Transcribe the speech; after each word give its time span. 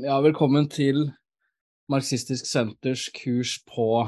Ja, 0.00 0.14
velkommen 0.24 0.64
til 0.72 1.10
Marxistisk 1.92 2.46
Senters 2.48 3.02
kurs 3.12 3.58
på, 3.68 4.06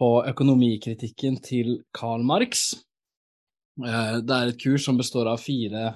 på 0.00 0.08
økonomikritikken 0.26 1.36
til 1.44 1.76
Karl 1.94 2.24
Marx. 2.26 2.72
Eh, 3.78 4.16
det 4.26 4.34
er 4.34 4.50
et 4.50 4.58
kurs 4.58 4.88
som 4.88 4.98
består 4.98 5.30
av 5.30 5.38
fire, 5.38 5.92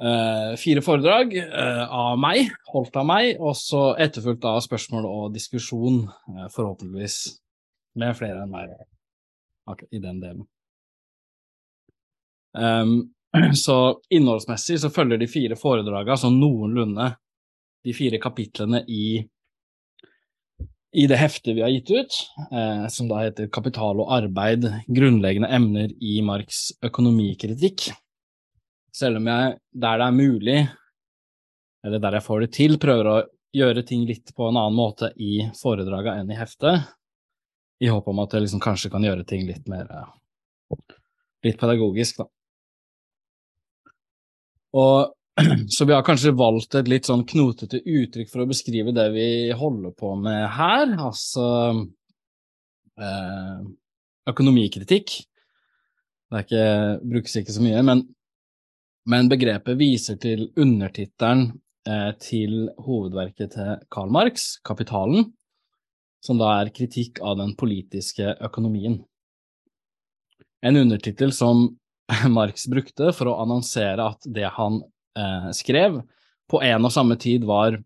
eh, 0.00 0.54
fire 0.62 0.84
foredrag 0.86 1.36
eh, 1.42 1.82
av 1.84 2.16
meg, 2.22 2.48
holdt 2.72 2.96
av 2.96 3.04
meg, 3.10 3.34
og 3.36 3.58
så 3.60 3.82
etterfulgt 4.00 4.48
av 4.48 4.62
spørsmål 4.64 5.10
og 5.10 5.36
diskusjon, 5.36 6.06
forhåpentligvis 6.54 7.18
med 8.00 8.16
flere 8.16 8.46
enn 8.46 8.56
meg 8.56 9.84
i 9.92 10.00
den 10.00 10.24
delen. 10.24 10.48
Så 13.64 14.00
innholdsmessig 14.10 14.80
så 14.80 14.90
følger 14.90 15.20
de 15.20 15.28
fire 15.30 15.58
foredragene 15.58 16.18
sånn 16.20 16.38
noenlunde 16.40 17.12
de 17.86 17.94
fire 17.94 18.18
kapitlene 18.20 18.82
i, 18.90 19.20
i 20.92 21.06
det 21.08 21.18
heftet 21.20 21.56
vi 21.56 21.62
har 21.62 21.72
gitt 21.72 21.92
ut, 21.94 22.18
eh, 22.50 22.84
som 22.92 23.08
da 23.10 23.22
heter 23.22 23.50
Kapital 23.54 24.02
og 24.02 24.12
arbeid 24.12 24.66
grunnleggende 24.86 25.50
emner 25.54 25.94
i 26.02 26.18
Marx 26.26 26.68
økonomikritikk. 26.84 27.88
Selv 28.94 29.20
om 29.20 29.30
jeg, 29.30 29.58
der 29.72 30.00
det 30.00 30.08
er 30.08 30.16
mulig, 30.16 30.60
eller 31.86 32.02
der 32.02 32.18
jeg 32.18 32.26
får 32.26 32.44
det 32.44 32.52
til, 32.56 32.78
prøver 32.82 33.10
å 33.12 33.18
gjøre 33.54 33.84
ting 33.86 34.04
litt 34.08 34.34
på 34.36 34.48
en 34.48 34.58
annen 34.58 34.76
måte 34.76 35.12
i 35.16 35.46
foredragene 35.56 36.24
enn 36.24 36.32
i 36.34 36.38
heftet, 36.38 36.88
i 37.78 37.88
håp 37.88 38.08
om 38.10 38.24
at 38.24 38.34
jeg 38.34 38.44
liksom 38.44 38.62
kanskje 38.62 38.90
kan 38.90 39.04
gjøre 39.06 39.24
ting 39.28 39.46
litt 39.46 39.68
mer 39.70 39.86
litt 41.46 41.60
pedagogisk, 41.60 42.18
da. 42.18 42.26
Og 44.76 45.14
så 45.68 45.84
vi 45.84 45.94
har 45.94 46.04
kanskje 46.06 46.34
valgt 46.36 46.74
et 46.78 46.88
litt 46.90 47.08
sånn 47.08 47.24
knotete 47.28 47.80
uttrykk 47.80 48.30
for 48.32 48.42
å 48.42 48.50
beskrive 48.50 48.94
det 48.96 49.06
vi 49.14 49.28
holder 49.56 49.94
på 49.98 50.14
med 50.18 50.44
her, 50.56 50.92
altså 50.98 51.46
eh, 52.98 53.60
økonomikritikk. 54.28 55.14
Det 56.28 56.44
ikke, 56.44 56.64
brukes 57.08 57.38
ikke 57.40 57.54
så 57.54 57.64
mye, 57.64 57.80
men, 57.86 58.02
men 59.08 59.30
begrepet 59.30 59.78
viser 59.80 60.18
til 60.20 60.50
undertittelen 60.60 61.46
eh, 61.88 62.10
til 62.20 62.66
hovedverket 62.84 63.54
til 63.54 63.86
Karl 63.94 64.12
Marx, 64.12 64.56
Kapitalen, 64.66 65.30
som 66.24 66.40
da 66.40 66.50
er 66.58 66.74
kritikk 66.74 67.22
av 67.24 67.38
den 67.38 67.54
politiske 67.56 68.34
økonomien. 68.44 68.98
En 70.66 70.76
undertittel 70.76 71.30
som 71.32 71.77
Marx 72.38 72.66
brukte 72.66 73.12
for 73.16 73.30
å 73.30 73.38
annonsere 73.42 74.06
at 74.12 74.24
det 74.24 74.48
han 74.56 74.80
eh, 75.18 75.50
skrev, 75.56 76.00
på 76.48 76.62
en 76.64 76.88
og 76.88 76.94
samme 76.94 77.18
tid 77.20 77.44
var 77.44 77.76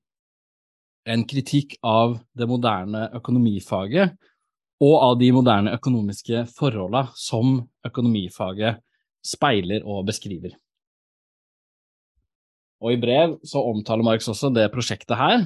en 1.10 1.24
kritikk 1.26 1.74
av 1.82 2.20
det 2.38 2.46
moderne 2.46 3.08
økonomifaget 3.18 4.14
og 4.82 4.94
av 4.98 5.16
de 5.18 5.30
moderne 5.34 5.72
økonomiske 5.74 6.44
forholdene 6.54 7.10
som 7.18 7.56
økonomifaget 7.86 8.78
speiler 9.26 9.82
og 9.86 10.06
beskriver. 10.06 10.54
Og 12.82 12.94
i 12.94 13.00
brev 13.02 13.36
så 13.46 13.62
omtaler 13.70 14.06
Marx 14.06 14.26
også 14.30 14.50
det 14.54 14.70
prosjektet 14.74 15.18
her, 15.18 15.44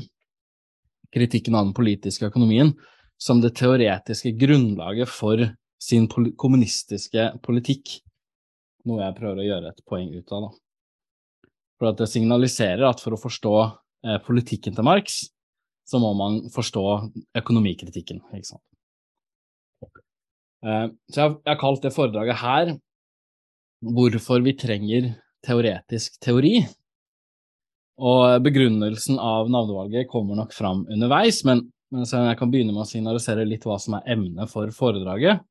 kritikken 1.13 1.57
av 1.57 1.69
den 1.69 1.77
politiske 1.77 2.29
økonomien, 2.29 2.73
som 3.21 3.41
det 3.41 3.55
teoretiske 3.57 4.33
grunnlaget 4.37 5.09
for 5.09 5.41
sin 5.81 6.09
kommunistiske 6.09 7.31
politikk 7.45 7.99
noe 8.87 9.03
jeg 9.03 9.17
prøver 9.19 9.43
å 9.43 9.47
gjøre 9.47 9.73
et 9.73 9.83
poeng 9.89 10.13
ut 10.15 10.33
av. 10.37 10.47
Da. 10.47 11.51
For 11.77 11.91
at 11.91 12.01
det 12.01 12.09
signaliserer 12.11 12.87
at 12.89 13.03
for 13.03 13.17
å 13.17 13.21
forstå 13.21 13.57
eh, 13.63 14.21
politikken 14.25 14.77
til 14.77 14.87
Marx, 14.87 15.25
så 15.87 16.01
må 16.03 16.13
man 16.19 16.41
forstå 16.55 16.85
økonomikritikken. 17.39 18.23
ikke 18.35 18.49
sant? 18.49 18.65
Eh, 20.67 20.89
så 21.13 21.21
jeg 21.21 21.37
jeg 21.37 21.53
har 21.53 21.61
kalt 21.61 21.85
det 21.85 21.95
foredraget 21.95 22.43
her 22.43 22.77
'Hvorfor 23.85 24.43
vi 24.43 24.57
trenger 24.57 25.15
teoretisk 25.45 26.19
teori'. 26.25 26.65
Og 27.99 28.43
begrunnelsen 28.43 29.19
av 29.19 29.49
navnevalget 29.49 30.09
kommer 30.09 30.35
nok 30.35 30.53
fram 30.53 30.87
underveis, 30.91 31.45
men, 31.45 31.73
men 31.93 32.05
jeg 32.05 32.39
kan 32.39 32.51
begynne 32.51 32.73
med 32.73 32.85
å 32.85 32.89
signalisere 32.89 33.45
litt 33.45 33.65
hva 33.65 33.79
som 33.81 33.95
er 33.95 34.17
emnet 34.17 34.51
for 34.51 34.69
foredraget. 34.69 35.45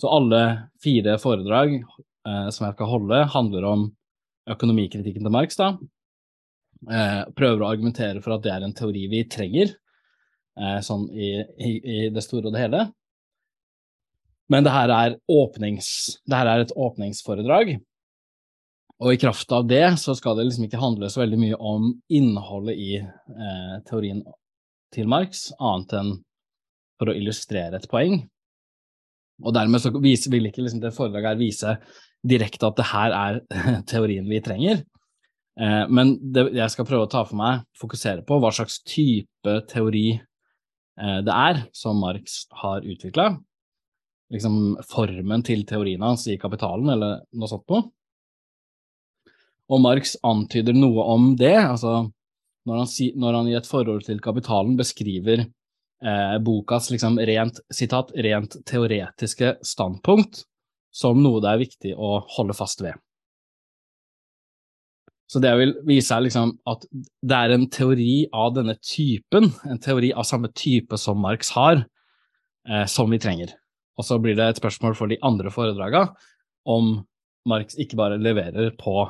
Så 0.00 0.10
alle 0.10 0.70
fire 0.82 1.18
foredrag 1.18 1.82
eh, 2.26 2.48
som 2.54 2.66
jeg 2.66 2.76
skal 2.76 2.90
holde, 2.90 3.22
handler 3.32 3.68
om 3.68 3.86
økonomikritikken 4.50 5.26
til 5.26 5.34
Marx. 5.34 5.58
da. 5.58 5.74
Eh, 6.86 7.22
prøver 7.34 7.62
å 7.62 7.70
argumentere 7.72 8.22
for 8.22 8.36
at 8.36 8.44
det 8.44 8.52
er 8.52 8.66
en 8.66 8.76
teori 8.76 9.06
vi 9.10 9.24
trenger, 9.30 9.72
eh, 10.60 10.78
sånn 10.84 11.08
i, 11.10 11.32
i, 11.56 11.72
i, 11.80 11.98
det 12.12 12.22
store 12.24 12.50
og 12.50 12.56
det 12.56 12.66
hele. 12.66 12.86
Men 14.52 14.66
det 14.66 14.74
her, 14.74 14.92
er 14.94 15.18
åpnings, 15.26 15.88
det 16.28 16.38
her 16.38 16.50
er 16.52 16.62
et 16.62 16.74
åpningsforedrag, 16.76 17.76
og 19.02 19.12
i 19.12 19.18
kraft 19.20 19.50
av 19.52 19.66
det 19.68 19.84
så 20.00 20.14
skal 20.16 20.38
det 20.38 20.46
liksom 20.46 20.68
ikke 20.68 20.80
handle 20.80 21.10
så 21.12 21.24
veldig 21.24 21.40
mye 21.40 21.58
om 21.58 21.90
innholdet 22.08 22.78
i 22.80 22.92
eh, 23.00 23.74
teorien 23.88 24.22
til 24.94 25.10
Marx, 25.10 25.50
annet 25.58 25.92
enn 25.98 26.14
for 26.96 27.12
å 27.12 27.16
illustrere 27.16 27.76
et 27.76 27.90
poeng. 27.90 28.22
Og 29.44 29.52
dermed 29.52 29.82
så 29.82 29.92
vil 29.92 30.48
ikke 30.48 30.64
liksom 30.64 30.80
det 30.80 30.94
foredraget 30.96 31.34
her 31.34 31.40
vise 31.40 31.74
direkte 32.28 32.68
at 32.68 32.78
det 32.78 32.88
her 32.90 33.16
er 33.16 33.40
teorien 33.90 34.28
vi 34.30 34.42
trenger. 34.44 34.84
Eh, 35.60 35.84
men 35.88 36.16
det 36.34 36.50
jeg 36.56 36.72
skal 36.74 36.88
prøve 36.88 37.06
å 37.06 37.10
ta 37.10 37.24
for 37.26 37.38
meg, 37.38 37.66
fokusere 37.80 38.24
på 38.26 38.40
hva 38.42 38.52
slags 38.54 38.80
type 38.84 39.58
teori 39.70 40.08
eh, 40.16 41.20
det 41.24 41.34
er 41.34 41.62
som 41.76 42.00
Marx 42.02 42.44
har 42.62 42.84
utvikla. 42.84 43.30
Liksom 44.34 44.76
formen 44.90 45.44
til 45.46 45.62
teorien 45.68 46.02
hans 46.02 46.26
i 46.28 46.38
Kapitalen, 46.40 46.90
eller 46.96 47.22
noe 47.32 47.50
sånt 47.50 47.68
noe. 47.70 47.86
Og 49.66 49.82
Marx 49.82 50.14
antyder 50.26 50.76
noe 50.76 51.04
om 51.10 51.32
det, 51.38 51.56
altså 51.58 52.04
når 52.66 52.82
han, 52.82 52.90
når 53.22 53.38
han 53.38 53.48
i 53.50 53.54
et 53.58 53.68
forhold 53.68 54.04
til 54.06 54.20
Kapitalen 54.22 54.74
beskriver 54.78 55.44
eh, 55.46 56.36
bokas 56.42 56.90
liksom 56.90 57.18
rent, 57.18 57.60
sitat, 57.72 58.12
rent 58.26 58.58
teoretiske 58.66 59.56
standpunkt, 59.66 60.42
som 60.96 61.20
noe 61.20 61.42
det 61.44 61.50
er 61.52 61.60
viktig 61.60 61.92
å 61.92 62.18
holde 62.36 62.56
fast 62.56 62.80
ved. 62.84 62.96
Så 65.26 65.42
det 65.42 65.50
jeg 65.50 65.58
vil 65.58 65.74
vise, 65.88 66.14
er 66.14 66.22
liksom 66.22 66.54
at 66.70 66.84
det 66.86 67.36
er 67.36 67.52
en 67.52 67.66
teori 67.72 68.28
av 68.30 68.52
denne 68.54 68.76
typen, 68.78 69.50
en 69.66 69.80
teori 69.82 70.12
av 70.14 70.26
samme 70.28 70.52
type 70.54 70.98
som 71.02 71.18
Marx 71.18 71.50
har, 71.56 71.82
eh, 72.68 72.86
som 72.86 73.10
vi 73.10 73.18
trenger. 73.22 73.56
Og 73.98 74.06
så 74.06 74.20
blir 74.22 74.36
det 74.38 74.46
et 74.46 74.60
spørsmål 74.60 74.94
for 74.94 75.10
de 75.10 75.18
andre 75.26 75.50
foredraga 75.50 76.06
om 76.68 77.00
Marx 77.46 77.78
ikke 77.80 77.98
bare 77.98 78.20
leverer 78.22 78.70
på, 78.78 79.08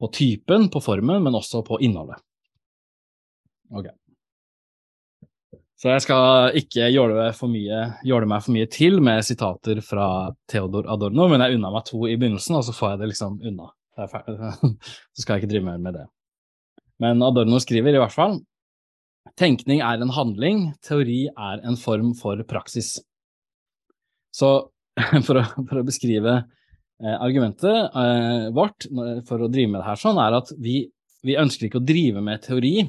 på 0.00 0.10
typen, 0.14 0.68
på 0.70 0.82
formen, 0.84 1.22
men 1.24 1.38
også 1.38 1.64
på 1.66 1.80
innholdet. 1.82 2.22
Ok. 3.74 3.90
Så 5.84 5.90
jeg 5.92 6.00
skal 6.00 6.54
ikke 6.56 6.86
jåle, 6.88 7.26
mye, 7.52 7.78
meg 8.24 8.40
for 8.40 8.52
mye 8.54 8.68
til 8.72 9.02
med 9.04 9.20
sitater 9.20 9.82
fra 9.84 10.06
Theodor 10.48 10.86
Adorno, 10.88 11.26
men 11.28 11.42
jeg 11.44 11.58
unna 11.58 11.72
meg 11.74 11.84
to 11.84 12.06
i 12.08 12.14
begynnelsen, 12.16 12.56
og 12.56 12.62
så 12.64 12.72
får 12.72 12.94
jeg 12.94 13.00
det 13.02 13.08
liksom 13.10 13.34
unna. 13.50 13.66
Så 14.00 15.20
skal 15.20 15.34
jeg 15.34 15.42
ikke 15.42 15.50
drive 15.50 15.66
mer 15.66 15.82
med 15.84 15.98
det. 15.98 16.06
Men 17.04 17.20
Adorno 17.22 17.60
skriver 17.60 17.92
i 17.92 18.00
hvert 18.00 18.14
fall 18.14 18.38
tenkning 19.36 19.82
er 19.84 20.00
en 20.00 20.14
handling, 20.16 20.62
teori 20.88 21.26
er 21.28 21.60
en 21.68 21.76
form 21.76 22.14
for 22.16 22.40
praksis. 22.48 22.94
Så 24.32 24.50
for 25.26 25.42
å, 25.42 25.44
for 25.68 25.82
å 25.82 25.84
beskrive 25.84 26.38
eh, 26.38 27.18
argumentet 27.18 27.92
eh, 27.92 28.48
vårt 28.56 28.88
for 29.28 29.44
å 29.44 29.52
drive 29.52 29.74
med 29.74 29.82
det 29.82 29.90
her 29.90 30.00
sånn, 30.00 30.22
er 30.24 30.40
at 30.40 30.56
vi, 30.56 30.80
vi 31.28 31.36
ønsker 31.44 31.68
ikke 31.68 31.84
å 31.84 31.86
drive 31.92 32.24
med 32.24 32.40
teori, 32.48 32.88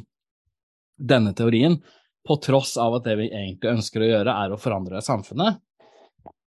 denne 0.96 1.36
teorien, 1.36 1.76
på 2.28 2.38
tross 2.42 2.76
av 2.82 2.98
at 2.98 3.06
det 3.06 3.16
vi 3.20 3.30
egentlig 3.30 3.76
ønsker 3.76 4.02
å 4.02 4.10
gjøre, 4.10 4.34
er 4.34 4.54
å 4.54 4.60
forandre 4.60 5.02
samfunnet. 5.06 5.62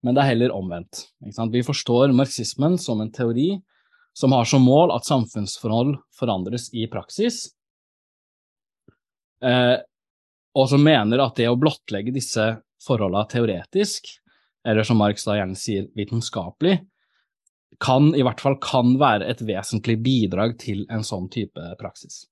Men 0.03 0.15
det 0.15 0.23
er 0.23 0.33
heller 0.33 0.55
omvendt. 0.55 1.05
Vi 1.53 1.63
forstår 1.67 2.15
marxismen 2.17 2.79
som 2.79 3.03
en 3.03 3.13
teori 3.15 3.53
som 4.19 4.35
har 4.35 4.49
som 4.51 4.65
mål 4.67 4.91
at 4.91 5.07
samfunnsforhold 5.07 5.95
forandres 6.19 6.69
i 6.75 6.89
praksis, 6.91 7.45
eh, 9.45 9.77
og 10.59 10.67
som 10.73 10.83
mener 10.83 11.23
at 11.23 11.37
det 11.39 11.47
å 11.47 11.59
blottlegge 11.59 12.15
disse 12.17 12.49
forholdene 12.83 13.31
teoretisk, 13.31 14.11
eller 14.67 14.87
som 14.87 14.99
Marx 14.99 15.23
da 15.27 15.37
gjerne 15.39 15.59
sier 15.59 15.87
vitenskapelig, 15.99 16.81
kan 17.79 18.11
i 18.17 18.25
hvert 18.27 18.43
fall 18.43 18.59
kan 18.63 18.97
være 18.99 19.29
et 19.31 19.45
vesentlig 19.47 20.01
bidrag 20.03 20.57
til 20.59 20.83
en 20.91 21.07
sånn 21.07 21.29
type 21.31 21.63
praksis. 21.79 22.25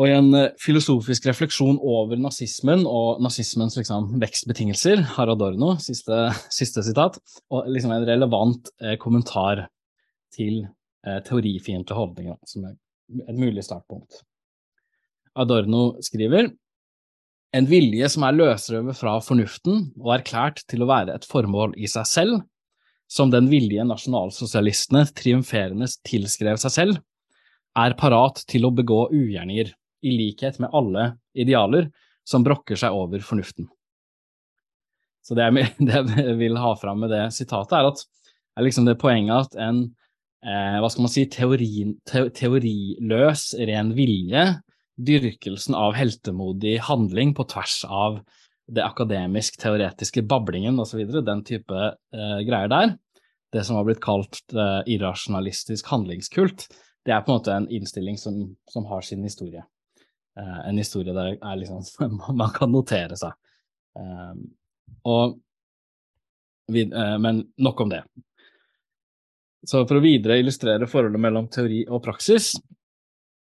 Og 0.00 0.08
i 0.08 0.14
en 0.16 0.30
eh, 0.32 0.52
filosofisk 0.60 1.26
refleksjon 1.28 1.76
over 1.84 2.16
nazismen 2.16 2.86
og 2.88 3.20
nazismens 3.20 3.76
liksom, 3.76 4.14
vekstbetingelser, 4.22 5.02
Harald 5.16 5.42
Adorno 5.42 5.74
siste, 5.82 6.22
siste, 6.60 6.84
sitat, 6.86 7.18
og 7.52 7.68
liksom 7.68 7.92
en 7.92 8.06
relevant 8.08 8.70
eh, 8.80 8.96
kommentar 9.02 9.66
til 10.32 10.62
eh, 11.04 11.18
teorifiendtlige 11.26 11.98
holdninger, 11.98 12.38
som 12.48 12.70
er 12.70 12.78
et 13.28 13.36
mulig 13.36 13.66
startpunkt. 13.66 14.22
Adorno 15.36 15.98
skriver 16.04 16.48
en 17.52 17.66
vilje 17.68 18.08
som 18.14 18.24
er 18.24 18.38
løsrøvet 18.38 18.96
fra 18.96 19.18
fornuften 19.24 19.90
og 20.00 20.14
erklært 20.16 20.62
til 20.70 20.84
å 20.84 20.88
være 20.88 21.18
et 21.18 21.28
formål 21.28 21.74
i 21.76 21.90
seg 21.90 22.08
selv, 22.08 22.40
som 23.10 23.28
den 23.28 23.50
vilje 23.50 23.84
nasjonalsosialistene 23.84 25.04
triumferende 25.18 25.90
tilskrev 26.06 26.60
seg 26.62 26.76
selv, 26.76 27.00
er 27.76 27.98
parat 27.98 28.40
til 28.50 28.64
å 28.66 28.72
begå 28.74 29.08
ugjerninger, 29.10 29.74
i 30.02 30.14
likhet 30.16 30.58
med 30.62 30.72
alle 30.76 31.12
idealer 31.34 31.90
som 32.26 32.44
brokker 32.46 32.78
seg 32.78 32.94
over 32.94 33.22
fornuften. 33.24 33.68
Så 35.26 35.36
det 35.36 35.46
jeg, 35.46 35.74
det 35.88 36.02
jeg 36.16 36.36
vil 36.40 36.58
ha 36.60 36.74
fram 36.80 37.04
med 37.04 37.12
det 37.14 37.26
sitatet, 37.36 37.76
er 37.76 37.90
at 37.90 38.04
er 38.58 38.66
liksom 38.66 38.88
det 38.88 38.98
poenget 39.00 39.46
at 39.46 39.60
en 39.62 39.84
eh, 40.44 40.78
hva 40.80 40.90
skal 40.90 41.06
man 41.06 41.12
si, 41.12 41.26
teori, 41.30 41.70
te, 42.08 42.26
teoriløs 42.36 43.52
ren 43.70 43.94
vilje 43.96 44.44
dyrkelsen 45.00 45.76
av 45.78 45.94
heltemodig 45.96 46.76
handling 46.84 47.32
på 47.36 47.46
tvers 47.48 47.82
av 47.88 48.20
det 48.70 48.82
akademisk-teoretiske 48.84 50.22
bablingen 50.30 50.78
osv., 50.82 51.02
den 51.24 51.44
type 51.46 51.78
eh, 51.90 52.40
greier 52.46 52.70
der, 52.70 52.94
det 53.50 53.64
som 53.66 53.78
har 53.78 53.86
blitt 53.88 54.02
kalt 54.04 54.42
eh, 54.54 54.80
irrasjonalistisk 54.94 55.88
handlingskult, 55.90 56.68
det 57.06 57.14
er 57.14 57.24
på 57.24 57.32
en 57.32 57.38
måte 57.40 57.54
en 57.56 57.70
innstilling 57.72 58.18
som, 58.20 58.42
som 58.70 58.86
har 58.90 59.02
sin 59.06 59.24
historie. 59.26 59.64
Eh, 60.38 60.68
en 60.68 60.78
historie 60.78 61.14
der 61.14 61.36
er 61.36 61.56
liksom, 61.56 61.82
man 62.36 62.52
kan 62.54 62.72
notere 62.72 63.18
seg. 63.18 63.34
Eh, 63.98 64.34
og, 65.10 65.38
eh, 66.74 67.16
men 67.18 67.44
nok 67.58 67.80
om 67.80 67.92
det. 67.92 68.04
Så 69.66 69.82
for 69.84 69.98
å 69.98 70.04
videre 70.04 70.38
illustrere 70.40 70.88
forholdet 70.88 71.20
mellom 71.20 71.50
teori 71.52 71.82
og 71.88 72.02
praksis, 72.04 72.54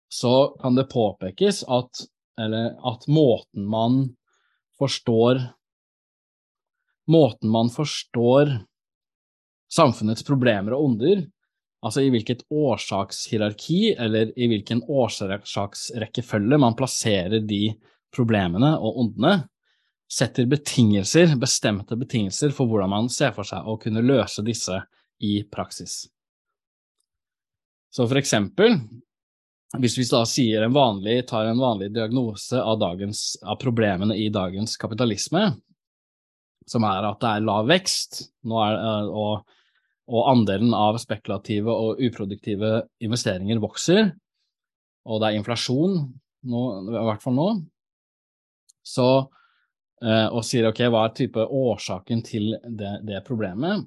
så 0.07 0.35
kan 0.61 0.77
det 0.77 0.87
påpekes 0.87 1.65
at, 1.67 2.05
at 2.39 3.07
måten 3.11 3.65
man 3.67 4.05
forstår 4.79 5.41
Måten 7.07 7.47
man 7.47 7.69
forstår 7.71 8.49
samfunnets 9.71 10.25
problemer 10.27 10.73
og 10.75 10.89
onder, 10.89 11.21
altså 11.85 12.03
i 12.03 12.09
hvilket 12.13 12.45
årsakshierarki 12.49 13.93
eller 13.93 14.31
i 14.39 14.49
hvilken 14.51 14.83
årsaksrekkefølge 14.87 16.59
man 16.61 16.77
plasserer 16.77 17.43
de 17.45 17.71
problemene 18.13 18.73
og 18.79 19.01
ondene, 19.03 19.35
setter 20.07 20.47
betingelser, 20.47 21.33
bestemte 21.39 21.97
betingelser 21.99 22.53
for 22.55 22.69
hvordan 22.69 22.93
man 22.93 23.09
ser 23.11 23.33
for 23.35 23.47
seg 23.47 23.67
å 23.67 23.75
kunne 23.81 24.05
løse 24.05 24.43
disse 24.45 24.79
i 25.19 25.41
praksis. 25.51 26.05
Så 27.91 28.07
for 28.07 28.19
eksempel 28.19 28.77
hvis 29.75 29.97
vi 29.99 30.05
da 30.07 30.21
sier 30.27 30.63
en 30.63 30.75
vanlig, 30.75 31.25
tar 31.27 31.49
en 31.49 31.59
vanlig 31.59 31.89
diagnose 31.95 32.59
av, 32.61 32.77
dagens, 32.79 33.35
av, 33.43 33.57
problemene 33.59 34.15
i 34.15 34.29
dagens 34.31 34.77
kapitalisme, 34.79 35.43
som 36.67 36.85
er 36.87 37.07
at 37.09 37.19
det 37.19 37.33
er 37.33 37.45
lav 37.47 37.67
vekst 37.67 38.21
er, 38.47 38.77
eh, 38.77 39.11
og, 39.11 39.56
og, 40.07 40.21
andelen 40.31 40.73
av 40.75 40.97
spekulative 41.01 41.71
og 41.71 41.99
uproduktive 42.03 42.85
investeringer 43.03 43.59
vokser, 43.63 44.13
og 45.07 45.21
det 45.21 45.29
er 45.29 45.39
inflasjon, 45.39 45.99
nå, 46.47 46.61
i 46.91 47.03
hvert 47.09 47.23
fall 47.23 47.35
nå, 47.35 47.47
så, 48.87 49.07
eh, 50.03 50.27
og 50.31 50.45
sier 50.47 50.69
ok, 50.69 50.85
hva 50.91 51.05
er 51.07 51.15
type 51.17 51.43
årsaken 51.43 52.23
til 52.23 52.53
det, 52.63 52.93
det 53.07 53.23
problemet? 53.27 53.83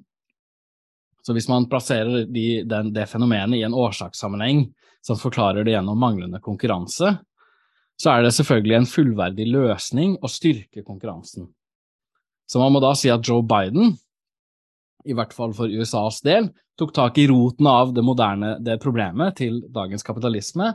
Så 1.21 1.33
hvis 1.37 1.49
man 1.49 1.67
plasserer 1.69 2.25
de, 2.29 2.45
den, 2.65 2.93
det 2.93 3.07
fenomenet 3.09 3.59
i 3.59 3.65
en 3.65 3.77
årsakssammenheng, 3.77 4.67
som 5.05 5.17
forklarer 5.17 5.65
det 5.65 5.73
gjennom 5.73 5.97
manglende 5.97 6.41
konkurranse, 6.41 7.15
så 8.01 8.13
er 8.13 8.25
det 8.25 8.33
selvfølgelig 8.33 8.77
en 8.79 8.89
fullverdig 8.89 9.47
løsning 9.49 10.15
å 10.21 10.29
styrke 10.29 10.83
konkurransen. 10.85 11.49
Så 12.49 12.61
man 12.61 12.73
må 12.73 12.81
da 12.83 12.93
si 12.97 13.11
at 13.13 13.25
Joe 13.25 13.45
Biden, 13.45 13.95
i 15.05 15.13
hvert 15.17 15.33
fall 15.33 15.53
for 15.57 15.71
USAs 15.71 16.21
del, 16.25 16.49
tok 16.79 16.93
tak 16.95 17.17
i 17.21 17.27
roten 17.29 17.67
av 17.67 17.93
det 17.93 18.03
moderne 18.05 18.55
det 18.63 18.79
problemet 18.81 19.35
til 19.41 19.61
dagens 19.73 20.03
kapitalisme 20.05 20.71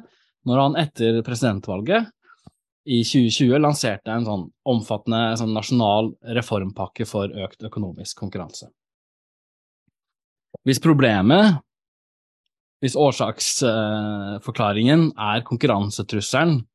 når 0.46 0.56
han 0.62 0.76
etter 0.80 1.22
presidentvalget 1.26 2.02
i 2.86 3.02
2020 3.02 3.58
lanserte 3.58 4.12
en 4.14 4.26
sånn 4.26 4.44
omfattende 4.70 5.36
sånn 5.40 5.54
nasjonal 5.56 6.12
reformpakke 6.38 7.04
for 7.08 7.26
økt 7.46 7.64
økonomisk 7.66 8.18
konkurranse. 8.22 8.66
Hvis 10.66 10.80
problemet 10.82 11.56
hvis 12.84 12.96
årsaksforklaringen 13.00 15.02
er 15.16 15.40
konkurransetrusselen 15.46 16.66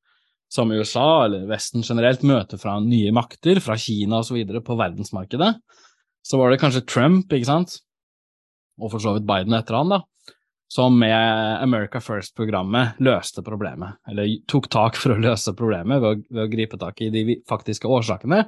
som 0.51 0.71
USA 0.73 1.25
eller 1.27 1.45
Vesten 1.47 1.83
generelt 1.87 2.23
møter 2.27 2.57
fra 2.59 2.79
nye 2.83 3.11
makter, 3.15 3.59
fra 3.63 3.77
Kina 3.79 4.19
osv. 4.19 4.41
på 4.65 4.75
verdensmarkedet, 4.79 5.51
så 6.21 6.39
var 6.39 6.51
det 6.51 6.61
kanskje 6.61 6.85
Trump, 6.85 7.33
ikke 7.33 7.49
sant, 7.49 7.79
og 8.81 8.93
for 8.93 9.03
så 9.03 9.15
vidt 9.15 9.27
Biden 9.29 9.55
etter 9.57 9.77
han, 9.77 9.93
da, 9.93 10.01
som 10.71 10.95
med 10.99 11.61
America 11.61 11.99
First-programmet 11.99 13.01
løste 13.03 13.43
problemet, 13.43 13.97
eller 14.07 14.29
tok 14.47 14.69
tak 14.71 14.95
for 14.99 15.11
å 15.11 15.19
løse 15.19 15.51
problemet 15.57 15.99
ved 15.99 16.07
å, 16.07 16.21
ved 16.29 16.45
å 16.45 16.51
gripe 16.53 16.79
tak 16.79 17.01
i 17.03 17.09
de 17.11 17.41
faktiske 17.49 17.89
årsakene, 17.91 18.45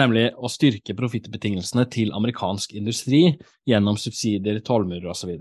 nemlig 0.00 0.30
å 0.38 0.48
styrke 0.48 0.94
profittbetingelsene 0.96 1.84
til 1.92 2.14
amerikansk 2.16 2.72
industri 2.78 3.26
gjennom 3.68 3.98
subsidier, 4.00 4.62
tollmurer 4.64 5.10
osv. 5.12 5.34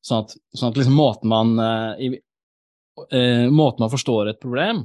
Sånn 0.00 0.24
at, 0.24 0.34
sånn 0.54 0.72
at 0.72 0.80
liksom 0.80 0.96
måten, 0.96 1.28
man, 1.32 1.54
uh, 1.60 1.98
i, 2.00 2.12
uh, 3.04 3.46
måten 3.50 3.84
man 3.84 3.92
forstår 3.92 4.32
et 4.32 4.40
problem, 4.40 4.84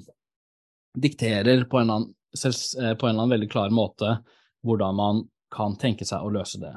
dikterer 0.97 1.63
på 1.69 1.79
en, 1.79 1.93
annen, 1.93 2.09
uh, 2.11 2.49
på 2.97 3.07
en 3.07 3.13
eller 3.13 3.13
annen 3.13 3.35
veldig 3.37 3.51
klar 3.53 3.71
måte 3.73 4.17
hvordan 4.65 4.99
man 4.99 5.23
kan 5.53 5.77
tenke 5.79 6.07
seg 6.07 6.23
å 6.23 6.31
løse 6.33 6.59
det 6.61 6.73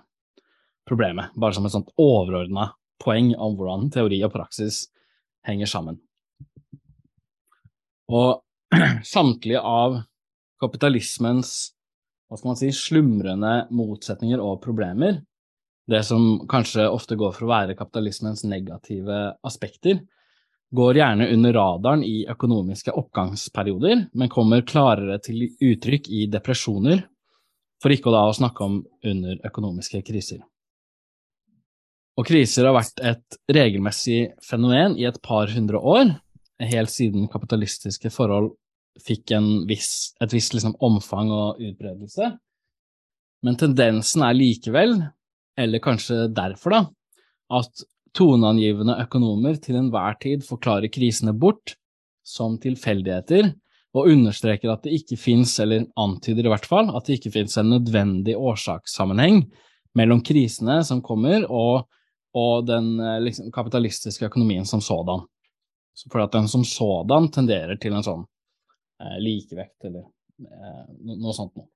problemet. 0.89 1.33
Bare 1.35 1.57
som 1.57 1.67
et 1.67 1.75
sånt 1.75 1.93
overordna 2.01 2.71
poeng 3.03 3.33
om 3.35 3.57
hvordan 3.59 3.89
teori 3.95 4.23
og 4.25 4.35
praksis 4.35 4.87
henger 5.47 5.71
sammen. 5.71 6.01
Og 8.13 8.43
samtlige 9.17 9.63
av 9.63 10.03
kapitalismens 10.63 11.73
hva 12.27 12.39
skal 12.39 12.51
man 12.51 12.59
si, 12.59 12.73
slumrende 12.75 13.55
motsetninger 13.75 14.41
og 14.43 14.59
problemer 14.65 15.21
det 15.87 16.03
som 16.03 16.47
kanskje 16.51 16.89
ofte 16.91 17.15
går 17.19 17.35
for 17.37 17.47
å 17.47 17.53
være 17.53 17.77
kapitalismens 17.79 18.43
negative 18.49 19.37
aspekter, 19.47 20.01
går 20.75 20.99
gjerne 20.99 21.29
under 21.31 21.55
radaren 21.55 22.03
i 22.03 22.25
økonomiske 22.29 22.91
oppgangsperioder, 22.99 24.09
men 24.13 24.33
kommer 24.33 24.67
klarere 24.67 25.21
til 25.23 25.45
uttrykk 25.47 26.11
i 26.11 26.25
depresjoner, 26.31 27.05
for 27.83 27.93
ikke 27.93 28.11
å 28.11 28.15
da 28.15 28.27
snakke 28.37 28.65
om 28.65 28.79
under 29.05 29.41
økonomiske 29.47 30.03
kriser. 30.07 30.41
Og 32.17 32.25
kriser 32.29 32.65
har 32.65 32.77
vært 32.79 33.03
et 33.05 33.41
regelmessig 33.53 34.21
fenomen 34.45 34.97
i 34.97 35.05
et 35.09 35.19
par 35.25 35.51
hundre 35.53 35.81
år, 35.81 36.15
helt 36.65 36.93
siden 36.93 37.29
kapitalistiske 37.29 38.09
forhold 38.15 38.55
fikk 39.05 39.35
viss, 39.69 40.15
et 40.25 40.33
visst 40.33 40.55
liksom 40.57 40.77
omfang 40.81 41.29
og 41.29 41.61
utbredelse. 41.61 42.31
Men 43.45 43.59
tendensen 43.61 44.25
er 44.25 44.37
likevel 44.37 44.97
eller 45.57 45.83
kanskje 45.85 46.27
derfor, 46.33 46.73
da, 46.73 46.81
at 47.61 47.85
toneangivende 48.17 48.97
økonomer 49.05 49.59
til 49.61 49.79
enhver 49.81 50.17
tid 50.21 50.45
forklarer 50.45 50.93
krisene 50.93 51.35
bort 51.37 51.77
som 52.27 52.57
tilfeldigheter, 52.61 53.53
og 53.97 54.11
understreker 54.13 54.73
at 54.73 54.85
det 54.85 54.95
ikke 54.99 55.19
fins, 55.21 55.55
eller 55.63 55.87
antyder 55.99 56.47
i 56.47 56.53
hvert 56.53 56.69
fall, 56.69 56.91
at 56.97 57.07
det 57.07 57.19
ikke 57.19 57.33
fins 57.39 57.57
en 57.61 57.71
nødvendig 57.73 58.37
årsakssammenheng 58.37 59.45
mellom 59.97 60.21
krisene 60.25 60.83
som 60.85 61.01
kommer, 61.05 61.47
og, 61.49 61.87
og 62.37 62.67
den 62.69 62.97
eh, 63.01 63.21
liksom, 63.25 63.49
kapitalistiske 63.55 64.29
økonomien 64.29 64.67
som 64.69 64.83
sådan. 64.85 65.25
Så 65.97 66.11
for 66.13 66.27
at 66.27 66.35
den 66.37 66.49
som 66.49 66.65
sådan 66.69 67.31
tenderer 67.33 67.81
til 67.81 67.97
en 67.97 68.05
sånn 68.05 68.27
eh, 69.01 69.17
likevekt, 69.23 69.79
eller 69.89 70.05
eh, 70.05 70.85
noe 71.17 71.37
sånt 71.37 71.57
noe. 71.57 71.71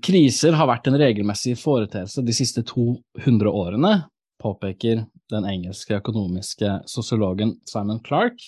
Kriser 0.00 0.56
har 0.56 0.70
vært 0.70 0.88
en 0.88 0.96
regelmessig 0.96 1.52
foreteelse 1.60 2.24
de 2.24 2.32
siste 2.32 2.62
200 2.64 3.50
årene, 3.52 3.92
påpeker 4.40 5.04
den 5.30 5.44
engelske 5.46 5.98
økonomiske 6.00 6.78
sosiologen 6.88 7.58
Simon 7.68 8.00
Clark, 8.06 8.40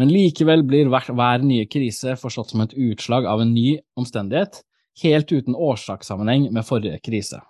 men 0.00 0.12
likevel 0.12 0.64
blir 0.66 0.90
hver, 0.92 1.10
hver 1.12 1.44
nye 1.44 1.66
krise 1.70 2.16
forstått 2.20 2.52
som 2.54 2.64
et 2.64 2.74
utslag 2.74 3.26
av 3.28 3.42
en 3.44 3.52
ny 3.54 3.78
omstendighet, 3.98 4.62
helt 5.02 5.32
uten 5.32 5.56
årsakssammenheng 5.56 6.50
med 6.52 6.66
forrige 6.68 7.00
krise. 7.04 7.40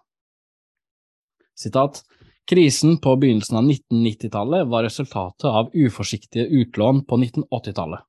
Sitat, 1.58 2.02
Krisen 2.50 2.98
på 2.98 3.16
begynnelsen 3.16 3.56
av 3.56 3.64
1990-tallet 3.64 4.66
var 4.66 4.82
resultatet 4.82 5.44
av 5.44 5.70
uforsiktige 5.74 6.46
utlån 6.46 7.04
på 7.06 7.16
1980-tallet, 7.16 8.02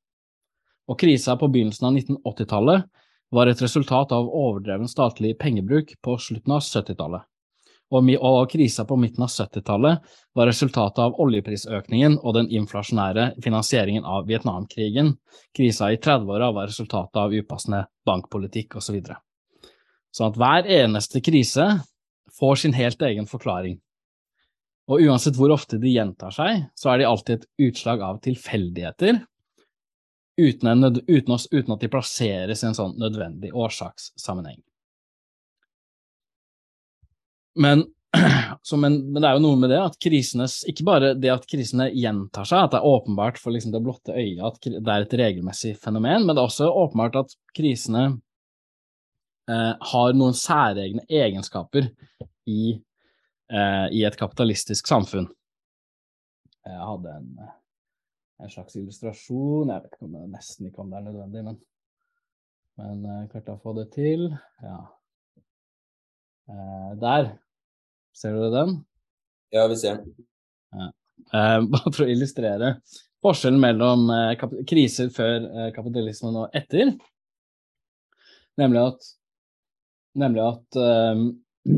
og 0.89 0.99
krisa 0.99 1.35
på 1.37 1.51
begynnelsen 1.53 1.87
av 1.87 1.99
1980-tallet 1.99 2.87
var 3.33 3.49
et 3.49 3.61
resultat 3.61 4.11
av 4.11 4.29
overdreven 4.29 4.89
statlig 4.89 5.35
pengebruk 5.39 5.93
på 6.01 6.17
slutten 6.17 6.55
av 6.55 6.65
70-tallet, 6.65 7.21
og, 7.93 8.09
og 8.25 8.49
krisa 8.51 8.85
på 8.89 8.97
midten 8.97 9.25
av 9.25 9.29
70-tallet 9.29 10.13
var 10.33 10.49
resultatet 10.49 11.01
av 11.03 11.19
oljeprisøkningen 11.21 12.17
og 12.23 12.35
den 12.39 12.49
inflasjonære 12.49 13.33
finansieringen 13.43 14.05
av 14.05 14.25
Vietnamkrigen. 14.29 15.13
Krisa 15.55 15.91
i 15.93 15.99
30-åra 16.01 16.51
var 16.55 16.71
resultatet 16.71 17.21
av 17.21 17.33
upassende 17.33 17.85
bankpolitikk 18.07 18.79
osv. 18.79 18.87
Så 18.87 18.97
videre. 18.97 19.19
sånn 20.13 20.31
at 20.31 20.39
hver 20.41 20.69
eneste 20.81 21.21
krise 21.21 21.67
får 22.39 22.55
sin 22.63 22.73
helt 22.77 23.01
egen 23.01 23.29
forklaring. 23.29 23.77
Og 24.91 25.05
uansett 25.05 25.37
hvor 25.39 25.53
ofte 25.53 25.79
de 25.79 25.93
gjentar 25.93 26.33
seg, 26.35 26.65
så 26.75 26.91
er 26.91 26.99
de 26.99 27.07
alltid 27.07 27.39
et 27.39 27.69
utslag 27.69 28.01
av 28.03 28.19
tilfeldigheter, 28.25 29.21
uten, 30.41 30.67
en, 30.67 30.99
uten, 31.07 31.37
uten 31.53 31.75
at 31.75 31.81
de 31.81 31.91
plasseres 31.93 32.63
i 32.63 32.67
en 32.67 32.77
sånn 32.77 32.97
nødvendig 32.99 33.53
årsakssammenheng. 33.53 34.59
Men, 37.55 37.85
men, 38.81 38.97
men, 39.11 39.21
det 39.21 39.29
er 39.29 39.37
jo 39.37 39.43
noe 39.43 39.59
med 39.61 39.71
det 39.73 39.79
at 39.81 39.97
krisene 40.01 40.47
Ikke 40.69 40.85
bare 40.87 41.13
det 41.19 41.31
at 41.33 41.47
krisene 41.49 41.89
gjentar 41.93 42.47
seg, 42.49 42.65
at 42.65 42.75
det 42.75 42.81
er 42.81 42.89
åpenbart 42.89 43.39
for 43.41 43.53
liksom 43.53 43.73
det 43.75 43.83
blotte 43.85 44.15
øyet 44.15 44.43
at 44.47 44.69
det 44.73 44.93
er 44.93 45.05
et 45.05 45.17
regelmessig 45.23 45.75
fenomen, 45.81 46.25
men 46.25 46.33
det 46.33 46.41
er 46.41 46.49
også 46.49 46.69
åpenbart 46.69 47.19
at 47.23 47.35
krisene 47.57 48.05
eh, 49.49 49.73
har 49.93 50.17
noen 50.17 50.37
særegne 50.37 51.05
egenskaper 51.09 51.89
i, 52.49 52.73
eh, 53.51 53.87
i, 53.91 54.03
et 54.05 54.17
kapitalistisk 54.19 54.89
samfunn. 54.89 55.29
Jeg 56.63 56.79
hadde 56.79 57.13
en, 57.19 57.29
en, 58.39 58.49
slags 58.49 58.77
illustrasjon, 58.79 59.69
jeg 59.69 59.83
vet 59.83 59.93
ikke 59.93 60.07
om 60.07 60.17
det 60.17 60.25
nesten 60.31 60.69
ikke 60.69 60.83
om 60.83 60.91
det 60.91 60.99
er 60.99 61.07
nødvendig, 61.09 61.45
men, 61.49 61.61
men 62.79 63.07
jeg 63.09 63.23
eh, 63.25 63.31
klarte 63.35 63.57
å 63.57 63.63
få 63.63 63.75
det 63.81 63.89
til. 63.95 64.29
Ja. 64.63 64.81
Eh, 66.49 66.95
der 66.99 67.39
Ser 68.13 68.33
du 68.33 68.51
den? 68.51 68.85
Ja, 69.49 69.67
vi 69.67 69.75
ser 69.75 69.95
den. 69.97 70.13
Ja. 70.71 70.91
Eh, 71.33 71.61
bare 71.73 71.93
for 71.93 72.05
å 72.05 72.11
illustrere 72.11 72.75
forskjellen 73.23 73.61
mellom 73.63 74.09
eh, 74.11 74.45
kriser 74.69 75.09
før 75.13 75.47
kapitalismen 75.75 76.35
og 76.43 76.55
etter. 76.55 76.95
Nemlig 78.59 78.87
at 78.91 79.11
Nemlig 80.19 80.43
at 80.45 80.77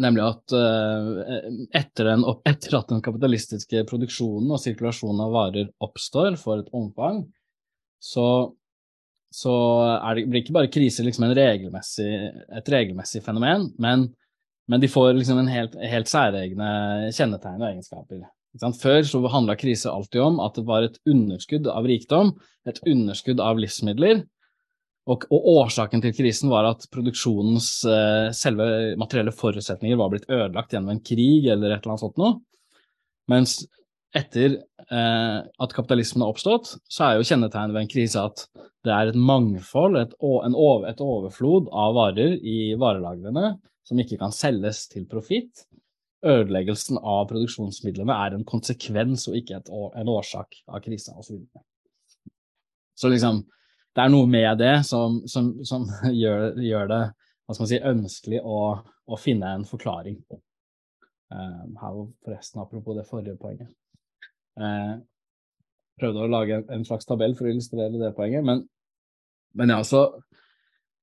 Nemlig 0.00 0.22
at 0.24 0.54
etter, 1.76 2.08
den, 2.08 2.22
etter, 2.48 2.76
at 2.78 2.88
den 2.88 3.02
kapitalistiske 3.04 3.82
produksjonen 3.86 4.48
og 4.56 4.62
sirkulasjonen 4.62 5.20
av 5.26 5.34
varer 5.34 5.68
oppstår 5.84 6.38
for 6.40 6.62
et 6.62 6.70
omfang, 6.72 7.20
så, 8.00 8.24
så 9.30 9.52
det, 10.16 10.24
blir 10.26 10.42
ikke 10.42 10.56
bare 10.56 10.72
kriser 10.72 11.06
liksom 11.06 11.28
regelmessig, 11.36 12.08
et 12.58 12.72
regelmessig 12.74 13.22
fenomen, 13.24 13.68
men 13.78 14.08
men 14.70 14.80
de 14.80 14.86
får 14.88 15.16
liksom 15.18 15.38
en 15.40 15.48
helt, 15.50 15.72
helt 15.74 16.06
særegne 16.06 16.66
kjennetegn 17.10 17.58
og 17.58 17.72
egenskaper. 17.72 18.20
Før 18.78 19.00
så 19.06 19.20
handla 19.32 19.56
krise 19.58 19.90
alltid 19.90 20.22
om 20.22 20.38
at 20.44 20.54
det 20.58 20.62
var 20.68 20.86
et 20.86 20.98
underskudd 21.10 21.66
av 21.70 21.88
rikdom, 21.90 22.30
et 22.70 22.78
underskudd 22.86 23.42
av 23.42 23.58
livsmidler, 23.58 24.22
og, 25.10 25.24
og 25.32 25.48
årsaken 25.56 26.04
til 26.04 26.14
krisen 26.14 26.52
var 26.52 26.68
at 26.68 26.86
produksjonens 26.94 27.70
eh, 27.88 28.28
selve 28.36 28.94
materielle 29.00 29.34
forutsetninger 29.34 29.98
var 29.98 30.12
blitt 30.12 30.28
ødelagt 30.30 30.76
gjennom 30.76 30.92
en 30.94 31.02
krig 31.02 31.48
eller 31.50 31.72
et 31.72 31.80
eller 31.80 31.96
annet 31.96 32.04
sånt 32.04 32.20
noe. 32.20 32.36
Mens 33.32 33.56
etter 34.16 34.56
eh, 34.56 35.38
at 35.38 35.74
kapitalismen 35.76 36.24
har 36.24 36.32
oppstått, 36.32 36.74
så 36.90 37.06
er 37.06 37.18
jo 37.18 37.26
kjennetegnet 37.28 37.74
ved 37.76 37.84
en 37.84 37.90
krise 37.92 38.22
at 38.22 38.44
det 38.86 38.92
er 38.94 39.10
et 39.10 39.18
mangfold, 39.18 39.98
et, 40.00 40.14
over, 40.18 40.86
et 40.88 41.02
overflod 41.04 41.68
av 41.70 41.94
varer 41.98 42.38
i 42.40 42.72
varelagrene 42.80 43.54
som 43.86 44.00
ikke 44.00 44.18
kan 44.20 44.34
selges 44.34 44.86
til 44.90 45.06
profitt. 45.10 45.66
Ødeleggelsen 46.26 46.98
av 47.00 47.26
produksjonsmidlene 47.30 48.16
er 48.26 48.36
en 48.36 48.44
konsekvens 48.48 49.26
og 49.30 49.38
ikke 49.40 49.60
et, 49.60 49.70
en 49.70 50.12
årsak 50.12 50.60
av 50.68 50.82
krisa 50.84 51.16
osv. 51.16 51.38
Så, 51.40 52.34
så 53.04 53.12
liksom, 53.12 53.42
det 53.96 54.04
er 54.04 54.12
noe 54.12 54.28
med 54.30 54.60
det 54.60 54.76
som, 54.88 55.20
som, 55.30 55.54
som 55.66 55.88
gjør, 56.22 56.60
gjør, 56.60 56.90
det 56.90 57.02
hva 57.46 57.56
skal 57.56 57.64
man 57.64 57.72
si, 57.72 57.82
ønskelig 57.92 58.42
å, 58.46 58.60
å 59.10 59.18
finne 59.18 59.54
en 59.56 59.66
forklaring. 59.66 60.20
Um, 61.30 61.76
her 61.78 61.98
forresten, 62.24 62.62
apropos 62.62 62.96
det 62.98 63.06
forrige 63.08 63.38
poenget. 63.38 63.70
Uh, 64.58 64.98
prøvde 66.00 66.24
å 66.24 66.30
lage 66.32 66.56
en, 66.58 66.64
en, 66.72 66.86
slags 66.88 67.06
tabell 67.08 67.36
for 67.38 67.46
å 67.46 67.52
illustrere 67.52 68.00
det 68.00 68.14
poenget, 68.16 68.42
men, 68.46 68.64
men 69.58 69.72
ja, 69.74 69.82
så, 69.86 70.06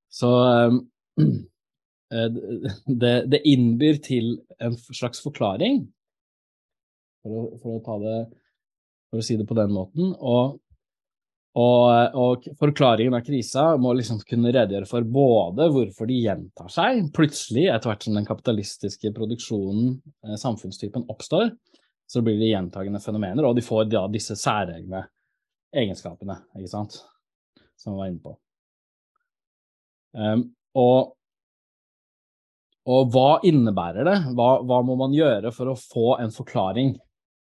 så 0.10 0.32
um, 0.74 0.82
Eh, 2.14 2.30
det, 2.86 3.16
det, 3.28 3.42
innbyr 3.48 4.00
til 4.04 4.38
en 4.64 4.78
slags 4.78 5.20
forklaring, 5.24 5.82
for 7.24 7.34
å, 7.36 7.44
for 7.60 7.76
å, 7.76 7.84
ta 7.84 7.98
det 8.04 8.18
For 9.12 9.20
å 9.20 9.26
si 9.26 9.38
det 9.40 9.48
på 9.48 9.56
den 9.56 9.72
måten. 9.72 10.14
Og, 10.16 10.58
og, 11.58 12.16
og 12.20 12.48
forklaringen 12.60 13.16
av 13.18 13.26
krisa 13.28 13.70
må 13.80 13.94
liksom 13.96 14.20
kunne 14.28 14.52
redegjøre 14.52 14.88
for 14.90 15.08
både 15.08 15.70
hvorfor 15.74 16.10
de 16.10 16.22
gjentar 16.26 16.72
seg 16.72 17.08
plutselig, 17.16 17.70
etter 17.72 17.92
hvert 17.92 18.08
som 18.08 18.20
den 18.20 18.28
kapitalistiske 18.28 19.14
produksjonen, 19.16 19.98
eh, 20.28 20.36
samfunnstypen, 20.40 21.08
oppstår, 21.12 21.54
så 22.08 22.24
blir 22.24 22.40
det 22.40 22.52
gjentagende 22.52 23.02
fenomener, 23.04 23.46
og 23.46 23.56
de 23.58 23.66
får 23.66 23.90
da 23.92 24.06
disse 24.12 24.38
særegne 24.40 25.04
egenskapene, 25.76 26.40
ikke 26.56 26.72
sant, 26.72 27.02
som 27.76 27.94
vi 27.94 28.02
var 28.02 28.12
inne 28.12 28.24
på. 28.24 28.34
Um, 30.18 30.48
og 30.78 31.14
og 32.88 33.10
hva 33.12 33.42
innebærer 33.44 34.08
det? 34.08 34.16
Hva, 34.32 34.62
hva, 34.64 34.78
må 34.86 34.96
man 34.96 35.12
gjøre 35.12 35.52
for 35.52 35.74
å 35.74 35.76
få 35.76 36.14
en 36.24 36.32
forklaring? 36.32 36.94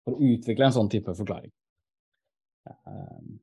For 0.04 0.16
å 0.16 0.32
utvikle 0.34 0.66
en 0.66 0.74
sånn 0.74 0.90
type 0.92 1.14
forklaring? 1.16 1.48
Um, 2.84 3.38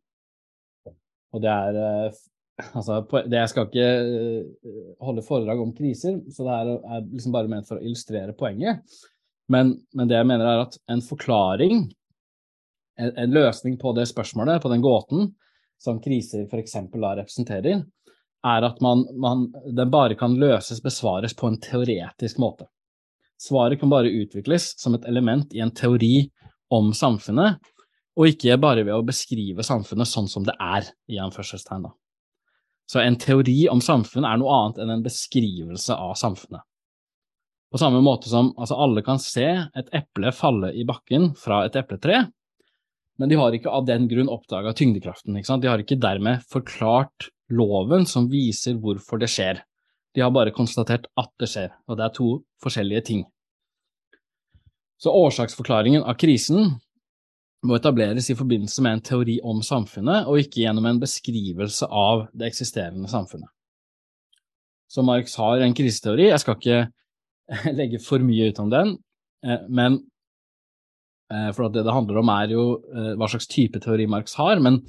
og 1.34 1.42
det 1.44 1.54
er 1.54 1.80
uh, 1.82 2.26
Altså, 2.58 3.04
det 3.30 3.38
jeg 3.38 3.50
skal 3.52 3.68
ikke 3.68 3.90
uh, 4.10 4.70
holde 5.06 5.24
foredrag 5.26 5.60
om 5.62 5.74
kriser, 5.78 6.16
så 6.34 6.46
det 6.48 6.56
er, 6.56 6.70
er 6.96 7.04
liksom 7.06 7.36
bare 7.36 7.52
ment 7.52 7.68
for 7.70 7.78
å 7.78 7.84
illustrere 7.86 8.34
poenget. 8.38 8.82
Men, 9.48 9.78
men, 9.96 10.10
det 10.10 10.18
jeg 10.18 10.28
mener 10.28 10.46
er 10.46 10.64
at 10.66 10.78
en 10.92 11.02
forklaring, 11.04 11.86
en, 13.00 13.12
en 13.14 13.36
løsning 13.36 13.78
på 13.80 13.94
det 13.96 14.08
spørsmålet, 14.10 14.62
på 14.62 14.72
den 14.74 14.84
gåten, 14.84 15.30
som 15.80 16.02
kriser 16.04 16.48
f.eks. 16.48 16.74
da 16.94 17.14
representerer, 17.20 17.84
er 18.48 18.66
at 18.66 18.82
man, 18.82 19.06
man, 19.20 19.48
den 19.76 19.92
bare 19.94 20.18
kan 20.20 20.36
løses, 20.40 20.82
besvares, 20.84 21.36
på 21.38 21.50
en 21.50 21.60
teoretisk 21.62 22.42
måte. 22.42 22.68
Svaret 23.42 23.80
kan 23.80 23.90
bare 23.90 24.10
utvikles 24.10 24.72
som 24.82 24.96
et 24.98 25.06
element 25.06 25.54
i 25.54 25.62
en 25.62 25.74
teori 25.74 26.30
om 26.74 26.90
samfunnet, 26.94 27.62
og 28.18 28.32
ikke 28.32 28.58
bare 28.58 28.82
ved 28.82 28.96
å 28.96 29.06
beskrive 29.06 29.64
samfunnet 29.66 30.10
sånn 30.10 30.30
som 30.32 30.46
det 30.48 30.56
er, 30.58 30.90
i 31.08 31.20
anførselstegn. 31.22 31.86
Så 32.90 33.04
en 33.04 33.20
teori 33.20 33.68
om 33.70 33.82
samfunnet 33.84 34.32
er 34.32 34.40
noe 34.42 34.56
annet 34.56 34.82
enn 34.82 34.96
en 34.96 35.06
beskrivelse 35.06 35.94
av 35.94 36.16
samfunnet. 36.18 36.64
På 37.72 37.80
samme 37.82 38.00
måte 38.02 38.30
som 38.32 38.54
altså 38.56 38.78
alle 38.80 39.04
kan 39.04 39.20
se 39.20 39.48
et 39.48 39.90
eple 39.96 40.32
falle 40.36 40.72
i 40.72 40.86
bakken 40.88 41.34
fra 41.36 41.66
et 41.68 41.76
epletre, 41.76 42.28
men 43.18 43.30
de 43.30 43.38
har 43.40 43.56
ikke 43.56 43.72
av 43.74 43.88
den 43.88 44.06
grunn 44.08 44.30
oppdaga 44.30 44.74
tyngdekraften. 44.78 45.36
De 45.36 45.68
har 45.68 45.82
ikke 45.82 45.98
dermed 46.00 46.46
forklart 46.52 47.32
loven 47.50 48.06
som 48.06 48.30
viser 48.30 48.78
hvorfor 48.78 49.20
det 49.20 49.32
skjer. 49.34 49.64
De 50.14 50.22
har 50.22 50.32
bare 50.34 50.54
konstatert 50.54 51.10
at 51.18 51.32
det 51.42 51.50
skjer, 51.50 51.74
og 51.90 51.98
det 51.98 52.06
er 52.06 52.14
to 52.16 52.30
forskjellige 52.64 53.04
ting. 53.10 53.24
Så 55.02 55.14
årsaksforklaringen 55.14 56.06
av 56.06 56.18
krisen 56.18 56.78
må 57.66 57.78
etableres 57.78 58.30
i 58.30 58.38
forbindelse 58.38 58.84
med 58.86 58.98
en 58.98 59.04
teori 59.06 59.38
om 59.46 59.62
samfunnet, 59.66 60.30
og 60.30 60.42
ikke 60.42 60.64
gjennom 60.64 60.86
en 60.90 61.02
beskrivelse 61.02 61.90
av 61.90 62.28
det 62.38 62.52
eksisterende 62.52 63.10
samfunnet. 63.12 63.50
Så 64.88 65.04
Marx 65.04 65.36
har 65.36 65.62
en 65.62 65.76
kriseteori, 65.76 66.30
jeg 66.30 66.42
skal 66.42 66.58
ikke 66.58 66.84
legge 67.80 68.00
for 68.04 68.24
mye 68.24 68.52
ut 68.52 68.62
om 68.64 68.72
den, 68.72 68.96
eh, 69.46 69.68
men 69.70 70.02
eh, 71.34 71.52
for 71.56 71.70
det 71.72 71.86
det 71.88 71.96
handler 71.96 72.22
om 72.22 72.34
er 72.34 72.56
jo 72.56 72.66
eh, 72.92 73.14
hva 73.20 73.30
slags 73.32 73.50
type 73.52 73.82
teori 73.84 74.08
Marx 74.10 74.36
har, 74.40 74.60
men 74.64 74.82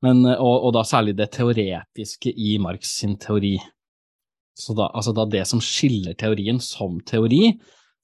men, 0.00 0.24
og, 0.24 0.54
og, 0.64 0.70
da 0.72 0.80
særlig 0.88 1.12
det 1.18 1.26
teoretiske 1.34 2.30
i 2.32 2.54
Marx 2.56 2.94
sin 3.02 3.18
teori. 3.20 3.58
Så 4.56 4.72
da, 4.72 4.86
altså 4.96 5.12
da 5.12 5.26
det 5.28 5.42
som 5.48 5.60
skiller 5.60 6.16
teorien 6.16 6.56
som 6.64 6.98
teori 7.04 7.50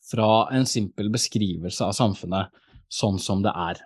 fra 0.04 0.46
en 0.52 0.68
simpel 0.68 1.08
beskrivelse 1.12 1.86
av 1.86 1.94
samfunnet 1.96 2.52
sånn 2.92 3.16
som 3.16 3.40
det 3.44 3.52
er. 3.52 3.80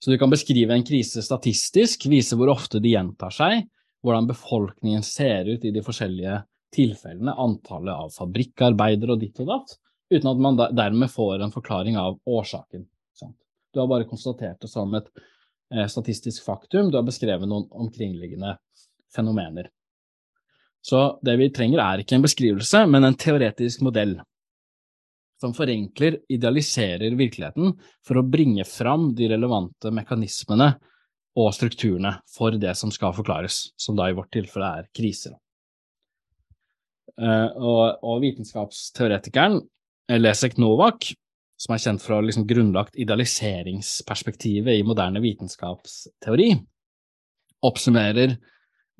Så 0.00 0.12
du 0.12 0.18
kan 0.20 0.32
beskrive 0.32 0.76
en 0.76 0.86
krise 0.86 1.24
statistisk, 1.24 2.06
vise 2.08 2.36
hvor 2.38 2.52
ofte 2.52 2.80
de 2.80 2.94
gjentar 2.94 3.34
seg, 3.34 3.66
hvordan 4.04 4.30
befolkningen 4.30 5.04
ser 5.04 5.48
ut 5.50 5.64
i 5.64 5.72
de 5.74 5.82
forskjellige 5.84 6.38
tilfellene, 6.74 7.34
antallet 7.34 7.94
av 7.94 8.14
fabrikkarbeidere 8.14 9.16
og 9.16 9.24
ditt 9.24 9.40
og 9.42 9.50
datt, 9.50 9.76
uten 10.10 10.30
at 10.30 10.42
man 10.42 10.58
dermed 10.58 11.10
får 11.10 11.44
en 11.44 11.54
forklaring 11.54 11.98
av 12.00 12.18
årsaken. 12.26 12.86
Du 13.70 13.78
har 13.78 13.86
bare 13.86 14.08
konstatert 14.10 14.58
det 14.62 14.70
som 14.72 14.94
et 14.98 15.06
Eh, 15.74 15.86
statistisk 15.86 16.44
faktum, 16.44 16.90
du 16.90 16.98
har 16.98 17.06
beskrevet 17.06 17.48
noen 17.48 17.68
omkringliggende 17.70 18.56
fenomener. 19.14 19.68
Så 20.82 21.20
det 21.22 21.36
vi 21.38 21.50
trenger 21.54 21.82
er 21.84 22.02
ikke 22.02 22.16
en 22.18 22.24
beskrivelse, 22.24 22.82
men 22.90 23.06
en 23.06 23.14
teoretisk 23.14 23.84
modell 23.86 24.16
som 25.40 25.54
forenkler, 25.56 26.18
idealiserer 26.28 27.14
virkeligheten 27.16 27.76
for 28.04 28.18
å 28.18 28.26
bringe 28.26 28.64
fram 28.68 29.12
de 29.16 29.30
relevante 29.30 29.92
mekanismene 29.94 30.72
og 31.38 31.54
strukturene 31.56 32.16
for 32.28 32.58
det 32.60 32.74
som 32.76 32.90
skal 32.92 33.14
forklares, 33.16 33.70
som 33.78 33.96
da 33.96 34.10
i 34.10 34.16
vårt 34.16 34.32
tilfelle 34.34 34.72
er 34.82 34.90
kriser. 34.96 35.38
Uh, 37.20 37.50
og, 37.60 37.82
og, 38.00 38.22
vitenskapsteoretikeren 38.22 39.58
Lesek 40.16 40.56
Novak, 40.56 41.10
som 41.60 41.74
er 41.74 41.82
kjent 41.82 42.00
for 42.00 42.14
å 42.14 42.20
ha 42.20 42.24
liksom 42.24 42.46
grunnlagt 42.48 42.96
idealiseringsperspektivet 42.96 44.80
i 44.80 44.86
moderne 44.86 45.20
vitenskapsteori, 45.20 46.54
oppsummerer 47.68 48.38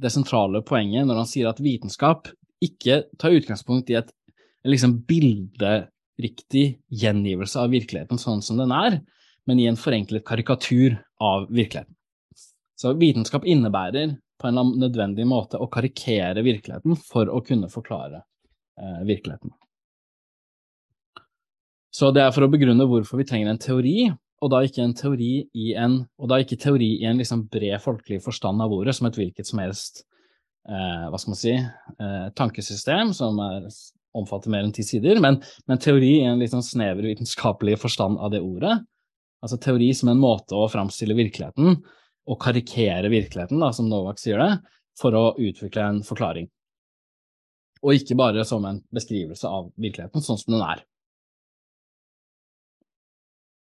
det 0.00 0.12
sentrale 0.12 0.60
poenget 0.66 1.08
når 1.08 1.22
han 1.22 1.30
sier 1.30 1.48
at 1.48 1.62
vitenskap 1.64 2.28
ikke 2.60 3.02
tar 3.20 3.36
utgangspunkt 3.36 3.88
i 3.90 3.96
et 4.02 4.12
liksom 4.68 4.98
bilderiktig 5.08 6.64
gjengivelse 6.92 7.62
av 7.62 7.72
virkeligheten 7.72 8.20
sånn 8.20 8.44
som 8.44 8.60
den 8.60 8.74
er, 8.76 9.00
men 9.48 9.60
i 9.60 9.68
en 9.70 9.80
forenklet 9.80 10.26
karikatur 10.28 10.98
av 11.24 11.48
virkeligheten. 11.48 11.96
Så 12.76 12.92
vitenskap 13.00 13.48
innebærer 13.48 14.18
på 14.40 14.48
en 14.48 14.60
nødvendig 14.80 15.26
måte 15.28 15.60
å 15.60 15.68
karikere 15.72 16.44
virkeligheten 16.46 16.96
for 16.98 17.30
å 17.30 17.42
kunne 17.44 17.70
forklare 17.72 18.22
eh, 18.80 19.02
virkeligheten. 19.08 19.52
Så 21.90 22.12
det 22.14 22.22
er 22.22 22.34
for 22.34 22.46
å 22.46 22.50
begrunne 22.50 22.86
hvorfor 22.86 23.20
vi 23.20 23.26
trenger 23.26 23.50
en 23.50 23.60
teori, 23.60 24.10
og 24.40 24.52
da 24.52 24.62
ikke 24.64 24.84
en 24.84 24.96
teori 24.96 25.32
i 25.52 25.72
en, 25.76 26.00
ikke 26.38 26.58
teori 26.60 26.94
i 27.02 27.08
en 27.08 27.18
liksom 27.20 27.44
bred 27.52 27.82
folkelig 27.82 28.22
forstand 28.24 28.62
av 28.64 28.72
ordet, 28.72 28.94
som 28.96 29.08
et 29.10 29.18
hvilket 29.18 29.48
som 29.48 29.60
helst 29.60 30.04
eh, 30.68 31.08
hva 31.10 31.18
skal 31.20 31.34
man 31.34 31.40
si, 31.40 31.56
eh, 31.58 32.28
tankesystem 32.38 33.12
som 33.16 33.40
er, 33.44 33.66
omfatter 34.16 34.50
mer 34.50 34.64
enn 34.64 34.74
ti 34.74 34.84
sider, 34.86 35.20
men, 35.22 35.38
men, 35.68 35.82
teori 35.82 36.16
i 36.20 36.26
en 36.26 36.40
litt 36.40 36.54
sånn 36.54 36.64
snever 36.66 37.06
vitenskapelig 37.10 37.76
forstand 37.82 38.18
av 38.18 38.32
det 38.32 38.40
ordet. 38.42 38.78
Altså 39.44 39.58
teori 39.60 39.90
som 39.96 40.10
en 40.12 40.20
måte 40.20 40.56
å 40.56 40.68
framstille 40.70 41.16
virkeligheten 41.18 41.78
å 42.30 42.38
karikere 42.38 43.10
virkeligheten, 43.10 43.60
da, 43.62 43.72
som 43.74 43.88
Novak 43.90 44.20
sier 44.22 44.38
det, 44.40 44.52
for 45.00 45.16
å 45.16 45.24
utvikle 45.40 45.86
en 45.86 46.00
forklaring. 46.06 46.46
Og 47.80 47.96
ikke 47.96 48.18
bare 48.18 48.44
som 48.46 48.64
en 48.68 48.82
beskrivelse 48.92 49.48
av 49.48 49.70
virkeligheten 49.80 50.22
sånn 50.24 50.38
som 50.38 50.54
den 50.54 50.64
er. 50.64 50.84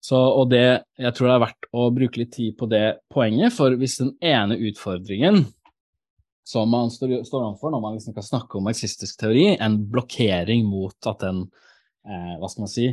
Så, 0.04 0.18
og 0.20 0.50
det, 0.52 0.84
jeg 1.00 1.16
tror 1.16 1.30
det 1.30 1.34
er 1.34 1.44
verdt 1.46 1.68
å 1.72 1.84
bruke 1.96 2.20
litt 2.20 2.34
tid 2.34 2.56
på 2.60 2.68
det 2.68 2.84
poenget, 3.12 3.54
for 3.56 3.72
hvis 3.80 3.96
den 4.02 4.12
ene 4.20 4.58
utfordringen 4.68 5.46
som 6.44 6.68
man 6.68 6.90
står, 6.92 7.22
står 7.24 7.46
overfor 7.46 7.72
når 7.72 7.80
man 7.80 7.96
liksom 7.96 8.12
kan 8.16 8.26
snakke 8.26 8.58
om 8.58 8.66
marxistisk 8.68 9.16
teori, 9.22 9.54
en 9.56 9.78
blokkering 9.88 10.66
mot 10.68 11.08
at 11.08 11.24
den, 11.24 11.46
eh, 12.04 12.34
hva 12.36 12.50
skal 12.52 12.66
man 12.66 12.72
si, 12.74 12.90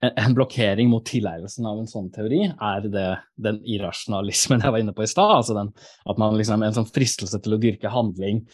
en 0.00 0.34
blokkering 0.34 0.88
mot 0.88 1.04
tilegnelsen 1.04 1.66
av 1.68 1.80
en 1.80 1.88
sånn 1.88 2.08
teori 2.14 2.46
er 2.48 2.86
det 2.88 3.08
den 3.44 3.60
irrasjonalismen 3.68 4.64
jeg 4.64 4.72
var 4.72 4.80
inne 4.80 4.94
på 4.96 5.04
i 5.04 5.10
stad. 5.10 5.34
Altså 5.42 5.56
den, 5.58 5.72
at 6.08 6.20
man 6.20 6.38
liksom 6.38 6.64
en 6.64 6.76
sånn 6.76 6.88
fristelse 6.88 7.40
til 7.44 7.56
å 7.56 7.60
dyrke 7.60 7.92
handling 7.92 8.46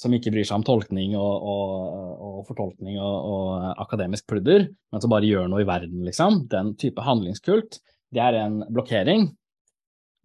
som 0.00 0.14
ikke 0.16 0.32
bryr 0.32 0.48
seg 0.48 0.56
om 0.56 0.64
tolkning 0.66 1.14
og, 1.18 1.46
og, 1.52 2.24
og 2.26 2.40
fortolkning 2.48 2.96
og, 2.96 3.16
og, 3.30 3.66
akademisk 3.84 4.26
pludder, 4.32 4.64
men 4.90 5.02
som 5.02 5.12
bare 5.12 5.28
gjør 5.28 5.50
noe 5.52 5.60
i 5.60 5.68
verden, 5.68 6.00
liksom. 6.06 6.46
Den 6.50 6.72
type 6.80 7.04
handlingskult, 7.04 7.78
det 8.10 8.22
er 8.24 8.38
en 8.40 8.62
blokkering 8.72 9.28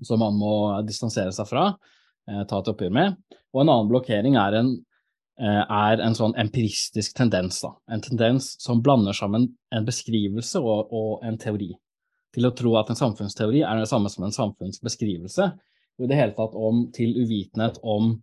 som 0.05 0.23
man 0.23 0.39
må 0.39 0.55
distansere 0.87 1.35
seg 1.35 1.49
fra, 1.49 1.67
eh, 2.31 2.45
ta 2.47 2.61
et 2.61 2.71
oppgjør 2.71 2.95
med. 2.95 3.19
Og 3.51 3.61
en 3.61 3.73
annen 3.73 3.91
blokkering 3.91 4.39
er 4.39 4.61
en 4.61 4.77
Eh, 4.77 4.94
er 5.35 5.99
en 5.99 6.13
sånn 6.15 6.35
empiristisk 6.39 7.17
tendens. 7.17 7.57
Da. 7.59 7.73
En 7.91 8.03
tendens 8.03 8.53
som 8.63 8.79
blander 8.83 9.15
sammen 9.17 9.49
en 9.75 9.87
beskrivelse 9.87 10.61
og, 10.63 10.93
og, 10.95 11.25
en 11.27 11.35
teori. 11.41 11.73
Til 12.35 12.47
å 12.47 12.53
tro 12.55 12.75
at 12.79 12.91
en 12.91 12.99
samfunnsteori 12.99 13.63
er 13.67 13.81
det 13.81 13.89
samme 13.91 14.11
som 14.11 14.23
en 14.27 14.35
samfunnsbeskrivelse. 14.35 15.49
Og 15.99 16.07
i 16.07 16.11
det 16.11 16.19
hele 16.19 16.35
tatt 16.37 16.55
om, 16.55 16.85
til 16.95 17.15
uvitenhet 17.19 17.81
om 17.83 18.13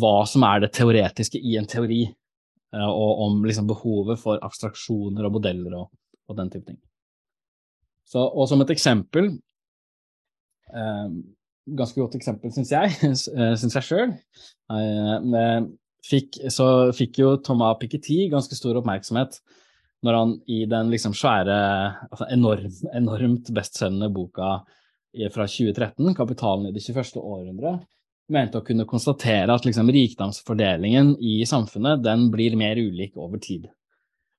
hva 0.00 0.24
som 0.28 0.44
er 0.48 0.64
det 0.64 0.72
teoretiske 0.76 1.40
i 1.40 1.56
en 1.60 1.68
teori. 1.68 2.02
Eh, 2.74 2.90
og 2.90 3.22
om 3.26 3.44
liksom, 3.44 3.68
behovet 3.70 4.20
for 4.20 4.42
abstraksjoner 4.44 5.28
og 5.28 5.36
modeller 5.38 5.78
og, 5.82 5.92
og 6.28 6.38
den 6.40 6.50
type 6.52 6.66
ting. 6.70 6.80
Så, 8.08 8.20
og 8.20 8.48
som 8.50 8.60
et 8.60 8.74
eksempel 8.74 9.30
eh, 10.74 11.16
Ganske 11.64 11.96
godt 11.96 12.12
eksempel, 12.18 12.50
syns 12.52 12.68
jeg, 12.74 12.90
syns 13.60 13.72
jeg 13.78 13.86
sjøl. 13.86 14.10
Eh, 14.68 15.14
fikk, 16.04 16.38
så 16.52 16.92
fikk 16.96 17.20
jo 17.22 17.34
Thomas 17.44 17.78
Piketty 17.80 18.26
ganske 18.32 18.56
stor 18.58 18.80
oppmerksomhet 18.80 19.40
når 20.04 20.18
han 20.18 20.32
i 20.52 20.64
den 20.68 20.90
liksom 20.92 21.14
svære, 21.16 21.56
altså 22.10 22.26
enorm, 22.34 22.68
enormt 22.92 23.48
bestselgende 23.56 24.10
boka 24.12 24.58
fra 25.32 25.46
2013, 25.48 26.14
'Kapitalen 26.14 26.68
i 26.68 26.74
det 26.74 26.82
21. 26.84 27.22
århundre', 27.22 27.78
mente 28.28 28.60
å 28.60 28.64
kunne 28.64 28.86
konstatere 28.88 29.52
at 29.52 29.64
liksom 29.64 29.88
rikdomsfordelingen 29.92 31.14
i 31.20 31.38
samfunnet 31.48 32.02
den 32.04 32.28
blir 32.32 32.56
mer 32.56 32.76
ulik 32.76 33.16
over 33.16 33.40
tid. 33.40 33.68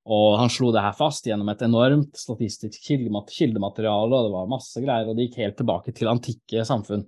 Og 0.06 0.38
han 0.38 0.52
slo 0.54 0.70
det 0.74 0.84
her 0.86 0.94
fast 0.94 1.26
gjennom 1.26 1.50
et 1.50 1.64
enormt 1.66 2.18
statistisk 2.18 2.78
kildemateriale, 2.86 4.14
og 4.14 4.28
det 4.28 4.34
var 4.36 4.52
masse 4.52 4.82
greier, 4.82 5.10
og 5.10 5.18
det 5.18 5.30
gikk 5.30 5.40
helt 5.42 5.58
tilbake 5.58 5.94
til 5.98 6.12
antikke 6.12 6.66
samfunn, 6.66 7.08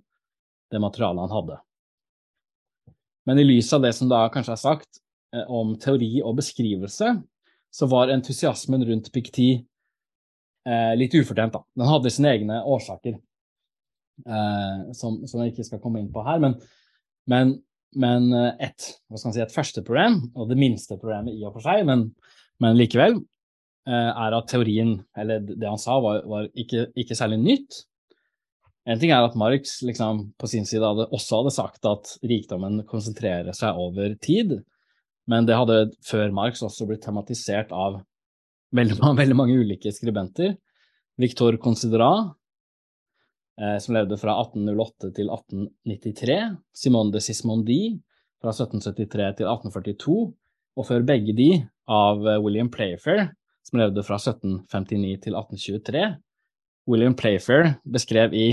det 0.72 0.82
materialet 0.82 1.28
han 1.28 1.36
hadde. 1.36 1.60
Men 3.28 3.40
i 3.42 3.46
lys 3.48 3.74
av 3.76 3.84
det 3.84 3.92
som 3.98 4.10
da 4.10 4.24
kanskje 4.32 4.56
er 4.56 4.62
sagt 4.62 5.02
eh, 5.36 5.44
om 5.52 5.76
teori 5.82 6.22
og 6.24 6.38
beskrivelse, 6.40 7.18
så 7.78 7.88
var 7.92 8.12
entusiasmen 8.14 8.86
rundt 8.88 9.12
Pikti 9.14 9.50
eh, 10.68 10.94
litt 10.98 11.16
ufortjent. 11.16 11.54
da. 11.54 11.64
Den 11.76 11.92
hadde 11.92 12.14
sine 12.14 12.34
egne 12.34 12.62
årsaker, 12.64 13.18
eh, 14.26 14.92
som, 14.98 15.20
som, 15.28 15.44
jeg 15.44 15.54
ikke 15.54 15.68
skal 15.68 15.82
komme 15.84 16.02
inn 16.02 16.12
på 16.14 16.24
her. 16.26 16.40
Men, 16.44 16.56
men, 17.30 17.58
men 18.00 18.30
eh, 18.32 18.70
et, 18.70 18.92
hva 19.08 19.20
skal 19.20 19.36
si, 19.36 19.44
et 19.44 19.56
første 19.56 19.84
problem, 19.88 20.22
og 20.36 20.48
det 20.52 20.60
minste 20.60 21.00
problemet 21.00 21.36
i 21.36 21.44
og 21.44 21.58
for 21.58 21.68
seg, 21.68 21.84
men, 21.90 22.08
men 22.64 22.80
likevel, 22.80 23.20
eh, 23.90 24.10
er 24.10 24.40
at 24.40 24.50
teorien, 24.52 24.98
eller 25.20 25.44
det 25.52 25.68
han 25.68 25.82
sa, 25.82 26.00
var, 26.04 26.24
var 26.32 26.50
ikke, 26.56 26.88
ikke 26.96 27.20
særlig 27.20 27.44
nytt. 27.44 27.84
En 28.88 29.00
ting 29.02 29.12
er 29.12 29.26
at 29.26 29.36
Marx 29.36 29.82
liksom, 29.84 30.30
på 30.40 30.48
sin 30.48 30.66
side 30.68 30.86
hadde, 30.86 31.10
også 31.12 31.42
hadde 31.42 31.56
sagt 31.58 31.88
at 31.90 32.14
rikdommen 32.24 32.80
konsentrerer 32.88 33.52
seg 33.56 33.76
over 33.76 34.14
tid, 34.24 34.62
men 35.28 35.48
det 35.48 35.58
hadde 35.60 35.90
før 36.08 36.32
Marx 36.36 36.64
også 36.64 36.88
blitt 36.88 37.04
tematisert 37.04 37.74
av 37.76 38.00
veldig, 38.76 39.00
veldig 39.22 39.38
mange 39.38 39.58
ulike 39.60 39.92
skribenter. 39.92 40.56
Victor 41.20 41.58
Considera, 41.60 42.12
eh, 43.60 43.76
som 43.84 43.98
levde 43.98 44.20
fra 44.22 44.38
1808 44.46 45.12
til 45.18 45.34
1893, 45.34 46.38
Simone 46.78 47.12
de 47.16 47.24
Sismondi 47.26 47.82
fra 48.40 48.54
1773 48.54 49.42
til 49.42 49.50
1842, 49.50 50.20
og 50.78 50.88
før 50.88 51.04
begge 51.10 51.36
de 51.36 51.50
av 51.92 52.24
eh, 52.24 52.40
William 52.40 52.72
Playfair, 52.72 53.34
som 53.68 53.82
levde 53.82 54.06
fra 54.08 54.16
1759 54.22 55.26
til 55.26 55.36
1823. 55.36 56.08
William 56.88 57.18
Playfair 57.20 57.74
beskrev 57.84 58.32
i 58.32 58.48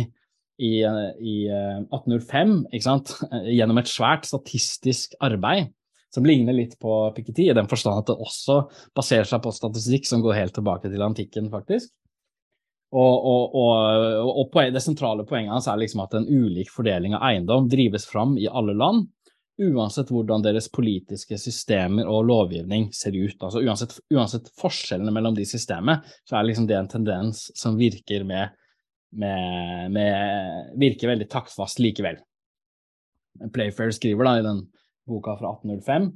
i, 0.59 0.75
i 0.81 1.37
1805 1.51 2.53
eh, 2.53 2.77
ikke 2.77 2.87
sant? 2.87 3.15
gjennom 3.57 3.81
et 3.81 3.91
svært 3.91 4.29
statistisk 4.29 5.17
arbeid 5.25 5.73
som 6.15 6.27
ligner 6.27 6.55
litt 6.55 6.77
på 6.79 6.93
Piketty, 7.17 7.49
i 7.51 7.57
den 7.57 7.67
forstand 7.67 8.05
at 8.05 8.13
det 8.13 8.23
også 8.23 8.61
baserer 8.95 9.27
seg 9.27 9.43
på 9.43 9.51
statistikk 9.55 10.07
som 10.07 10.23
går 10.23 10.37
helt 10.39 10.55
tilbake 10.55 10.87
til 10.93 11.03
antikken, 11.03 11.49
faktisk. 11.51 11.91
Og, 12.95 13.25
og, 13.27 13.57
og, 13.59 14.29
og 14.45 14.59
det 14.71 14.83
sentrale 14.85 15.25
poenget 15.27 15.51
hans 15.57 15.67
er 15.67 15.81
liksom 15.81 16.05
at 16.05 16.15
en 16.15 16.29
ulik 16.31 16.71
fordeling 16.71 17.17
av 17.17 17.25
eiendom 17.33 17.67
drives 17.67 18.07
fram 18.07 18.37
i 18.39 18.47
alle 18.47 18.77
land, 18.79 19.09
uansett 19.59 20.11
hvordan 20.11 20.43
deres 20.43 20.69
politiske 20.71 21.39
systemer 21.39 22.07
og 22.11 22.29
lovgivning 22.31 22.93
ser 22.95 23.15
ut. 23.15 23.35
Altså 23.41 23.63
uansett, 23.63 23.97
uansett 24.15 24.51
forskjellene 24.61 25.15
mellom 25.15 25.35
de 25.35 25.47
systemene, 25.47 26.01
så 26.23 26.39
er 26.39 26.47
liksom 26.47 26.69
det 26.71 26.79
en 26.79 26.91
tendens 26.91 27.49
som 27.59 27.79
virker 27.79 28.27
med 28.27 28.55
med, 29.15 29.93
med, 29.95 30.73
virker 30.81 31.13
veldig 31.13 31.29
taktfast 31.31 31.81
likevel. 31.83 32.19
Playfair 33.55 33.93
skriver 33.95 34.27
da 34.27 34.39
i 34.39 34.47
den 34.47 34.65
boka 35.09 35.37
fra 35.39 35.55
1805 35.57 36.13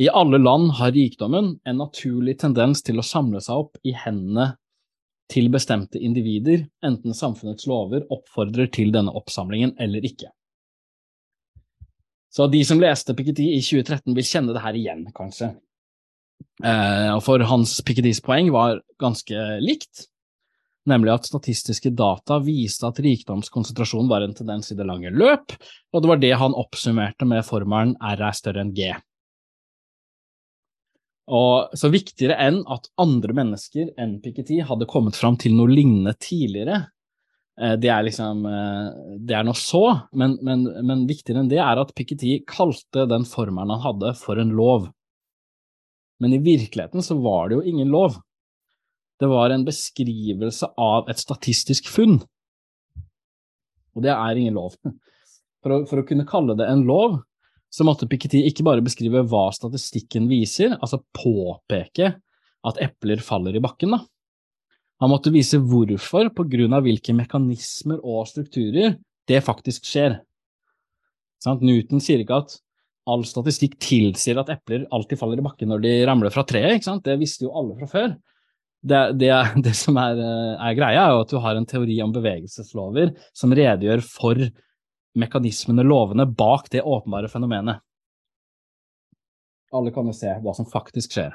i 0.00 0.08
alle 0.08 0.38
land 0.38 0.70
har 0.78 0.92
rikdommen 0.92 1.58
en 1.64 1.76
naturlig 1.76 2.38
tendens 2.40 2.80
til 2.86 3.00
å 3.00 3.04
samle 3.04 3.40
seg 3.44 3.66
opp 3.66 3.80
i 3.84 3.92
hendene 3.92 4.54
til 5.30 5.50
bestemte 5.52 6.00
individer, 6.00 6.62
enten 6.82 7.14
samfunnets 7.14 7.66
lover 7.68 8.06
oppfordrer 8.08 8.70
til 8.72 8.94
denne 8.94 9.12
oppsamlingen 9.12 9.74
eller 9.78 10.06
ikke. 10.08 10.30
Så 12.32 12.46
de 12.48 12.62
som 12.64 12.80
leste 12.80 13.12
Piketty 13.18 13.50
i 13.58 13.60
2013 13.60 14.16
vil 14.16 14.26
kjenne 14.26 14.54
det 14.56 14.62
her 14.64 14.78
igjen, 14.78 15.04
kanskje. 15.12 15.50
Eh, 16.64 17.14
for 17.26 17.44
hans 17.50 17.76
Pikettys 17.84 18.22
poeng 18.24 18.48
var 18.54 18.80
ganske 19.02 19.44
likt 19.60 20.06
nemlig 20.90 21.12
at 21.14 21.28
statistiske 21.28 21.92
data 21.96 22.40
viste 22.44 22.88
at 22.88 22.98
rikdomskonsentrasjon 23.02 24.10
var 24.10 24.26
en 24.26 24.34
tendens 24.36 24.72
i 24.72 24.76
det 24.78 24.86
lange 24.88 25.12
løp, 25.14 25.54
og 25.94 26.02
det 26.02 26.10
var 26.10 26.20
det 26.22 26.34
han 26.42 26.56
oppsummerte 26.58 27.28
med 27.28 27.46
formelen 27.46 27.94
R 28.02 28.26
er 28.28 28.36
større 28.36 28.64
enn 28.64 28.74
G. 28.76 28.90
Og 31.30 31.76
så 31.78 31.90
viktigere 31.92 32.38
enn 32.42 32.62
at 32.70 32.88
andre 32.98 33.34
mennesker 33.36 33.92
enn 34.00 34.18
Piketty 34.22 34.58
hadde 34.66 34.88
kommet 34.90 35.18
fram 35.18 35.36
til 35.38 35.54
noe 35.54 35.70
lignende 35.70 36.16
tidligere, 36.18 36.80
eh, 37.60 37.76
det 37.78 37.92
er 37.94 38.06
liksom 38.08 38.42
eh, 38.50 38.88
Det 39.28 39.36
er 39.38 39.46
nå 39.46 39.54
så, 39.54 39.84
men, 40.10 40.38
men, 40.42 40.66
men 40.86 41.06
viktigere 41.06 41.44
enn 41.44 41.52
det 41.52 41.60
er 41.62 41.82
at 41.82 41.94
Piketty 41.94 42.40
kalte 42.50 43.06
den 43.10 43.28
formelen 43.28 43.76
han 43.76 43.84
hadde, 43.84 44.16
for 44.18 44.42
en 44.42 44.50
lov. 44.58 44.90
Men 46.20 46.34
i 46.34 46.42
virkeligheten 46.42 47.02
så 47.02 47.16
var 47.22 47.48
det 47.48 47.60
jo 47.60 47.68
ingen 47.70 47.94
lov. 47.94 48.18
Det 49.20 49.28
var 49.28 49.52
en 49.52 49.66
beskrivelse 49.66 50.70
av 50.80 51.10
et 51.12 51.20
statistisk 51.20 51.90
funn. 51.92 52.18
Og 53.96 54.04
det 54.04 54.12
er 54.14 54.38
ingen 54.38 54.56
lov. 54.56 54.78
For 55.60 55.74
å, 55.74 55.82
for 55.88 56.00
å 56.00 56.06
kunne 56.08 56.28
kalle 56.28 56.56
det 56.56 56.68
en 56.70 56.86
lov, 56.88 57.18
så 57.70 57.84
måtte 57.86 58.08
Piketty 58.10 58.40
ikke 58.48 58.64
bare 58.66 58.82
beskrive 58.82 59.22
hva 59.30 59.50
statistikken 59.54 60.26
viser, 60.30 60.72
altså 60.80 61.02
påpeke 61.14 62.14
at 62.66 62.80
epler 62.82 63.20
faller 63.24 63.56
i 63.56 63.62
bakken, 63.62 63.94
da. 63.94 64.00
Han 65.00 65.12
måtte 65.12 65.32
vise 65.32 65.60
hvorfor, 65.64 66.28
på 66.36 66.44
grunn 66.50 66.74
av 66.76 66.84
hvilke 66.84 67.14
mekanismer 67.16 68.02
og 68.04 68.26
strukturer, 68.28 68.98
det 69.28 69.38
faktisk 69.46 69.86
skjer. 69.88 70.18
Sant? 71.40 71.62
Newton 71.64 72.02
sier 72.04 72.20
ikke 72.20 72.42
at 72.42 72.58
all 73.08 73.24
statistikk 73.24 73.78
tilsier 73.80 74.40
at 74.42 74.50
epler 74.52 74.84
alltid 74.92 75.20
faller 75.20 75.40
i 75.40 75.44
bakken 75.46 75.72
når 75.72 75.84
de 75.86 75.94
ramler 76.08 76.34
fra 76.34 76.44
treet, 76.44 76.84
det 77.06 77.16
visste 77.20 77.46
jo 77.46 77.54
alle 77.56 77.78
fra 77.78 77.88
før. 77.88 78.12
Det, 78.80 79.12
det, 79.20 79.30
det 79.66 79.74
som 79.76 79.98
er, 80.00 80.20
er, 80.56 80.74
greia, 80.78 81.04
er 81.04 81.14
jo 81.14 81.22
at 81.24 81.32
du 81.32 81.38
har 81.44 81.58
en 81.58 81.68
teori 81.68 82.00
om 82.04 82.14
bevegelseslover 82.14 83.14
som 83.36 83.54
redegjør 83.56 84.04
for 84.06 84.40
mekanismene, 85.18 85.84
lovene, 85.84 86.26
bak 86.26 86.70
det 86.72 86.84
åpenbare 86.86 87.30
fenomenet. 87.30 87.82
Alle 89.74 89.92
kan 89.94 90.06
jo 90.06 90.14
se 90.16 90.32
hva 90.42 90.54
som 90.56 90.66
faktisk 90.66 91.14
skjer. 91.14 91.34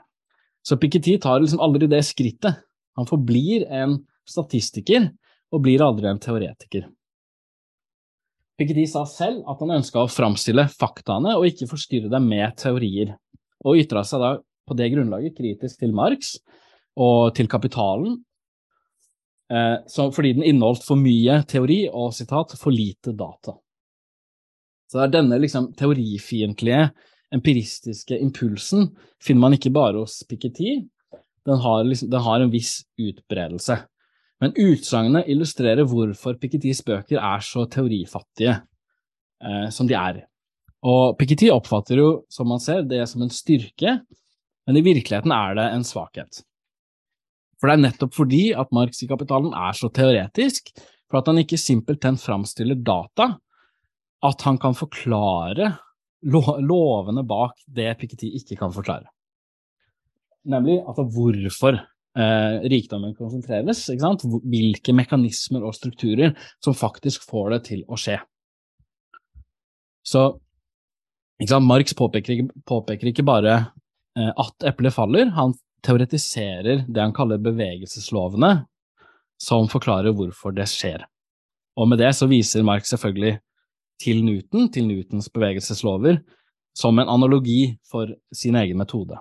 Så 0.66 0.80
Piketty 0.82 1.20
tar 1.22 1.40
liksom 1.44 1.62
aldri 1.64 1.88
det 1.92 2.02
skrittet. 2.08 2.64
Han 2.98 3.08
forblir 3.08 3.68
en 3.72 4.00
statistiker 4.28 5.12
og 5.54 5.62
blir 5.64 5.84
aldri 5.86 6.10
en 6.10 6.20
teoretiker. 6.20 6.88
Piketty 8.56 8.86
sa 8.88 9.04
selv 9.08 9.44
at 9.52 9.60
han 9.62 9.76
ønska 9.78 10.02
å 10.02 10.12
framstille 10.12 10.66
faktaene 10.72 11.36
og 11.36 11.48
ikke 11.50 11.68
forstyrre 11.70 12.12
dem 12.12 12.28
med 12.32 12.56
teorier, 12.60 13.14
og 13.68 13.82
ytra 13.82 14.04
seg 14.08 14.24
da 14.24 14.30
på 14.66 14.78
det 14.80 14.88
grunnlaget 14.94 15.36
kritisk 15.38 15.84
til 15.84 15.92
Marx 15.96 16.38
og 16.96 17.36
til 17.36 17.50
kapitalen, 17.52 18.18
eh, 19.52 19.78
fordi 19.88 20.34
den 20.34 20.44
inneholdt 20.44 20.86
for 20.88 21.00
mye 21.00 21.42
teori 21.48 21.86
og 21.92 22.14
sitat, 22.14 22.56
for 22.60 22.72
lite 22.72 23.14
data. 23.14 23.58
Så 24.88 25.00
det 25.00 25.06
er 25.08 25.16
denne 25.22 25.42
liksom 25.42 25.74
teorifiendtlige, 25.78 26.90
empiristiske 27.34 28.18
impulsen 28.22 28.92
finner 29.24 29.42
man 29.48 29.56
ikke 29.58 29.74
bare 29.74 29.98
hos 30.04 30.22
Piketty, 30.30 30.86
den 31.46 31.60
har, 31.62 31.84
liksom, 31.84 32.10
den 32.10 32.22
har 32.22 32.42
en 32.42 32.54
viss 32.54 32.80
utbredelse. 33.02 33.78
Men 34.44 34.56
utsagnet 34.60 35.30
illustrerer 35.32 35.88
hvorfor 35.88 36.38
Pikettys 36.42 36.82
bøker 36.86 37.22
er 37.22 37.44
så 37.46 37.66
teorifattige 37.72 38.56
eh, 38.56 39.68
som 39.74 39.88
de 39.90 39.96
er. 39.98 40.24
Og 40.86 41.16
Piketty 41.20 41.50
oppfatter 41.54 42.02
jo, 42.02 42.10
som 42.30 42.50
man 42.52 42.62
ser, 42.62 42.84
det 42.86 43.04
som 43.10 43.24
en 43.26 43.34
styrke, 43.34 44.00
men 44.66 44.78
i 44.78 44.84
virkeligheten 44.86 45.34
er 45.34 45.56
det 45.58 45.70
en 45.72 45.86
svakhet. 45.88 46.42
For 47.60 47.70
det 47.70 47.78
er 47.78 47.84
nettopp 47.86 48.16
fordi 48.18 48.44
at 48.58 48.74
Marx 48.76 49.02
i 49.04 49.10
Kapitalen 49.10 49.54
er 49.56 49.76
så 49.78 49.90
teoretisk, 49.94 50.74
for 51.10 51.22
at 51.22 51.30
han 51.32 51.40
ikke 51.42 51.60
simpelthen 51.62 52.18
framstiller 52.20 52.78
data, 52.82 53.36
at 54.26 54.46
han 54.48 54.58
kan 54.62 54.76
forklare 54.78 55.76
lovene 56.26 57.24
bak 57.28 57.60
det 57.70 57.92
Piketty 58.00 58.32
ikke 58.40 58.58
kan 58.60 58.74
forklare. 58.74 59.08
Nemlig 60.46 60.80
altså 60.82 61.06
hvorfor 61.10 61.78
eh, 61.78 62.56
rikdommen 62.70 63.16
konsentreres, 63.18 63.86
hvilke 63.90 64.96
mekanismer 64.98 65.66
og 65.66 65.76
strukturer 65.78 66.34
som 66.64 66.78
faktisk 66.78 67.26
får 67.30 67.54
det 67.56 67.62
til 67.70 67.86
å 67.88 68.00
skje. 68.00 68.20
Så 70.06 70.28
Marx 71.62 71.94
påpeker, 71.98 72.46
påpeker, 72.66 73.10
ikke 73.12 73.26
bare 73.26 73.56
eh, 74.18 74.32
at 74.32 74.68
eplet 74.70 74.94
faller, 74.96 75.32
han 75.36 75.54
teoretiserer 75.86 76.86
det 76.88 77.02
han 77.02 77.14
kaller 77.16 77.42
bevegelseslovene, 77.44 78.66
som 79.42 79.70
forklarer 79.70 80.16
hvorfor 80.16 80.56
det 80.56 80.68
skjer. 80.72 81.06
Og 81.76 81.90
med 81.92 82.00
det 82.00 82.14
så 82.16 82.28
viser 82.32 82.66
Marx 82.66 82.90
selvfølgelig 82.94 83.38
til 84.02 84.24
Newton, 84.26 84.70
til 84.72 84.88
Newtons 84.90 85.30
bevegelseslover, 85.32 86.20
som 86.76 87.00
en 87.00 87.12
analogi 87.12 87.78
for 87.88 88.12
sin 88.36 88.56
egen 88.60 88.80
metode. 88.80 89.20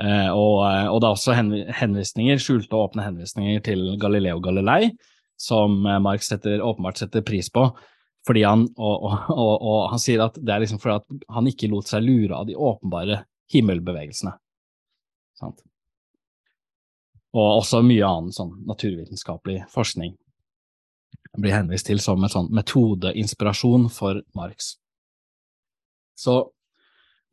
Eh, 0.00 0.30
og, 0.32 0.64
eh, 0.64 0.86
og, 0.88 1.00
det 1.00 1.08
er 1.08 1.14
også 1.16 1.36
henvisninger, 1.76 2.40
skjulte 2.40 2.76
og 2.76 2.90
åpne 2.90 3.04
henvisninger 3.04 3.60
til 3.64 3.84
Galileo 4.00 4.40
Galilei, 4.40 4.94
som 5.40 5.82
eh, 5.84 6.00
Marx 6.00 6.30
setter, 6.30 6.62
åpenbart 6.64 7.02
setter 7.02 7.24
pris 7.26 7.50
på. 7.52 7.66
Fordi 8.28 8.44
han, 8.44 8.66
og, 8.76 9.04
og, 9.32 9.52
og, 9.56 9.78
han 9.92 10.00
sier 10.00 10.24
at 10.26 10.36
det 10.36 10.52
er 10.52 10.64
liksom 10.64 10.80
fordi 10.80 11.20
han 11.32 11.48
ikke 11.48 11.70
lot 11.72 11.88
seg 11.88 12.04
lure 12.04 12.36
av 12.36 12.48
de 12.48 12.56
åpenbare 12.56 13.22
himmelbevegelsene. 13.52 14.34
Sant? 15.40 15.62
Og 17.30 17.60
også 17.60 17.82
mye 17.86 18.06
annen 18.06 18.34
sånn 18.34 18.56
naturvitenskapelig 18.68 19.62
forskning 19.72 20.16
blir 21.38 21.54
henvist 21.54 21.86
til 21.86 22.00
som 22.02 22.22
en 22.24 22.32
sånn 22.32 22.48
metodeinspirasjon 22.54 23.86
for 23.94 24.18
Marx. 24.34 24.74
Så 26.18 26.50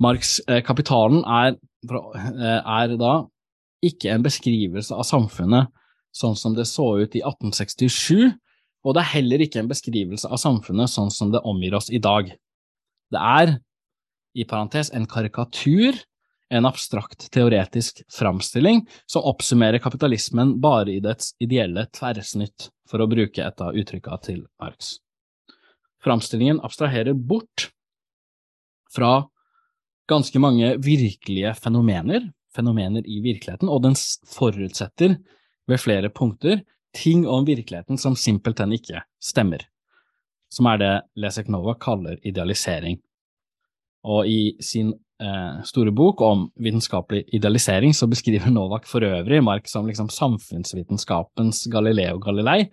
Marx' 0.03 0.37
eh, 0.47 0.61
er, 0.61 1.57
eh, 1.57 2.59
er 2.61 2.97
da 2.97 3.13
ikke 3.83 4.11
en 4.13 4.25
beskrivelse 4.25 4.93
av 4.93 5.05
samfunnet 5.05 5.73
sånn 6.17 6.37
som 6.37 6.55
det 6.57 6.67
så 6.69 6.97
ut 7.01 7.15
i 7.17 7.21
1867, 7.21 8.33
og 8.85 8.95
det 8.95 9.01
er 9.01 9.13
heller 9.17 9.43
ikke 9.43 9.61
en 9.61 9.69
beskrivelse 9.69 10.29
av 10.29 10.39
samfunnet 10.41 10.89
sånn 10.89 11.11
som 11.13 11.33
det 11.33 11.43
omgir 11.45 11.75
oss 11.77 11.89
i 11.89 11.99
dag. 12.01 12.29
Det 13.11 13.21
er, 13.21 13.57
i 14.37 14.45
parentes, 14.47 14.91
en 14.93 15.07
karikatur, 15.09 15.97
en 16.49 16.65
abstrakt 16.65 17.27
teoretisk 17.31 18.01
framstilling 18.12 18.86
som 19.05 19.25
oppsummerer 19.27 19.81
kapitalismen 19.83 20.60
bare 20.62 20.93
i 20.95 20.99
dets 21.03 21.33
ideelle 21.43 21.88
tverrsnitt, 21.91 22.69
for 22.88 23.03
å 23.03 23.10
bruke 23.12 23.43
et 23.43 23.63
av 23.63 23.75
uttrykkene 23.75 24.23
til 24.23 24.45
Marx. 24.62 24.97
Framstillingen 26.03 26.62
abstraherer 26.63 27.13
bort 27.13 27.69
fra 28.93 29.27
ganske 30.07 30.39
mange 30.39 30.77
virkelige 30.79 31.51
fenomener, 31.60 32.29
fenomener 32.55 33.03
i 33.03 33.19
virkeligheten, 33.21 33.69
og 33.69 33.83
den 33.83 33.97
forutsetter 34.31 35.17
ved 35.67 35.81
flere 35.83 36.10
punkter 36.10 36.62
ting 36.95 37.27
om 37.27 37.45
virkeligheten 37.45 37.99
som 37.99 38.15
simpelthen 38.15 38.71
ikke 38.77 39.03
stemmer, 39.19 39.65
som 40.49 40.69
er 40.71 40.79
det 40.81 40.93
Lesek 41.19 41.51
Nova 41.51 41.75
kaller 41.75 42.17
idealisering. 42.23 43.01
Og 44.07 44.29
i 44.31 44.55
sin 44.63 44.93
store 45.65 45.89
bok 45.97 46.21
om 46.21 46.43
vitenskapelig 46.62 47.23
idealisering 47.34 47.93
så 47.97 48.06
beskriver 48.08 48.51
Novak 48.53 48.86
for 48.86 49.01
øvrig 49.01 49.39
Mark 49.41 49.65
som 49.69 49.88
liksom 49.89 50.12
samfunnsvitenskapens 50.13 51.63
Galileo 51.73 52.19
Galilei, 52.21 52.67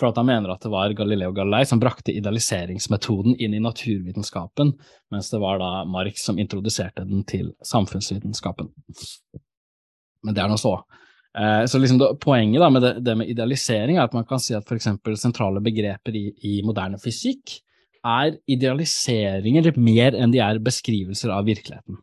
for 0.00 0.08
at 0.08 0.16
han 0.16 0.26
mener 0.26 0.54
at 0.54 0.64
det 0.64 0.72
var 0.72 0.94
Galileo 0.96 1.34
Galilei 1.36 1.66
som 1.68 1.80
brakte 1.82 2.14
idealiseringsmetoden 2.16 3.36
inn 3.36 3.54
i 3.54 3.60
naturvitenskapen, 3.62 4.72
mens 5.12 5.30
det 5.30 5.40
var 5.42 5.60
da 5.60 5.84
Marx 5.84 6.24
som 6.24 6.40
introduserte 6.40 7.04
den 7.04 7.26
til 7.28 7.52
samfunnsvitenskapen. 7.68 8.72
Men 10.22 10.34
det 10.36 10.42
er 10.42 10.50
nå 10.50 10.58
så. 10.60 10.78
Eh, 11.38 11.64
så 11.66 11.78
liksom 11.78 12.00
det, 12.00 12.08
Poenget 12.20 12.60
da 12.60 12.70
med 12.70 12.82
det, 12.82 12.94
det, 13.04 13.16
med 13.18 13.30
idealisering 13.32 13.98
er 13.98 14.04
at 14.04 14.16
man 14.16 14.26
kan 14.28 14.40
si 14.42 14.56
at 14.56 14.68
f.eks. 14.68 14.88
sentrale 15.20 15.62
begreper 15.64 16.16
i, 16.16 16.26
i, 16.44 16.58
moderne 16.66 17.00
fysikk 17.00 17.60
er 18.02 18.36
idealiseringer 18.50 19.72
mer 19.78 20.16
enn 20.18 20.34
de 20.34 20.40
er 20.42 20.60
beskrivelser 20.62 21.32
av 21.34 21.46
virkeligheten. 21.46 22.00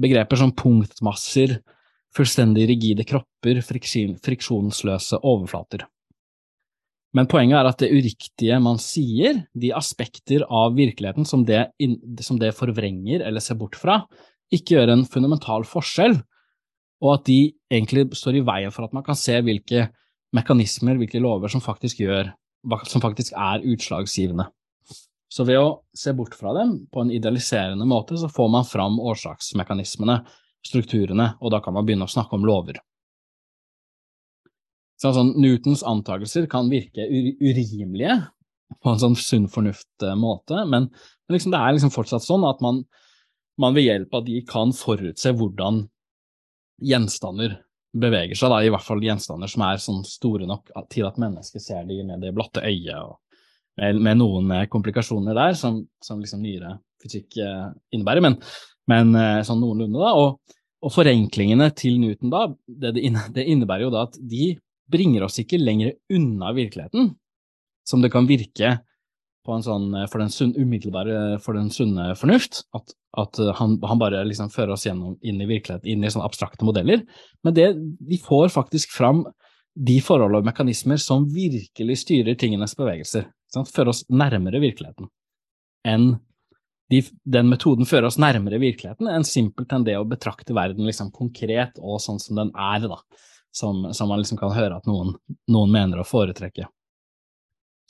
Begreper 0.00 0.40
som 0.40 0.54
punktmasser, 0.56 1.58
fullstendig 2.16 2.66
rigide 2.70 3.04
kropper, 3.08 3.60
friksjonsløse 3.64 5.20
overflater. 5.20 5.84
Men 7.12 7.28
poenget 7.28 7.58
er 7.58 7.68
at 7.68 7.80
det 7.82 7.90
uriktige 7.92 8.56
man 8.64 8.78
sier, 8.80 9.42
de 9.52 9.72
aspekter 9.76 10.46
av 10.48 10.72
virkeligheten 10.78 11.28
som 11.28 11.44
det, 11.48 11.66
som 12.24 12.38
det, 12.40 12.54
forvrenger 12.56 13.24
eller 13.28 13.44
ser 13.44 13.58
bort 13.60 13.76
fra, 13.76 14.00
ikke 14.52 14.78
gjør 14.78 14.94
en 14.94 15.04
fundamental 15.08 15.66
forskjell, 15.68 16.16
og 17.02 17.10
at 17.18 17.26
de 17.28 17.40
egentlig 17.72 18.06
står 18.16 18.38
i 18.38 18.46
veien 18.46 18.72
for 18.72 18.86
at 18.86 18.96
man 18.96 19.04
kan 19.04 19.18
se 19.18 19.36
hvilke 19.44 19.90
mekanismer, 20.32 20.96
hvilke 21.00 21.20
lover 21.20 21.52
som 21.52 21.60
faktisk 21.64 22.00
gjør, 22.00 22.32
som 22.88 23.04
faktisk 23.04 23.36
er 23.36 23.64
utslagsgivende. 23.74 24.48
Så 25.32 25.46
ved 25.48 25.56
å 25.56 25.68
se 25.96 26.12
bort 26.12 26.34
fra 26.36 26.52
dem 26.58 26.74
på 26.92 27.00
en 27.00 27.10
idealiserende 27.14 27.86
måte, 27.88 28.18
så 28.20 28.28
får 28.28 28.48
man 28.52 28.66
fram 28.68 28.98
årsaksmekanismene, 29.00 30.18
strukturene, 30.66 31.30
og 31.40 31.54
da 31.54 31.62
kan 31.64 31.72
man 31.72 31.86
begynne 31.88 32.04
å 32.04 32.12
snakke 32.12 32.36
om 32.36 32.44
lover. 32.44 32.82
Så 35.00 35.14
sånn, 35.16 35.32
Newtons 35.40 35.82
antakelser 35.88 36.44
kan 36.52 36.68
virke 36.70 37.08
urimelige 37.08 38.18
på 38.82 38.92
en 38.92 39.00
sånn 39.00 39.16
sunn 39.18 39.48
fornuft-måte, 39.50 40.66
men, 40.68 40.90
men 40.92 41.34
liksom, 41.34 41.54
det 41.54 41.62
er 41.62 41.74
liksom 41.78 41.94
fortsatt 41.96 42.24
sånn 42.24 42.44
at 42.48 42.60
man, 42.64 42.84
man, 43.60 43.74
ved 43.74 43.88
hjelp 43.88 44.14
av 44.14 44.28
de 44.28 44.38
kan 44.48 44.76
forutse 44.76 45.32
hvordan 45.36 45.86
gjenstander 46.82 47.56
beveger 47.92 48.36
seg, 48.36 48.52
da, 48.52 48.60
i 48.62 48.70
hvert 48.72 48.84
fall 48.84 49.02
gjenstander 49.04 49.50
som 49.50 49.64
er 49.64 49.80
sånn 49.82 50.04
store 50.08 50.46
nok 50.48 50.70
til 50.92 51.08
at 51.08 51.18
mennesket 51.20 51.64
ser 51.64 51.88
de 51.88 51.98
med 52.04 52.20
det 52.24 52.36
blotte 52.36 52.62
øyet, 52.64 53.00
og 53.00 53.18
med, 53.80 54.18
noen 54.20 54.52
komplikasjoner 54.72 55.36
der 55.36 55.54
som, 55.58 55.80
som 56.04 56.20
liksom 56.20 56.42
nyere 56.44 56.76
fysikk 57.02 57.38
eh, 57.42 57.70
innebærer, 57.94 58.24
men, 58.24 58.38
men 58.90 59.16
eh, 59.18 59.40
sånn 59.46 59.62
noenlunde, 59.62 60.00
da. 60.02 60.12
Og, 60.18 60.58
og 60.82 60.94
forenklingene 60.94 61.70
til 61.78 61.98
Newton 62.02 62.32
da, 62.32 62.46
det, 62.66 62.94
det, 62.96 63.46
innebærer 63.46 63.86
jo 63.86 63.92
da 63.94 64.06
at 64.08 64.18
de 64.18 64.54
bringer 64.92 65.26
oss 65.26 65.40
ikke 65.40 65.60
lenger 65.60 65.94
unna 66.12 66.52
virkeligheten, 66.56 67.12
som 67.88 68.02
det 68.02 68.12
kan 68.14 68.28
virke 68.28 68.76
sånn, 69.42 69.92
eh, 69.98 70.08
for 70.10 70.22
den 70.22 70.32
sunn, 70.32 70.54
umiddelbare, 70.54 71.38
for 71.42 71.58
den 71.58 71.70
sunne 71.74 72.12
fornuft, 72.18 72.64
at, 72.78 72.94
at 73.18 73.40
han, 73.58 73.78
han, 73.82 74.00
bare 74.02 74.22
liksom 74.28 74.52
fører 74.54 74.76
oss 74.76 74.86
gjennom, 74.86 75.16
inn 75.22 75.40
i 75.42 75.48
virkeligheten, 75.50 75.90
inn 75.90 76.04
i 76.04 76.12
sånne 76.12 76.28
abstrakte 76.28 76.66
modeller. 76.66 77.02
Men 77.42 77.56
det, 77.56 77.72
de 77.76 78.20
får 78.22 78.54
faktisk 78.54 78.94
fram 78.94 79.24
de 79.74 80.00
forhold 80.04 80.36
og 80.36 80.46
mekanismer 80.46 81.00
som 81.00 81.24
virkelig 81.32 81.98
styrer 82.02 82.36
tingenes 82.38 82.76
bevegelser, 82.76 83.30
fører 83.72 83.92
oss 83.92 84.04
nærmere 84.12 84.60
virkeligheten 84.62 85.08
enn 85.88 86.12
de, 86.92 87.00
den 87.24 87.48
metoden 87.48 87.88
fører 87.88 88.10
oss 88.10 88.18
nærmere 88.20 88.60
virkeligheten 88.60 89.08
enn 89.08 89.24
simpelthen 89.26 89.86
det 89.86 89.96
å 89.98 90.06
betrakte 90.08 90.54
verden 90.56 90.86
liksom 90.86 91.10
konkret 91.14 91.78
og 91.80 92.02
sånn 92.04 92.20
som 92.20 92.38
den 92.38 92.52
er, 92.52 92.84
da, 92.84 92.98
som, 93.54 93.86
som 93.96 94.12
man 94.12 94.20
liksom 94.20 94.40
kan 94.40 94.52
høre 94.54 94.78
at 94.78 94.88
noen, 94.90 95.14
noen 95.50 95.72
mener 95.72 96.02
å 96.02 96.06
foretrekke. 96.06 96.68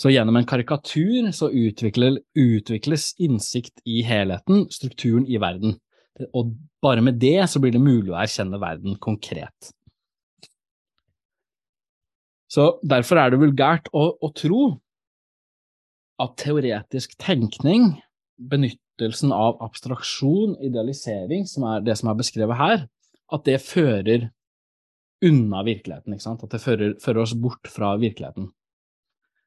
Så 0.01 0.11
gjennom 0.11 0.39
en 0.39 0.47
karikatur 0.49 1.31
så 1.35 1.51
utvikles 1.53 3.13
innsikt 3.23 3.83
i 3.87 4.01
helheten, 4.07 4.65
strukturen 4.73 5.27
i 5.31 5.39
verden. 5.43 5.77
Og 6.35 6.55
bare 6.83 7.05
med 7.05 7.21
det 7.23 7.45
så 7.51 7.63
blir 7.63 7.75
det 7.75 7.83
mulig 7.83 8.11
å 8.11 8.19
erkjenne 8.19 8.59
verden 8.63 8.97
konkret. 9.03 9.71
Så 12.53 12.75
derfor 12.85 13.21
er 13.21 13.33
det 13.33 13.41
vulgært 13.41 13.89
å, 13.97 14.11
å 14.21 14.29
tro 14.37 14.65
at 16.21 16.37
teoretisk 16.43 17.15
tenkning, 17.23 17.95
benyttelsen 18.37 19.33
av 19.33 19.63
abstraksjon, 19.65 20.59
idealisering, 20.61 21.47
som 21.49 21.65
er 21.71 21.85
det 21.87 21.97
som 22.01 22.11
er 22.13 22.19
beskrevet 22.19 22.61
her, 22.61 22.85
at 23.33 23.49
det 23.49 23.57
fører 23.65 24.29
unna 25.25 25.63
virkeligheten, 25.65 26.13
ikke 26.13 26.27
sant? 26.27 26.45
at 26.45 26.53
det 26.53 26.61
fører, 26.61 26.95
fører 27.01 27.23
oss 27.25 27.35
bort 27.39 27.71
fra 27.73 27.95
virkeligheten. 28.01 28.51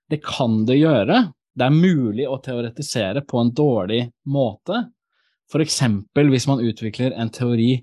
Det 0.10 0.22
kan 0.26 0.64
det 0.66 0.80
gjøre. 0.80 1.22
Det 1.56 1.66
er 1.66 1.76
mulig 1.76 2.26
å 2.30 2.40
teoretisere 2.44 3.22
på 3.28 3.42
en 3.42 3.52
dårlig 3.56 4.02
måte, 4.32 4.88
eksempel 5.62 6.32
hvis 6.34 6.48
man 6.50 6.64
utvikler 6.64 7.14
en 7.16 7.30
teori 7.32 7.78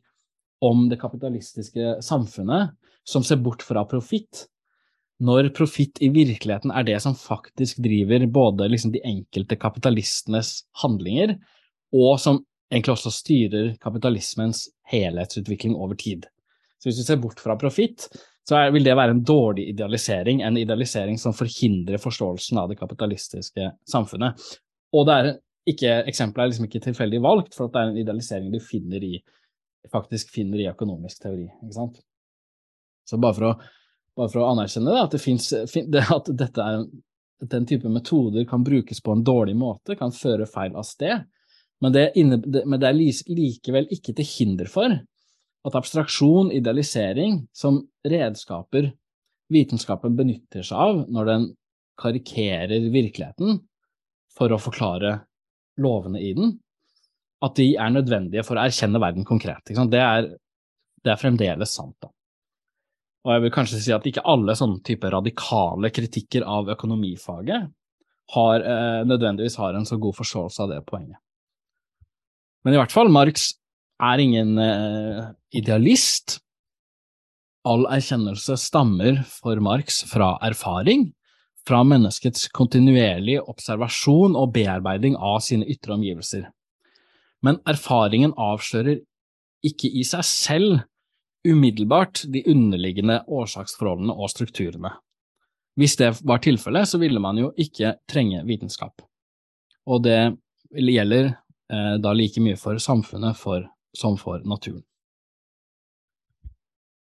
om 0.66 0.88
det 0.90 0.98
kapitalistiske 1.00 2.00
samfunnet 2.04 2.74
som 3.06 3.24
ser 3.24 3.38
bort 3.42 3.62
fra 3.64 3.86
profitt, 3.88 4.48
når 5.22 5.52
profitt 5.54 6.00
i 6.02 6.08
virkeligheten 6.12 6.72
er 6.74 6.86
det 6.86 6.98
som 7.04 7.14
faktisk 7.18 7.78
driver 7.84 8.24
både 8.26 8.66
liksom 8.70 8.92
de 8.94 9.02
enkelte 9.06 9.58
kapitalistenes 9.60 10.64
handlinger, 10.82 11.36
og 11.94 12.16
som 12.20 12.40
egentlig 12.72 12.96
også 12.96 13.12
styrer 13.14 13.74
kapitalismens 13.82 14.66
helhetsutvikling 14.90 15.76
over 15.76 15.94
tid. 15.98 16.26
Så 16.80 16.88
hvis 16.88 17.02
vi 17.02 17.06
ser 17.06 17.20
bort 17.22 17.40
fra 17.40 17.54
profitt, 17.60 18.08
så 18.48 18.56
er, 18.58 18.72
vil 18.74 18.86
det 18.86 18.96
være 18.98 19.14
en 19.14 19.22
dårlig 19.22 19.68
idealisering, 19.70 20.42
en 20.42 20.58
idealisering 20.58 21.20
som 21.20 21.36
forhindrer 21.36 22.02
forståelsen 22.02 22.58
av 22.58 22.72
det 22.72 22.80
kapitalistiske 22.80 23.68
samfunnet. 23.88 24.40
Og 24.96 25.06
det 25.06 25.18
er 25.18 25.28
ikke, 25.70 25.92
eksempelet 26.10 26.42
er 26.42 26.50
liksom 26.50 26.66
ikke 26.66 26.82
tilfeldig 26.88 27.20
valgt, 27.22 27.54
for 27.54 27.70
det 27.70 27.78
er 27.78 27.92
en 27.92 28.00
idealisering 28.02 28.50
du 28.50 28.58
finner 28.64 29.04
i, 29.06 29.20
faktisk 29.92 30.32
finner 30.34 30.64
i 30.64 30.66
økonomisk 30.72 31.22
teori. 31.22 31.46
ikke 31.62 31.76
sant? 31.76 32.02
Så 33.06 33.20
bare 33.22 33.38
for 33.38 33.48
å, 33.52 33.54
bare 34.16 34.32
for 34.32 34.42
å 34.42 34.50
anerkjenne 34.52 34.92
det, 34.92 35.02
at, 35.06 35.14
det 35.14 35.22
finnes, 35.22 35.48
at 36.16 36.32
dette 36.38 36.66
er, 36.66 36.84
den 37.52 37.68
type 37.68 37.90
metoder 37.90 38.44
kan 38.48 38.64
brukes 38.64 39.00
på 39.02 39.14
en 39.14 39.24
dårlig 39.26 39.56
måte, 39.58 39.96
kan 39.98 40.14
føre 40.14 40.46
feil 40.50 40.76
av 40.78 40.86
sted, 40.86 41.24
men 41.82 41.94
det, 41.94 42.12
inne, 42.20 42.38
men 42.62 42.78
det 42.78 42.90
er 42.90 42.98
likevel 43.34 43.88
ikke 43.90 44.14
til 44.18 44.28
hinder 44.28 44.70
for 44.70 44.94
at 45.62 45.78
abstraksjon, 45.78 46.52
idealisering, 46.54 47.42
som 47.54 47.80
redskaper 48.06 48.92
vitenskapen 49.52 50.16
benytter 50.18 50.64
seg 50.66 50.78
av 50.78 51.02
når 51.12 51.28
den 51.28 51.48
karikerer 52.00 52.88
virkeligheten 52.92 53.60
for 54.32 54.54
å 54.54 54.60
forklare 54.62 55.18
lovene 55.82 56.22
i 56.22 56.32
den, 56.36 56.56
at 57.42 57.58
de 57.58 57.72
er 57.74 57.92
nødvendige 57.92 58.44
for 58.46 58.58
å 58.58 58.64
erkjenne 58.64 59.00
verden 59.02 59.26
konkret. 59.28 59.66
Det 59.66 60.00
er, 60.00 60.28
det, 61.02 61.10
er, 61.10 61.20
fremdeles 61.20 61.74
sant. 61.74 61.96
Da. 62.02 62.10
Og 63.22 63.34
jeg 63.36 63.42
vil 63.44 63.54
kanskje 63.54 63.80
si 63.84 63.92
at 63.94 64.06
ikke 64.08 64.24
alle 64.26 64.54
sånne 64.58 64.82
type 64.86 65.10
radikale 65.12 65.92
kritikker 65.94 66.46
av 66.48 66.70
økonomifaget 66.74 67.68
har, 68.34 68.60
eh, 68.60 69.02
nødvendigvis 69.06 69.56
har 69.56 69.74
en 69.74 69.86
så 69.86 69.98
god 70.00 70.16
forståelse 70.16 70.62
av 70.62 70.68
det 70.70 70.86
poenget. 70.86 71.18
Men 72.64 72.74
i 72.74 72.76
hvert 72.76 72.92
fall, 72.94 73.08
Marx 73.08 73.54
er 74.00 74.18
ingen 74.18 74.58
eh, 74.58 75.30
idealist. 75.52 76.40
All 77.64 77.86
erkjennelse 77.86 78.56
stammer 78.58 79.22
for 79.22 79.60
Marx 79.62 80.02
fra 80.10 80.36
erfaring, 80.42 81.12
fra 81.66 81.84
menneskets 81.86 82.48
kontinuerlige 82.50 83.44
observasjon 83.46 84.34
og 84.34 84.50
bearbeiding 84.52 85.14
av 85.14 85.38
sine 85.46 85.68
ytre 85.70 85.94
omgivelser. 85.94 86.48
Men 87.42 87.60
erfaringen 87.70 88.34
avslører 88.34 88.98
ikke 89.62 89.90
i 89.94 90.02
seg 90.06 90.26
selv 90.26 90.82
umiddelbart 91.48 92.24
de 92.32 92.44
underliggende 92.50 93.22
årsaksforholdene 93.26 94.14
og 94.14 94.30
strukturene. 94.30 94.92
Hvis 95.78 95.96
det 95.96 96.12
var 96.28 96.42
tilfellet, 96.44 96.88
så 96.88 97.00
ville 97.00 97.20
man 97.22 97.38
jo 97.40 97.50
ikke 97.56 97.96
trenge 98.10 98.42
vitenskap. 98.46 99.02
Og 99.88 100.02
det 100.04 100.34
gjelder 100.76 101.32
eh, 101.32 101.94
da 102.02 102.12
like 102.14 102.42
mye 102.44 102.58
for 102.60 102.78
samfunnet 102.82 103.38
for 103.38 103.66
som 103.96 104.16
for 104.20 104.44
naturen. 104.48 104.84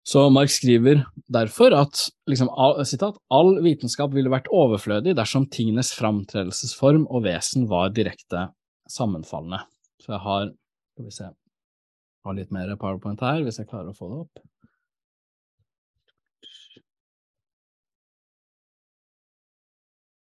Så 0.07 0.25
Mark 0.33 0.51
skriver 0.51 1.05
derfor 1.31 1.75
at 1.77 2.07
liksom, 2.31 2.49
all, 2.51 2.81
citat, 2.89 3.19
all 3.31 3.59
vitenskap 3.63 4.15
ville 4.15 4.33
vært 4.33 4.49
overflødig 4.51 5.13
dersom 5.19 5.45
tingenes 5.53 5.93
framtredelsesform 5.95 7.05
og 7.11 7.27
vesen 7.29 7.69
var 7.71 7.93
direkte 7.95 8.49
sammenfallende. 8.91 9.61
Så 10.01 10.17
jeg 10.17 10.25
har 10.25 10.51
Skal 10.91 11.07
vi 11.07 11.13
se 11.15 11.27
har 12.27 12.37
litt 12.37 12.53
mer 12.55 12.73
powerpoint 12.81 13.23
her, 13.25 13.43
hvis 13.45 13.61
jeg 13.61 13.69
klarer 13.71 13.93
å 13.93 13.97
få 13.97 14.09
det 14.11 14.19
opp. 14.25 14.43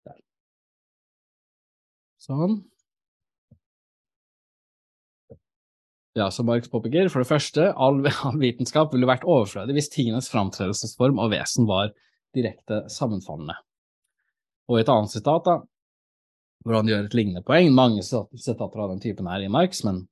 Der. 0.08 0.19
Sånn. 2.23 2.60
Ja, 6.17 6.28
som 6.34 6.49
Marx 6.49 6.67
påpeker, 6.69 7.08
for 7.10 7.23
det 7.23 7.30
første, 7.30 7.71
all, 7.86 8.02
vitenskap 8.41 8.93
ville 8.93 9.10
vært 9.10 9.28
overflødig 9.28 9.78
hvis 9.78 9.91
tingenes 9.93 10.30
framtredelsesform 10.34 11.21
og 11.21 11.34
vesen 11.34 11.69
var 11.69 11.93
direkte 12.36 12.84
sammenfallende. 12.93 13.56
Og 14.69 14.82
et 14.82 14.89
annet 14.91 15.13
sitat, 15.13 15.47
da, 15.47 15.60
hvor 16.65 16.78
han 16.78 16.89
gjør 16.89 17.08
et 17.08 17.15
lignende 17.17 17.41
poeng, 17.45 17.71
mange 17.73 18.04
sitater 18.04 18.84
av 18.84 18.91
den 18.91 19.02
typen 19.02 19.30
her 19.32 19.41
i 19.41 19.52
Marx, 19.52 19.82
men, 19.88 20.04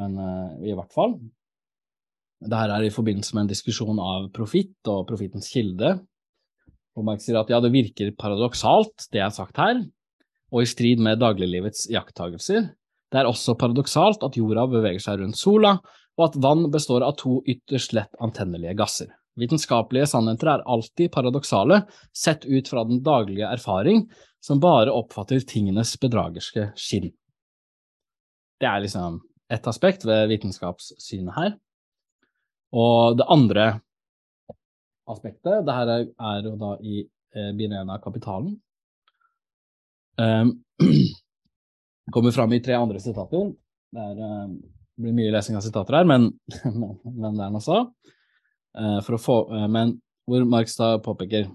men 0.00 0.16
uh, 0.16 0.56
i 0.64 0.74
hvert 0.74 0.96
fall. 0.96 1.18
Dette 2.40 2.72
er 2.72 2.86
i 2.86 2.92
forbindelse 2.92 3.36
med 3.36 3.44
en 3.44 3.52
diskusjon 3.52 4.00
av 4.00 4.30
profitt 4.32 4.88
og 4.88 5.04
profittens 5.10 5.50
kilde. 5.52 5.98
Og 6.96 7.04
Marx 7.06 7.26
sier 7.26 7.38
at 7.40 7.52
ja, 7.52 7.60
det 7.60 7.72
virker 7.74 8.14
paradoksalt, 8.18 9.10
det 9.12 9.20
er 9.22 9.32
sagt 9.34 9.60
her, 9.60 9.84
og 10.50 10.64
i 10.64 10.68
strid 10.68 11.02
med 11.04 11.20
dagliglivets 11.20 11.86
iakttagelser, 11.92 12.70
det 13.10 13.18
er 13.18 13.28
også 13.28 13.56
paradoksalt 13.58 14.22
at 14.26 14.36
jorda 14.38 14.66
beveger 14.70 15.02
seg 15.02 15.20
rundt 15.20 15.38
sola, 15.38 15.76
og 16.18 16.26
at 16.28 16.36
vann 16.42 16.66
består 16.70 17.04
av 17.06 17.16
to 17.18 17.40
ytterst 17.48 17.94
lett 17.96 18.12
antennelige 18.22 18.76
gasser. 18.78 19.10
Vitenskapelige 19.40 20.08
sannheter 20.10 20.50
er 20.52 20.66
alltid 20.68 21.10
paradoksale, 21.14 21.84
sett 22.12 22.44
ut 22.44 22.68
fra 22.68 22.84
den 22.86 23.00
daglige 23.06 23.48
erfaring, 23.48 24.04
som 24.42 24.60
bare 24.62 24.92
oppfatter 24.94 25.42
tingenes 25.46 25.94
bedragerske 26.00 26.70
skinn. 26.78 27.10
Det 28.60 28.68
er 28.68 28.82
liksom 28.84 29.20
ett 29.50 29.66
aspekt 29.66 30.04
ved 30.06 30.28
vitenskapssynet 30.30 31.34
her. 31.36 31.54
Og 32.70 33.18
det 33.18 33.26
andre 33.28 33.66
aspektet, 35.10 35.64
det 35.66 35.74
her 35.74 35.90
er 35.90 36.44
jo 36.46 36.54
da 36.60 36.74
i 36.86 37.02
eh, 37.02 37.50
binena 37.58 37.98
kapitalen. 38.02 38.54
Um, 40.20 40.52
kommer 42.14 42.34
fram 42.34 42.52
i 42.52 42.60
tre 42.62 42.76
andre 42.78 43.00
sitater. 43.02 43.50
Det, 43.90 44.04
er, 44.04 44.20
uh, 44.20 44.52
blir 45.00 45.16
mye 45.16 45.32
lesing 45.34 45.58
av 45.58 45.64
sitater 45.66 45.98
her, 45.98 46.06
men, 46.06 46.28
men, 46.80 46.94
men 47.04 47.38
det 47.38 47.46
er 47.46 47.54
noe 47.54 47.64
så. 47.64 47.80
Uh, 48.78 49.00
få, 49.18 49.40
uh, 49.50 49.66
men 49.70 49.96
hvor 50.30 50.46
Marx 50.46 50.76
da 50.78 50.92
påpeker 51.02 51.48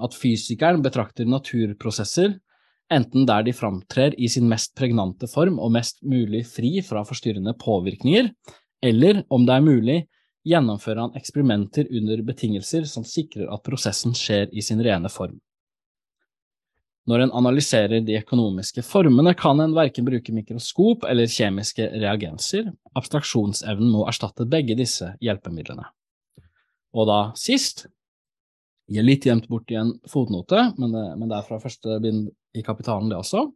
at 0.00 0.14
fysikeren 0.16 0.84
betrakter 0.84 1.28
naturprosesser 1.28 2.38
enten 2.92 3.26
der 3.28 3.44
de 3.46 3.54
framtrer 3.56 4.14
i 4.18 4.28
sin 4.28 4.48
mest 4.50 4.74
pregnante 4.78 5.28
form 5.30 5.58
og 5.62 5.72
mest 5.74 6.00
mulig 6.02 6.44
fri 6.48 6.78
fra 6.86 7.04
forstyrrende 7.06 7.54
påvirkninger, 7.60 8.30
eller, 8.82 9.24
om 9.28 9.44
det 9.46 9.54
er 9.54 9.64
mulig, 9.64 9.98
gjennomfører 10.48 11.04
han 11.04 11.16
eksperimenter 11.18 11.90
under 11.92 12.22
betingelser 12.24 12.86
som 12.88 13.04
sikrer 13.04 13.50
at 13.52 13.62
prosessen 13.66 14.16
skjer 14.16 14.48
i 14.56 14.64
sin 14.64 14.80
rene 14.82 15.10
form. 15.12 15.36
Når 17.08 17.24
en 17.24 17.32
analyserer 17.34 18.04
de 18.04 18.18
økonomiske 18.20 18.84
formene, 18.86 19.32
kan 19.34 19.60
en 19.60 19.74
verken 19.74 20.06
bruke 20.06 20.32
mikroskop 20.36 21.06
eller 21.08 21.30
kjemiske 21.30 21.88
reagenser. 21.96 22.68
Abstraksjonsevnen 22.96 23.88
må 23.90 24.04
erstatte 24.08 24.46
begge 24.48 24.76
disse 24.78 25.14
hjelpemidlene. 25.24 25.88
Og 26.94 27.08
da 27.08 27.20
sist, 27.38 27.86
jeg 28.90 29.02
er 29.02 29.06
litt 29.06 29.26
gjemt 29.26 29.48
bort 29.50 29.70
i 29.72 29.78
en 29.80 29.94
fotnote, 30.10 30.70
men 30.78 30.94
det, 30.94 31.04
men 31.18 31.30
det 31.30 31.38
er 31.38 31.46
fra 31.46 31.60
første 31.62 31.98
bind 32.04 32.28
i 32.56 32.62
Kapitalen, 32.66 33.10
det 33.10 33.18
også, 33.20 33.46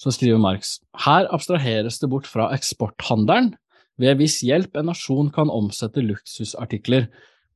så 0.00 0.12
skriver 0.12 0.40
Marx 0.40 0.76
her 1.06 1.28
abstraheres 1.32 2.00
det 2.02 2.10
bort 2.12 2.28
fra 2.28 2.50
eksporthandelen, 2.56 3.54
ved 3.96 4.18
hvis 4.20 4.42
hjelp 4.44 4.76
en 4.76 4.90
nasjon 4.90 5.30
kan 5.32 5.48
omsette 5.48 6.02
luksusartikler 6.04 7.06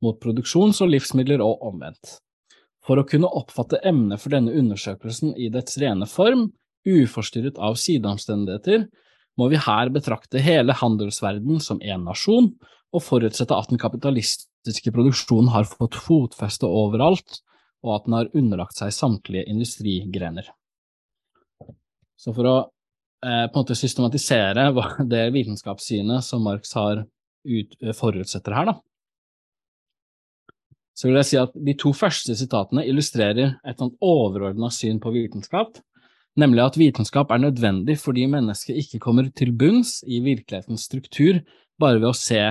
mot 0.01 0.17
produksjons- 0.23 0.81
og 0.81 0.89
livsmidler 0.89 1.43
og 1.45 1.61
omvendt. 1.69 2.17
For 2.81 2.97
å 2.97 3.05
kunne 3.05 3.29
oppfatte 3.29 3.77
emnet 3.85 4.23
for 4.23 4.33
denne 4.33 4.55
undersøkelsen 4.57 5.35
i 5.37 5.51
dets 5.53 5.77
rene 5.81 6.07
form, 6.09 6.47
uforstyrret 6.81 7.59
av 7.61 7.77
sideomstendigheter, 7.77 8.87
må 9.37 9.51
vi 9.51 9.61
her 9.61 9.91
betrakte 9.93 10.41
hele 10.41 10.73
handelsverden 10.75 11.61
som 11.61 11.79
én 11.85 12.01
nasjon, 12.07 12.49
og 12.91 13.05
forutsette 13.05 13.55
at 13.55 13.69
den 13.69 13.79
kapitalistiske 13.79 14.91
produksjonen 14.91 15.53
har 15.53 15.69
fått 15.69 15.95
fotfeste 15.95 16.67
overalt, 16.67 17.39
og 17.81 17.95
at 17.95 18.07
den 18.07 18.17
har 18.17 18.31
underlagt 18.37 18.77
seg 18.77 18.93
samtlige 18.95 19.47
industrigrener. 19.49 20.51
Så 22.19 22.33
for 22.35 22.47
å 22.47 22.55
eh, 23.25 23.47
på 23.49 23.55
en 23.55 23.59
måte 23.63 23.77
systematisere 23.77 24.69
det 25.13 25.25
vitenskapssynet 25.33 26.25
som 26.25 26.45
Marx 26.45 26.75
har 26.77 27.05
ut, 27.41 27.77
forutsetter 27.97 28.53
her, 28.53 28.69
da, 28.69 28.77
så 31.01 31.07
vil 31.07 31.17
jeg 31.17 31.29
si 31.31 31.37
at 31.41 31.53
de 31.55 31.73
to 31.79 31.93
første 31.97 32.35
sitatene 32.37 32.83
illustrerer 32.85 33.55
et 33.65 33.79
sånt 33.79 33.95
overordna 34.05 34.69
syn 34.73 34.99
på 35.01 35.13
vitenskap, 35.15 35.79
nemlig 36.37 36.61
at 36.61 36.77
vitenskap 36.77 37.31
er 37.33 37.41
nødvendig 37.41 37.97
fordi 37.99 38.27
mennesket 38.29 38.77
ikke 38.83 39.01
kommer 39.01 39.31
til 39.33 39.49
bunns 39.57 39.99
i 40.05 40.21
virkelighetens 40.21 40.85
struktur 40.85 41.41
bare 41.81 41.97
ved 41.97 42.11
å 42.11 42.17
se, 42.17 42.41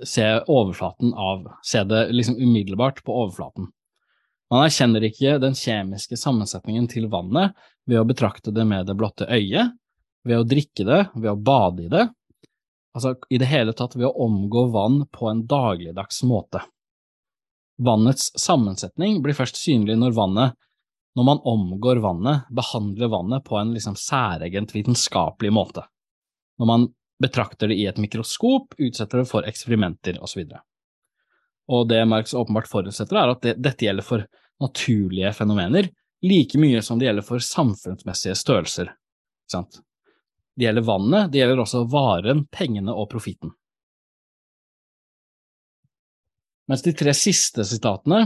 se 0.00 0.26
overflaten 0.48 1.12
av, 1.12 1.44
se 1.66 1.84
det 1.90 2.06
liksom 2.14 2.40
umiddelbart 2.40 3.02
på 3.04 3.18
overflaten. 3.24 3.68
Man 4.52 4.66
erkjenner 4.66 5.04
ikke 5.06 5.38
den 5.42 5.56
kjemiske 5.56 6.18
sammensetningen 6.20 6.86
til 6.90 7.08
vannet 7.12 7.54
ved 7.88 8.00
å 8.00 8.08
betrakte 8.08 8.52
det 8.54 8.66
med 8.68 8.86
det 8.88 8.96
blotte 8.98 9.26
øyet, 9.30 9.72
ved 10.24 10.40
å 10.40 10.48
drikke 10.48 10.84
det, 10.88 11.00
ved 11.14 11.30
å 11.32 11.40
bade 11.40 11.86
i 11.86 11.90
det, 11.92 12.04
altså 12.94 13.14
i 13.30 13.40
det 13.40 13.48
hele 13.50 13.74
tatt 13.76 13.96
ved 13.96 14.06
å 14.08 14.26
omgå 14.26 14.66
vann 14.72 15.02
på 15.12 15.28
en 15.30 15.44
dagligdags 15.48 16.22
måte. 16.28 16.62
Vannets 17.82 18.30
sammensetning 18.38 19.18
blir 19.22 19.34
først 19.34 19.58
synlig 19.58 19.96
når 19.98 20.14
vannet, 20.14 20.60
når 21.14 21.26
man 21.26 21.40
omgår 21.46 22.02
vannet, 22.02 22.46
behandler 22.50 23.10
vannet 23.10 23.44
på 23.46 23.58
en 23.58 23.72
liksom 23.74 23.96
særegent 23.98 24.74
vitenskapelig 24.74 25.52
måte. 25.54 25.84
Når 26.58 26.70
man 26.70 26.86
betrakter 27.22 27.70
det 27.70 27.78
i 27.78 27.86
et 27.90 27.98
mikroskop, 28.02 28.74
utsetter 28.78 29.22
det 29.22 29.30
for 29.30 29.46
eksperimenter 29.46 30.18
osv. 30.22 30.46
Og, 31.72 31.88
det 31.88 32.02
Marx 32.04 32.34
åpenbart 32.36 32.68
forutsetter, 32.68 33.16
er 33.16 33.32
at 33.32 33.42
det, 33.44 33.54
dette 33.64 33.86
gjelder 33.86 34.04
for 34.04 34.26
naturlige 34.60 35.32
fenomener 35.36 35.88
like 36.24 36.58
mye 36.60 36.82
som 36.82 36.98
det 36.98 37.08
gjelder 37.08 37.26
for 37.26 37.42
samfunnsmessige 37.42 38.36
størrelser. 38.38 38.92
Det 40.56 40.64
gjelder 40.64 40.86
vannet, 40.86 41.32
det 41.32 41.40
gjelder 41.40 41.64
også 41.64 41.84
varen, 41.90 42.44
pengene 42.52 42.94
og 42.94 43.10
profitten. 43.12 43.52
Mens 46.70 46.84
de 46.84 46.94
tre 46.96 47.12
siste 47.16 47.66
sitatene 47.68 48.22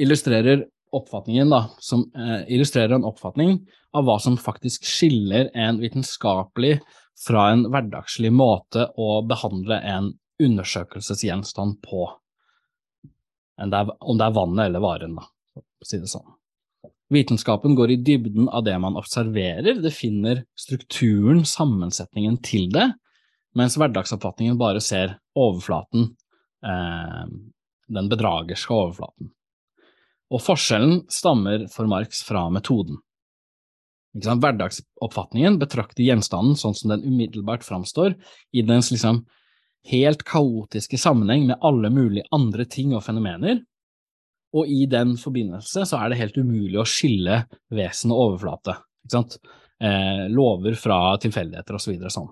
illustrerer 0.00 0.66
da, 0.90 1.60
som 1.78 2.02
eh, 2.18 2.40
illustrerer 2.52 2.96
en 2.96 3.06
oppfatning 3.06 3.60
av 3.94 4.04
hva 4.04 4.16
som 4.20 4.36
faktisk 4.36 4.84
skiller 4.84 5.48
en 5.54 5.78
vitenskapelig 5.80 6.80
fra 7.26 7.50
en 7.52 7.62
hverdagslig 7.70 8.32
måte 8.34 8.88
å 8.98 9.20
behandle 9.22 9.78
en 9.86 10.10
undersøkelsesgjenstand 10.42 11.78
på, 11.84 12.08
om 13.60 14.18
det 14.18 14.26
er 14.26 14.36
vannet 14.36 14.66
eller 14.66 14.84
varen, 14.84 15.16
da, 15.18 15.26
for 15.54 15.62
å 15.64 15.88
si 15.88 16.00
det 16.00 16.10
sånn. 16.10 16.28
Vitenskapen 17.10 17.74
går 17.74 17.90
i 17.90 18.00
dybden 18.06 18.48
av 18.48 18.64
det 18.64 18.76
man 18.78 18.96
observerer, 18.98 19.80
det 19.82 19.90
finner 19.90 20.44
strukturen, 20.58 21.42
sammensetningen 21.48 22.38
til 22.46 22.68
det, 22.72 22.86
mens 23.58 23.74
hverdagsoppfatningen 23.80 24.58
bare 24.60 24.82
ser 24.84 25.16
overflaten 25.34 26.12
eh, 26.62 27.24
den 27.90 28.10
bedragerske 28.12 28.74
overflaten. 28.74 29.32
Og 30.30 30.42
forskjellen 30.44 31.00
stammer 31.10 31.66
for 31.72 31.90
Marx 31.90 32.22
fra 32.22 32.44
metoden. 32.54 33.00
Hverdagsoppfatningen 34.14 35.58
betrakter 35.58 36.06
gjenstanden 36.06 36.58
sånn 36.58 36.76
som 36.78 36.94
den 36.94 37.02
umiddelbart 37.06 37.66
framstår 37.66 38.14
i 38.54 38.62
dens 38.66 38.90
liksom 38.94 39.24
helt 39.88 40.24
kaotiske 40.28 40.98
sammenheng 41.00 41.46
med 41.48 41.60
alle 41.64 41.90
mulige 41.90 42.28
andre 42.34 42.66
ting 42.68 42.92
og 42.94 43.04
fenomener, 43.06 43.62
og 44.52 44.66
i 44.66 44.84
den 44.90 45.14
forbindelse 45.18 45.86
så 45.86 46.00
er 46.00 46.10
det 46.10 46.20
helt 46.20 46.38
umulig 46.40 46.78
å 46.80 46.88
skille 46.88 47.44
vesen 47.70 48.12
og 48.12 48.24
overflate. 48.24 48.76
Eh, 49.80 50.26
lover 50.28 50.74
fra 50.76 51.16
tilfeldigheter 51.22 51.78
osv. 51.78 51.94
Så 52.02 52.14
sånn. 52.18 52.30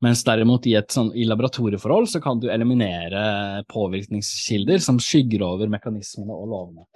Mens 0.00 0.24
derimot 0.24 0.64
i, 0.66 0.74
et 0.80 0.90
sånn, 0.90 1.12
i 1.12 1.26
laboratorieforhold 1.28 2.08
så 2.08 2.22
kan 2.24 2.40
du 2.40 2.48
eliminere 2.50 3.62
påvirkningskilder 3.68 4.80
som 4.80 4.98
skygger 5.02 5.44
over 5.44 5.68
mekanismene 5.72 6.32
og 6.32 6.48
lovene. 6.48 6.86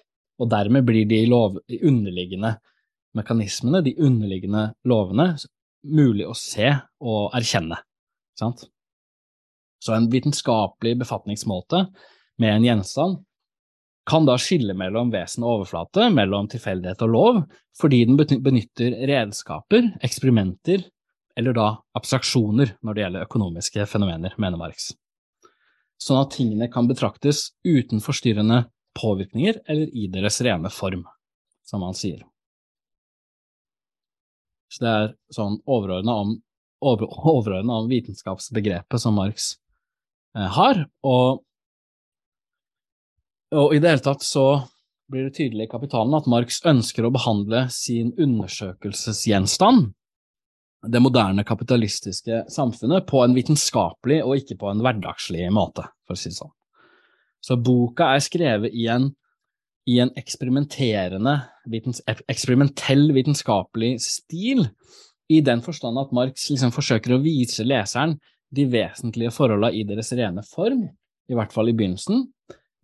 Og 0.40 0.48
dermed 0.50 0.86
blir 0.88 1.04
de, 1.06 1.20
lov, 1.28 1.60
de 1.68 1.82
underliggende 1.84 2.56
mekanismene, 3.14 3.84
de 3.84 3.92
underliggende 4.00 4.70
lovene, 4.88 5.34
mulig 5.84 6.24
å 6.26 6.34
se 6.38 6.72
og 7.04 7.36
erkjenne. 7.36 7.76
Sant? 8.40 8.64
Så 9.85 9.92
en 9.92 10.09
vitenskapelig 10.09 10.97
befatningsmåte 11.03 11.87
med 12.40 12.57
en 12.57 12.64
gjenstand 12.64 13.18
kan 14.09 14.25
da 14.25 14.37
skille 14.40 14.73
mellom 14.77 15.11
vesen 15.12 15.44
og 15.44 15.59
overflate, 15.59 16.09
mellom 16.12 16.49
tilfeldighet 16.53 17.03
og 17.05 17.12
lov, 17.12 17.40
fordi 17.81 18.03
den 18.09 18.16
benytter 18.44 18.97
redskaper, 19.09 19.90
eksperimenter, 20.05 20.85
eller 21.37 21.57
da 21.57 21.66
abstraksjoner 21.99 22.77
når 22.85 22.94
det 22.97 23.05
gjelder 23.05 23.27
økonomiske 23.29 23.87
fenomener, 23.90 24.37
mener 24.40 24.61
Marx. 24.61 24.92
Sånn 26.01 26.20
at 26.20 26.33
tingene 26.37 26.68
kan 26.73 26.88
betraktes 26.88 27.51
uten 27.64 28.01
forstyrrende 28.05 28.64
påvirkninger 28.97 29.61
eller 29.68 29.90
i 29.92 30.07
deres 30.12 30.40
rene 30.44 30.70
form, 30.73 31.05
som 31.66 31.85
han 31.85 31.97
sier. 31.99 32.23
Så 34.73 34.85
det 34.85 34.94
er 34.94 35.12
sånn 35.33 35.61
overordna 35.70 36.16
om, 36.25 36.33
over, 36.85 37.61
om, 37.62 37.88
vitenskapsbegrepet 37.88 39.01
som 39.01 39.16
Marx 39.20 39.55
har, 40.35 40.85
og, 41.07 41.42
og 43.55 43.75
i 43.75 43.81
det 43.83 43.92
hele 43.92 44.05
tatt 44.05 44.25
så 44.27 44.47
blir 45.11 45.29
det 45.29 45.37
tydelig 45.37 45.68
i 45.68 45.70
Kapitalen 45.70 46.16
at 46.16 46.27
Marx 46.31 46.59
ønsker 46.66 47.07
å 47.07 47.12
behandle 47.14 47.66
sin 47.73 48.11
undersøkelsesgjenstand 48.18 49.92
det 50.90 51.01
moderne 51.01 51.44
kapitalistiske 51.47 52.44
samfunnet 52.53 53.07
på 53.09 53.23
en 53.25 53.35
vitenskapelig 53.37 54.20
og 54.25 54.40
ikke 54.40 54.59
på 54.61 54.70
en 54.70 54.83
hverdagslig 54.85 55.47
måte, 55.55 55.87
for 56.05 56.16
å 56.16 56.20
si 56.20 56.31
det 56.33 56.38
sånn. 56.38 56.53
Så 57.44 57.57
boka 57.61 58.11
er 58.14 58.25
skrevet 58.25 58.75
i 58.77 58.87
en, 58.92 59.11
i 59.88 59.99
en 60.03 60.12
eksperimenterende, 60.18 61.38
vitens, 61.70 62.03
eksperimentell 62.09 63.11
vitenskapelig 63.16 63.97
stil, 64.05 64.66
i 65.33 65.40
den 65.40 65.62
forstand 65.64 65.97
at 65.97 66.12
Marx 66.12 66.51
liksom 66.51 66.72
forsøker 66.74 67.14
å 67.14 67.22
vise 67.24 67.64
leseren 67.64 68.18
de 68.55 68.66
vesentlige 68.70 69.32
forholdene 69.34 69.74
i 69.74 69.84
deres 69.88 70.12
rene 70.16 70.44
form, 70.46 70.86
i 71.28 71.36
hvert 71.36 71.52
fall 71.55 71.70
i 71.70 71.74
begynnelsen, 71.76 72.26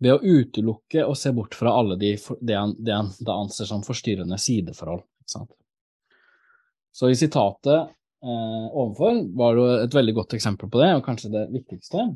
ved 0.01 0.15
å 0.15 0.21
utelukke 0.21 1.05
og 1.05 1.17
se 1.19 1.31
bort 1.35 1.55
fra 1.55 1.75
alle 1.77 1.97
de, 2.01 2.15
det, 2.41 2.55
han, 2.57 2.73
det 2.79 2.95
han 2.95 3.11
da 3.21 3.37
anser 3.43 3.69
som 3.69 3.83
forstyrrende 3.85 4.39
sideforhold. 4.41 5.03
Så 6.91 7.09
i 7.09 7.15
sitatet 7.15 7.75
eh, 7.77 8.67
overfor 8.67 9.21
var 9.37 9.59
det 9.59 9.67
et 9.85 9.97
veldig 9.99 10.15
godt 10.17 10.35
eksempel 10.37 10.71
på 10.71 10.81
det, 10.81 10.89
og 10.97 11.05
kanskje 11.05 11.31
det 11.35 11.45
viktigste, 11.53 12.07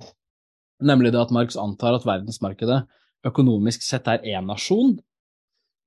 nemlig 0.83 1.13
det 1.13 1.21
at 1.21 1.33
Marx 1.35 1.59
antar 1.61 1.95
at 1.95 2.07
verdensmarkedet 2.07 2.81
økonomisk 3.25 3.85
sett 3.85 4.09
er 4.11 4.25
én 4.33 4.49
nasjon, 4.49 4.97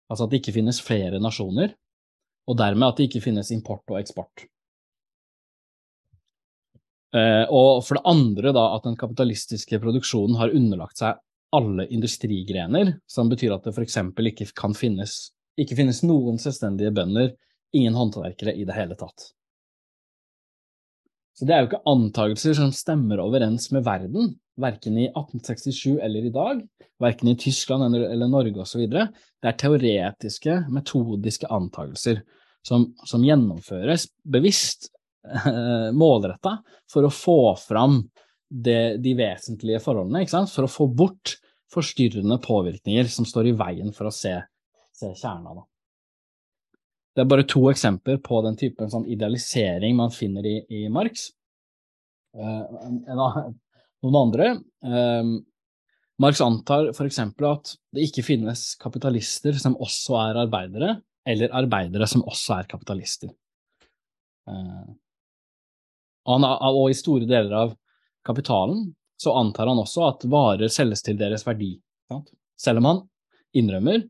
altså 0.08 0.24
at 0.24 0.32
det 0.32 0.40
ikke 0.40 0.56
finnes 0.60 0.80
flere 0.82 1.20
nasjoner, 1.22 1.74
og 2.48 2.56
dermed 2.62 2.88
at 2.88 3.00
det 3.00 3.10
ikke 3.10 3.26
finnes 3.26 3.50
import 3.52 3.84
og 3.92 3.98
eksport. 4.00 4.46
Eh, 7.16 7.44
og 7.48 7.84
for 7.86 7.96
det 7.96 8.04
andre 8.10 8.52
da 8.52 8.66
at 8.74 8.84
den 8.84 8.98
kapitalistiske 9.00 9.80
produksjonen 9.80 10.36
har 10.40 10.52
underlagt 10.52 11.00
seg 11.00 11.20
alle 11.56 11.86
industrigrener, 11.88 12.98
som 13.08 13.30
betyr 13.30 13.54
at 13.54 13.64
det 13.64 13.76
eksempel 13.80 14.28
ikke 14.32 14.50
kan 14.58 14.76
finnes, 14.76 15.30
ikke 15.56 15.78
finnes 15.78 16.02
noen 16.04 16.36
selvstendige 16.40 16.92
bønder 16.92 17.32
ingen 17.76 17.96
håndverkere 17.96 18.52
i 18.56 18.66
det 18.68 18.76
hele 18.76 18.96
tatt. 18.98 19.30
Så 21.38 21.46
det 21.46 21.54
er 21.54 21.62
jo 21.62 21.68
ikke 21.70 21.86
antakelser 21.86 22.56
som 22.58 22.72
stemmer 22.74 23.20
overens 23.22 23.68
med 23.70 23.84
verden, 23.86 24.34
verken 24.58 24.96
i 24.98 25.06
1867 25.06 26.00
eller 26.02 26.26
i 26.26 26.32
dag, 26.34 26.64
verken 26.98 27.30
i 27.30 27.36
Tyskland 27.38 27.86
eller, 27.86 28.08
eller 28.10 28.30
Norge 28.32 28.64
osv. 28.64 28.88
Det 28.90 29.46
er 29.46 29.58
teoretiske, 29.60 30.56
metodiske 30.74 31.46
antakelser 31.54 32.24
som, 32.66 32.88
som 33.06 33.22
gjennomføres 33.22 34.08
bevisst, 34.26 34.90
målretta, 36.02 36.58
for 36.90 37.06
å 37.06 37.12
få 37.12 37.40
fram 37.60 38.00
det, 38.48 38.98
de 39.04 39.14
vesentlige 39.18 39.80
forholdene, 39.84 40.24
for 40.50 40.66
å 40.66 40.72
få 40.72 40.88
bort 40.88 41.36
forstyrrende 41.72 42.38
påvirkninger 42.44 43.10
som 43.12 43.26
står 43.28 43.50
i 43.50 43.56
veien 43.58 43.92
for 43.96 44.08
å 44.08 44.14
se, 44.14 44.32
se 44.96 45.10
kjerna. 45.12 45.58
Da. 45.58 45.66
Det 47.14 47.24
er 47.24 47.32
bare 47.32 47.48
to 47.50 47.64
eksempler 47.72 48.20
på 48.24 48.40
den 48.46 48.56
typen 48.56 48.90
sånn 48.92 49.08
idealisering 49.10 49.96
man 49.98 50.14
finner 50.14 50.46
i, 50.48 50.56
i 50.70 50.86
Marx. 50.92 51.28
Eh, 52.36 52.64
en, 52.86 53.02
en, 53.10 53.22
noen 54.04 54.18
andre 54.20 54.50
eh, 54.54 55.32
Marx 56.18 56.40
antar 56.42 56.90
f.eks. 56.90 57.20
at 57.20 57.74
det 57.94 58.06
ikke 58.08 58.24
finnes 58.26 58.62
kapitalister 58.80 59.54
som 59.60 59.76
også 59.78 60.16
er 60.18 60.40
arbeidere, 60.44 60.96
eller 61.28 61.52
arbeidere 61.54 62.08
som 62.10 62.24
også 62.26 62.56
er 62.56 62.70
kapitalister. 62.70 63.30
Uh, 64.48 64.88
og, 66.28 66.34
han, 66.36 66.44
og, 66.44 66.84
i 66.92 66.96
store 66.96 67.28
deler 67.28 67.54
av 67.56 67.74
kapitalen 68.26 68.90
så 69.18 69.32
antar 69.40 69.70
han 69.70 69.80
også 69.80 70.04
at 70.06 70.26
varer 70.30 70.70
selges 70.70 71.02
til 71.02 71.16
deres 71.18 71.46
verdi. 71.46 71.72
Sant? 72.12 72.28
Selv 72.60 72.82
om 72.82 72.90
han 72.90 73.02
innrømmer 73.56 74.04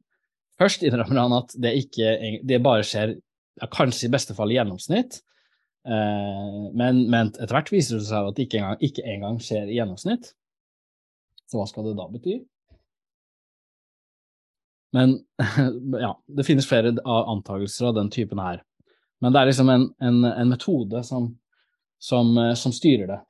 Først 0.59 0.83
innrømmer 0.83 1.21
han 1.23 1.37
at 1.37 1.53
det, 1.63 1.71
ikke, 1.85 2.41
det 2.43 2.57
bare 2.65 2.83
skjer 2.83 3.15
kanskje 3.71 4.09
i 4.09 4.11
beste 4.11 4.35
fall 4.35 4.51
i 4.51 4.57
gjennomsnitt, 4.57 5.21
eh, 5.87 6.57
men, 6.75 7.05
men, 7.11 7.31
etter 7.31 7.55
hvert 7.55 7.71
viser 7.71 8.01
det 8.01 8.09
seg 8.09 8.27
at 8.27 8.35
det 8.35 8.49
ikke 8.49 8.59
engang, 8.59 8.81
ikke 8.89 9.05
engang 9.07 9.39
skjer 9.43 9.71
i 9.71 9.77
gjennomsnitt. 9.79 10.33
Så 11.47 11.61
hva 11.61 11.67
skal 11.71 11.87
det 11.87 11.95
da 11.99 12.09
bety? 12.11 12.41
Men 14.97 15.15
ja, 16.05 16.13
det 16.27 16.47
finnes 16.49 16.67
flere 16.69 16.95
antakelser 17.07 17.93
av 17.93 17.99
den 18.01 18.11
typen 18.15 18.43
her. 18.43 18.63
Men 19.23 19.35
det 19.35 19.41
er 19.41 19.51
liksom 19.51 19.71
en, 19.73 19.89
en, 20.03 20.23
en 20.31 20.51
metode 20.51 21.03
som, 21.07 21.31
som, 21.99 22.39
eh, 22.39 22.55
som, 22.55 22.73
styrer 22.73 23.07
det. 23.11 23.21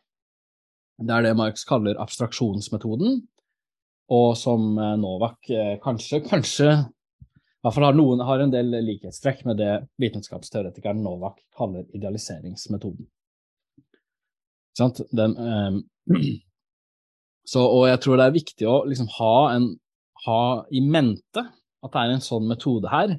Det 0.99 1.15
er 1.15 1.27
det 1.29 1.37
Marx 1.39 1.65
kaller 1.69 1.99
abstraksjonsmetoden, 2.03 3.21
og 4.15 4.31
som 4.41 4.71
eh, 4.79 4.97
Novak 5.01 5.51
eh, 5.51 5.77
kanskje, 5.83 6.23
kanskje 6.27 6.71
i 7.59 7.67
hvert 7.67 7.75
fall 7.75 7.89
har 7.89 7.97
noen 7.99 8.21
har 8.23 8.41
en 8.41 8.53
del 8.53 8.71
likhetstrekk 8.87 9.41
med 9.49 9.59
det 9.59 9.73
vitenskapsteoretikeren 9.99 11.01
Novak 11.03 11.41
kaller 11.59 11.89
idealiseringsmetoden. 11.91 13.09
Den, 15.11 15.35
um, 15.35 15.81
så, 17.51 17.65
og 17.65 17.89
jeg 17.89 17.99
tror 18.05 18.21
det 18.21 18.29
er 18.29 18.37
viktig 18.37 18.69
å 18.71 18.77
liksom 18.87 19.09
ha, 19.17 19.33
en, 19.57 19.73
ha 20.29 20.43
i 20.71 20.85
mente 20.87 21.43
at 21.43 21.95
det 21.97 22.05
er 22.05 22.15
en 22.15 22.23
sånn 22.23 22.47
metode 22.47 22.93
her, 22.93 23.17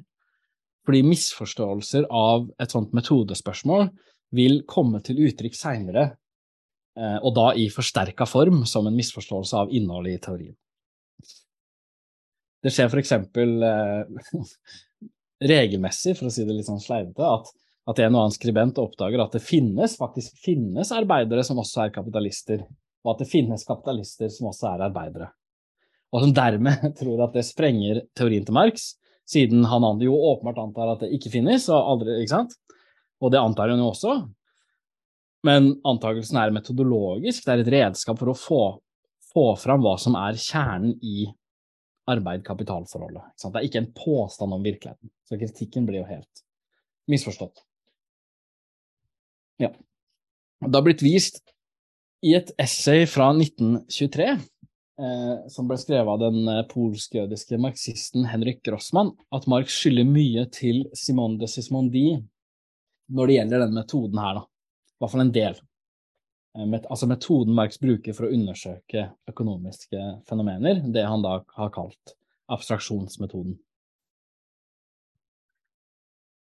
fordi 0.88 1.02
misforståelser 1.04 2.08
av 2.08 2.48
et 2.64 2.72
sånt 2.72 2.96
metodespørsmål 2.96 3.90
vil 4.34 4.62
komme 4.68 5.00
til 5.04 5.20
uttrykk 5.26 5.56
seinere, 5.56 6.06
eh, 6.98 7.18
og 7.18 7.34
da 7.36 7.50
i 7.58 7.68
forsterka 7.72 8.26
form, 8.28 8.62
som 8.66 8.86
en 8.86 8.96
misforståelse 8.96 9.64
av 9.64 9.72
innholdet 9.74 10.16
i 10.16 10.22
teorien. 10.26 10.56
Det 12.60 12.72
skjer 12.74 12.92
f.eks. 12.92 13.12
Eh, 13.16 14.36
regelmessig, 15.50 16.16
for 16.18 16.28
å 16.28 16.34
si 16.34 16.44
det 16.44 16.54
litt 16.54 16.68
sånn 16.68 16.82
sleivete, 16.82 17.24
at, 17.24 17.50
at 17.88 18.02
en 18.04 18.14
og 18.14 18.26
annen 18.26 18.36
skribent 18.36 18.80
oppdager 18.82 19.22
at 19.24 19.34
det 19.36 19.42
finnes, 19.44 19.96
faktisk 19.98 20.36
finnes 20.44 20.92
arbeidere 20.94 21.44
som 21.46 21.60
også 21.62 21.86
er 21.86 21.94
kapitalister, 21.94 22.64
og 23.04 23.14
at 23.14 23.22
det 23.22 23.30
finnes 23.30 23.64
kapitalister 23.66 24.32
som 24.32 24.50
også 24.50 24.74
er 24.74 24.88
arbeidere. 24.90 25.30
Og 26.10 26.24
som 26.24 26.34
dermed 26.36 26.90
tror 27.00 27.24
at 27.26 27.36
det 27.38 27.46
sprenger 27.48 28.04
teorien 28.18 28.44
til 28.46 28.56
Marx, 28.56 28.92
siden 29.30 29.64
han 29.70 29.86
jo 30.02 30.16
åpenbart 30.16 30.58
antar 30.60 30.94
at 30.94 31.04
det 31.04 31.14
ikke 31.16 31.32
finnes, 31.32 31.68
og 31.70 31.94
aldri, 31.94 32.18
ikke 32.20 32.34
sant? 32.34 32.56
Og 33.20 33.32
det 33.32 33.40
antar 33.40 33.72
han 33.72 33.82
jo 33.82 33.90
også. 33.90 34.14
Men 35.46 35.72
antakelsen 35.88 36.36
er 36.40 36.52
metodologisk, 36.52 37.44
det 37.46 37.52
er 37.52 37.62
et 37.62 37.72
redskap 37.72 38.18
for 38.20 38.32
å 38.32 38.36
få, 38.36 38.62
få 39.32 39.46
fram 39.60 39.84
hva 39.84 39.94
som 40.00 40.16
er 40.20 40.36
kjernen 40.40 40.98
i 41.00 41.30
arbeid-kapital-forholdet. 42.10 43.24
Det 43.40 43.60
er 43.60 43.66
ikke 43.66 43.82
en 43.84 43.92
påstand 43.96 44.56
om 44.56 44.64
virkeligheten. 44.64 45.12
Så 45.28 45.38
kritikken 45.40 45.86
blir 45.88 46.02
jo 46.02 46.08
helt 46.10 46.44
misforstått. 47.10 47.62
Ja. 49.60 49.72
Det 50.60 50.76
har 50.76 50.84
blitt 50.84 51.04
vist 51.04 51.40
i 52.24 52.34
et 52.36 52.52
essay 52.60 53.06
fra 53.08 53.30
1923, 53.32 54.26
eh, 55.00 55.36
som 55.52 55.68
ble 55.68 55.78
skrevet 55.80 56.12
av 56.12 56.20
den 56.20 56.48
eh, 56.52 56.66
polsk-jødiske 56.68 57.60
marxisten 57.60 58.28
Henrik 58.28 58.60
Grossmann, 58.66 59.14
at 59.32 59.48
Marx 59.48 59.78
skylder 59.80 60.08
mye 60.08 60.44
til 60.52 60.84
Simone 60.96 61.40
de 61.40 61.48
Sismondi 61.48 62.06
når 63.10 63.26
det 63.26 63.36
gjelder 63.38 63.64
denne 63.64 63.82
metoden 63.82 64.22
her, 64.22 64.40
da. 64.40 64.46
I 64.46 65.02
hvert 65.02 65.14
fall 65.14 65.24
en 65.24 65.34
del. 65.34 65.58
Eh, 66.58 66.66
met, 66.66 66.86
altså 66.90 67.08
metoden 67.10 67.56
Marx 67.56 67.80
bruker 67.82 68.16
for 68.16 68.28
å 68.28 68.32
undersøke 68.34 69.08
økonomiske 69.30 70.06
fenomener, 70.28 70.82
det 70.92 71.06
han 71.06 71.24
da 71.24 71.40
har 71.56 71.74
kalt 71.74 72.14
abstraksjonsmetoden. 72.50 73.58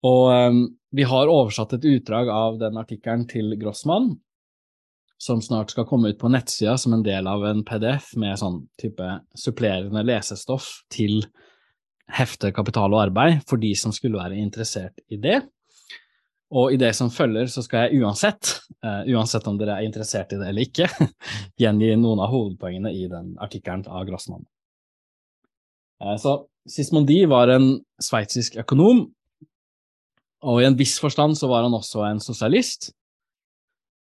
Og 0.08 0.24
um, 0.30 0.62
vi 0.94 1.04
har 1.10 1.32
oversatt 1.32 1.74
et 1.76 1.88
utdrag 1.90 2.30
av 2.32 2.60
den 2.62 2.78
artikkelen 2.80 3.26
til 3.28 3.58
Grossmann, 3.60 4.14
som 5.18 5.42
snart 5.42 5.74
skal 5.74 5.88
komme 5.90 6.14
ut 6.14 6.20
på 6.22 6.30
nettsida 6.30 6.76
som 6.78 6.94
en 6.94 7.04
del 7.04 7.28
av 7.28 7.44
en 7.50 7.64
PDF 7.66 8.12
med 8.22 8.38
sånn 8.40 8.62
type 8.80 9.06
supplerende 9.36 10.04
lesestoff 10.06 10.70
til 10.94 11.26
heftet 12.14 12.54
Kapital 12.56 12.94
og 12.94 13.08
arbeid, 13.08 13.42
for 13.50 13.60
de 13.60 13.74
som 13.76 13.92
skulle 13.92 14.22
være 14.22 14.38
interessert 14.40 15.02
i 15.12 15.18
det. 15.20 15.42
Og 16.56 16.72
i 16.72 16.80
det 16.80 16.94
som 16.96 17.10
følger, 17.12 17.50
så 17.52 17.62
skal 17.66 17.88
jeg 17.88 18.04
uansett, 18.04 18.54
uh, 18.86 19.04
uansett 19.12 19.48
om 19.50 19.58
dere 19.60 19.82
er 19.82 19.88
interessert 19.88 20.32
i 20.32 20.40
det 20.40 20.48
eller 20.48 20.68
ikke, 20.68 20.88
gjengi 21.62 21.92
noen 22.00 22.22
av 22.24 22.32
hovedpoengene 22.32 22.94
i 22.96 23.08
den 23.12 23.34
artikkelen 23.44 23.84
av 23.92 24.06
Grossmann. 24.08 24.46
Uh, 26.00 26.16
så 26.22 26.38
Sismondi 26.68 27.20
var 27.28 27.52
en 27.52 27.74
sveitsisk 28.04 28.56
økonom, 28.64 29.06
og 30.48 30.62
i 30.62 30.68
en 30.70 30.80
viss 30.80 30.96
forstand 31.04 31.36
så 31.40 31.50
var 31.52 31.66
han 31.66 31.76
også 31.76 32.06
en 32.08 32.24
sosialist. 32.24 32.94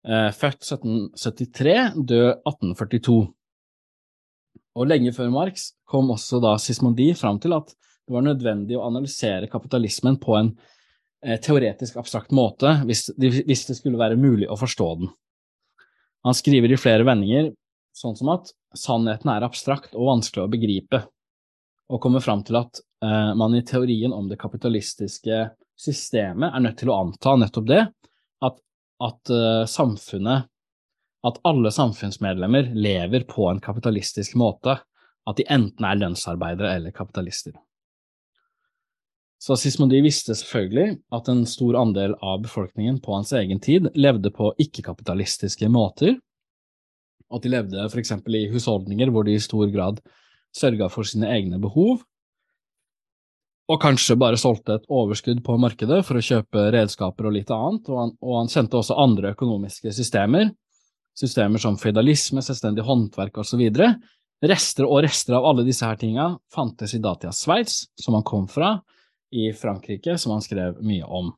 Uh, 0.04 0.34
født 0.34 0.66
1773, 0.66 1.78
død 2.02 2.28
1842. 2.42 3.18
Og 4.74 4.90
lenge 4.90 5.14
før 5.14 5.30
Marx 5.30 5.70
kom 5.86 6.10
også 6.10 6.42
da 6.42 6.56
Sismondi 6.58 7.12
fram 7.14 7.38
til 7.38 7.54
at 7.54 7.70
det 7.70 8.12
var 8.12 8.24
nødvendig 8.26 8.74
å 8.76 8.88
analysere 8.88 9.46
kapitalismen 9.48 10.18
på 10.20 10.34
en 10.34 10.56
Eh, 10.56 10.73
teoretisk 11.24 11.96
abstrakt 12.00 12.32
måte 12.36 12.74
hvis, 12.84 13.06
hvis, 13.16 13.66
det 13.68 13.78
skulle 13.78 14.00
være 14.00 14.18
mulig 14.20 14.48
å 14.50 14.58
forstå 14.60 14.88
den. 15.00 15.12
Han 16.24 16.36
skriver 16.36 16.72
i 16.72 16.80
flere 16.80 17.06
vendinger 17.06 17.50
sånn 17.94 18.16
som 18.18 18.32
at 18.34 18.50
sannheten 18.76 19.30
er 19.30 19.46
abstrakt 19.46 19.94
og 19.94 20.08
vanskelig 20.08 20.44
å 20.44 20.50
begripe, 20.50 21.04
og 21.92 22.00
kommer 22.02 22.24
fram 22.24 22.42
til 22.46 22.58
at 22.58 22.80
eh, 23.04 23.34
man 23.38 23.54
i 23.54 23.62
teorien 23.66 24.12
om 24.12 24.28
det 24.30 24.40
kapitalistiske 24.40 25.44
systemet 25.78 26.54
er 26.54 26.64
nødt 26.64 26.80
til 26.80 26.90
å 26.90 26.98
anta 27.04 27.36
nettopp 27.38 27.68
det, 27.68 27.82
at, 28.46 28.58
at 29.04 29.34
eh, 29.34 29.62
samfunnet, 29.70 30.48
at 31.24 31.38
alle 31.48 31.70
samfunnsmedlemmer 31.72 32.72
lever 32.74 33.28
på 33.28 33.46
en 33.50 33.62
kapitalistisk 33.62 34.34
måte, 34.40 34.78
at 35.24 35.38
de 35.38 35.46
enten 35.48 35.86
er 35.88 36.00
lønnsarbeidere 36.00 36.74
eller 36.78 36.96
kapitalister. 36.96 37.54
Så 39.42 39.56
Sismondi 39.60 40.00
visste 40.04 40.36
selvfølgelig 40.38 40.98
at 41.14 41.28
en 41.28 41.42
stor 41.48 41.76
andel 41.76 42.14
av 42.22 42.42
befolkningen 42.46 43.00
på 43.04 43.16
hans 43.16 43.32
egen 43.36 43.60
tid 43.60 43.90
levde 43.98 44.32
på 44.32 44.52
ikke-kapitalistiske 44.62 45.68
måter, 45.72 46.16
at 47.34 47.44
de 47.44 47.52
levde 47.52 47.84
for 47.90 48.00
eksempel 48.00 48.38
i 48.38 48.48
husholdninger 48.52 49.10
hvor 49.12 49.26
de 49.26 49.34
i 49.36 49.42
stor 49.42 49.68
grad 49.74 50.00
sørga 50.54 50.88
for 50.92 51.08
sine 51.08 51.28
egne 51.34 51.58
behov, 51.60 52.04
og 53.64 53.80
kanskje 53.80 54.16
bare 54.20 54.36
solgte 54.36 54.76
et 54.76 54.90
overskudd 54.92 55.40
på 55.44 55.56
markedet 55.60 56.02
for 56.04 56.20
å 56.20 56.24
kjøpe 56.24 56.66
redskaper 56.74 57.28
og 57.30 57.36
litt 57.36 57.52
annet, 57.54 57.88
og 57.88 58.00
han, 58.00 58.12
og 58.20 58.34
han 58.42 58.50
kjente 58.52 58.76
også 58.76 58.98
andre 59.00 59.32
økonomiske 59.32 59.92
systemer, 59.96 60.50
systemer 61.16 61.62
som 61.62 61.78
føydalisme, 61.80 62.42
selvstendig 62.44 62.84
håndverk 62.84 63.40
osv. 63.40 63.62
Rester 64.44 64.84
og 64.84 65.00
rester 65.06 65.38
av 65.38 65.46
alle 65.48 65.64
disse 65.64 65.86
her 65.86 65.96
tinga 65.96 66.34
fantes 66.52 66.92
i 66.96 67.00
datidas 67.00 67.40
Sveits, 67.44 67.78
som 67.96 68.18
han 68.18 68.26
kom 68.26 68.44
fra, 68.50 68.76
i 69.34 69.48
Frankrike 69.56 70.16
som 70.20 70.34
han 70.34 70.44
skrev 70.44 70.78
mye 70.84 71.04
om. 71.04 71.32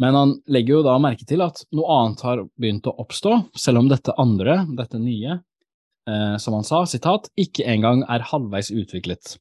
Men 0.00 0.16
han 0.16 0.34
legger 0.48 0.78
jo 0.78 0.84
da 0.86 0.96
merke 1.02 1.26
til 1.28 1.42
at 1.44 1.62
noe 1.76 1.96
annet 1.96 2.24
har 2.24 2.44
begynt 2.60 2.88
å 2.88 2.96
oppstå, 3.02 3.34
selv 3.58 3.82
om 3.82 3.90
dette 3.90 4.14
andre, 4.20 4.62
dette 4.78 5.00
nye, 5.00 5.40
eh, 6.08 6.36
som 6.40 6.56
han 6.56 6.64
sa, 6.64 6.84
sitat, 6.88 7.28
ikke 7.40 7.66
engang 7.68 8.06
er 8.08 8.24
halvveis 8.30 8.72
utviklet. 8.72 9.36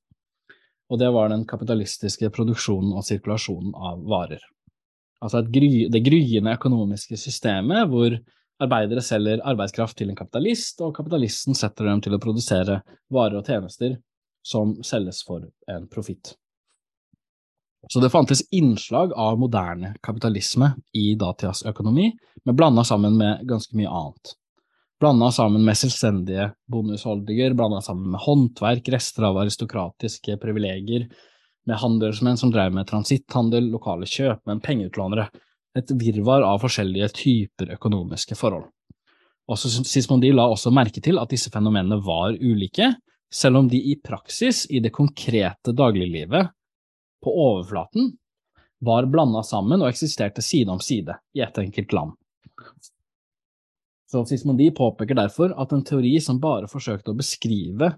Og 0.91 0.99
det 0.99 1.11
var 1.15 1.31
den 1.31 1.45
kapitalistiske 1.47 2.31
produksjonen 2.35 2.91
og 2.97 3.05
sirkulasjonen 3.07 3.71
av 3.75 4.03
varer. 4.09 4.43
Altså 5.23 5.45
gry, 5.47 5.87
det 5.91 6.03
gryende 6.03 6.55
økonomiske 6.55 7.19
systemet 7.19 7.87
hvor 7.91 8.17
Arbeidere 8.59 8.99
selger 8.99 9.39
arbeidskraft 9.47 9.95
til 10.01 10.09
en 10.11 10.17
kapitalist, 10.19 10.81
og 10.83 10.91
kapitalisten 10.97 11.55
setter 11.55 11.87
dem 11.87 12.01
til 12.03 12.15
å 12.15 12.19
produsere 12.19 12.81
varer 13.13 13.39
og 13.39 13.47
tjenester 13.47 13.95
som 14.43 14.73
selges 14.83 15.21
for 15.23 15.45
en 15.71 15.85
profitt. 15.91 16.33
Så 17.87 17.99
det 18.03 18.11
fantes 18.11 18.41
innslag 18.51 19.13
av 19.13 19.39
moderne 19.39 19.93
kapitalisme 20.03 20.73
i 20.93 21.15
datidas 21.15 21.63
økonomi, 21.65 22.11
men 22.45 22.55
blanda 22.55 22.83
sammen 22.83 23.15
med 23.17 23.45
ganske 23.47 23.77
mye 23.77 23.89
annet. 23.89 24.33
Blanda 24.99 25.31
sammen 25.31 25.63
med 25.63 25.77
selvstendige 25.79 26.49
bondehusholdninger, 26.67 27.53
blanda 27.55 27.79
sammen 27.81 28.11
med 28.11 28.19
håndverk, 28.25 28.89
rester 28.91 29.29
av 29.29 29.39
aristokratiske 29.39 30.35
privilegier, 30.41 31.07
med 31.67 31.79
handelsmenn 31.79 32.37
som 32.37 32.51
drev 32.51 32.73
med 32.75 32.87
transitthandel, 32.89 33.69
lokale 33.71 34.07
kjøpmenn, 34.09 34.59
pengeutlånere, 34.63 35.29
et 35.77 35.91
virvar 36.01 36.43
av 36.43 36.59
forskjellige 36.63 37.11
typer 37.15 37.71
økonomiske 37.77 38.35
forhold. 38.35 38.67
Også 39.49 39.71
Sismondi 39.87 40.33
la 40.33 40.49
også 40.49 40.71
merke 40.73 41.01
til 41.01 41.19
at 41.21 41.31
disse 41.31 41.51
fenomenene 41.53 42.01
var 42.05 42.35
ulike, 42.35 42.91
selv 43.33 43.61
om 43.61 43.69
de 43.69 43.79
i 43.91 43.95
praksis, 44.03 44.65
i 44.69 44.81
det 44.83 44.91
konkrete 44.93 45.73
dagliglivet, 45.77 46.49
på 47.23 47.33
overflaten, 47.33 48.13
var 48.79 49.09
blanda 49.11 49.43
sammen 49.43 49.81
og 49.81 49.91
eksisterte 49.91 50.41
side 50.45 50.71
om 50.71 50.79
side 50.79 51.17
i 51.35 51.43
ett 51.43 51.57
enkelt 51.57 51.93
land. 51.93 52.15
Så 54.11 54.23
Sismondi 54.25 54.71
påpeker 54.71 55.15
derfor 55.15 55.53
at 55.61 55.73
en 55.75 55.83
teori 55.85 56.15
som 56.23 56.39
bare 56.41 56.69
forsøkte 56.71 57.11
å 57.11 57.17
beskrive 57.19 57.91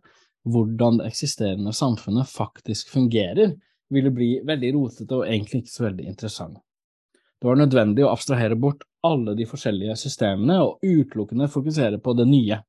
hvordan 0.43 0.97
det 0.99 1.11
eksisterende 1.11 1.74
samfunnet 1.74 2.30
faktisk 2.30 2.89
fungerer, 2.89 3.53
ville 3.91 4.11
bli 4.11 4.32
veldig 4.47 4.74
rotete 4.74 5.17
og 5.17 5.28
egentlig 5.28 5.61
ikke 5.61 5.74
så 5.74 5.86
veldig 5.86 6.07
interessant. 6.07 6.57
Det 7.41 7.47
var 7.47 7.57
nødvendig 7.59 8.05
å 8.05 8.11
abstrahere 8.13 8.55
bort 8.55 8.84
alle 9.07 9.34
de 9.36 9.47
forskjellige 9.49 9.95
systemene 9.97 10.59
og 10.63 10.84
utelukkende 10.86 11.47
fokusere 11.51 11.99
på 12.03 12.13
det 12.17 12.28
nye, 12.30 12.59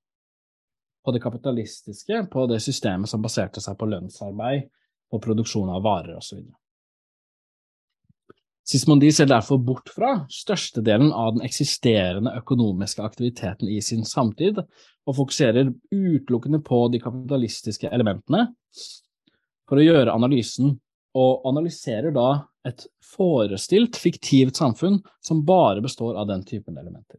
på 1.04 1.14
det 1.14 1.20
kapitalistiske, 1.22 2.24
på 2.32 2.46
det 2.50 2.60
systemet 2.64 3.10
som 3.10 3.22
baserte 3.22 3.60
seg 3.60 3.76
på 3.78 3.88
lønnsarbeid, 3.90 4.70
på 5.12 5.20
produksjon 5.20 5.70
av 5.70 5.84
varer 5.84 6.16
osv. 6.16 6.40
Sismondi 8.68 9.10
ser 9.12 9.26
derfor 9.26 9.58
bort 9.58 9.90
fra 9.90 10.12
størstedelen 10.30 11.10
av 11.12 11.34
den 11.34 11.44
eksisterende 11.44 12.32
økonomiske 12.38 13.02
aktiviteten 13.02 13.68
i 13.68 13.80
sin 13.82 14.06
samtid, 14.06 14.60
og 15.02 15.16
fokuserer 15.18 15.72
utelukkende 15.90 16.62
på 16.62 16.84
de 16.92 17.00
kapitalistiske 17.02 17.90
elementene 17.90 18.46
for 19.68 19.80
å 19.80 19.84
gjøre 19.84 20.14
analysen, 20.14 20.76
og 21.18 21.44
analyserer 21.50 22.14
da 22.14 22.28
et 22.64 22.86
forestilt, 23.04 23.98
fiktivt 24.00 24.56
samfunn 24.56 25.00
som 25.20 25.42
bare 25.44 25.82
består 25.84 26.16
av 26.16 26.30
den 26.30 26.44
typen 26.46 26.78
elementer. 26.78 27.18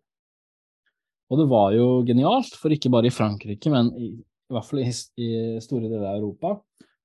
Og 1.30 1.40
det 1.42 1.48
var 1.52 1.74
jo 1.76 1.88
genialt, 2.08 2.56
for 2.60 2.74
ikke 2.74 2.92
bare 2.94 3.10
i 3.10 3.14
Frankrike, 3.14 3.70
men 3.74 3.92
i, 3.98 4.14
i 4.16 4.56
hvert 4.56 4.68
fall 4.70 4.82
i, 4.84 4.88
i, 4.90 5.30
store 5.64 5.90
deler 5.90 6.08
av 6.08 6.18
Europa, 6.22 6.56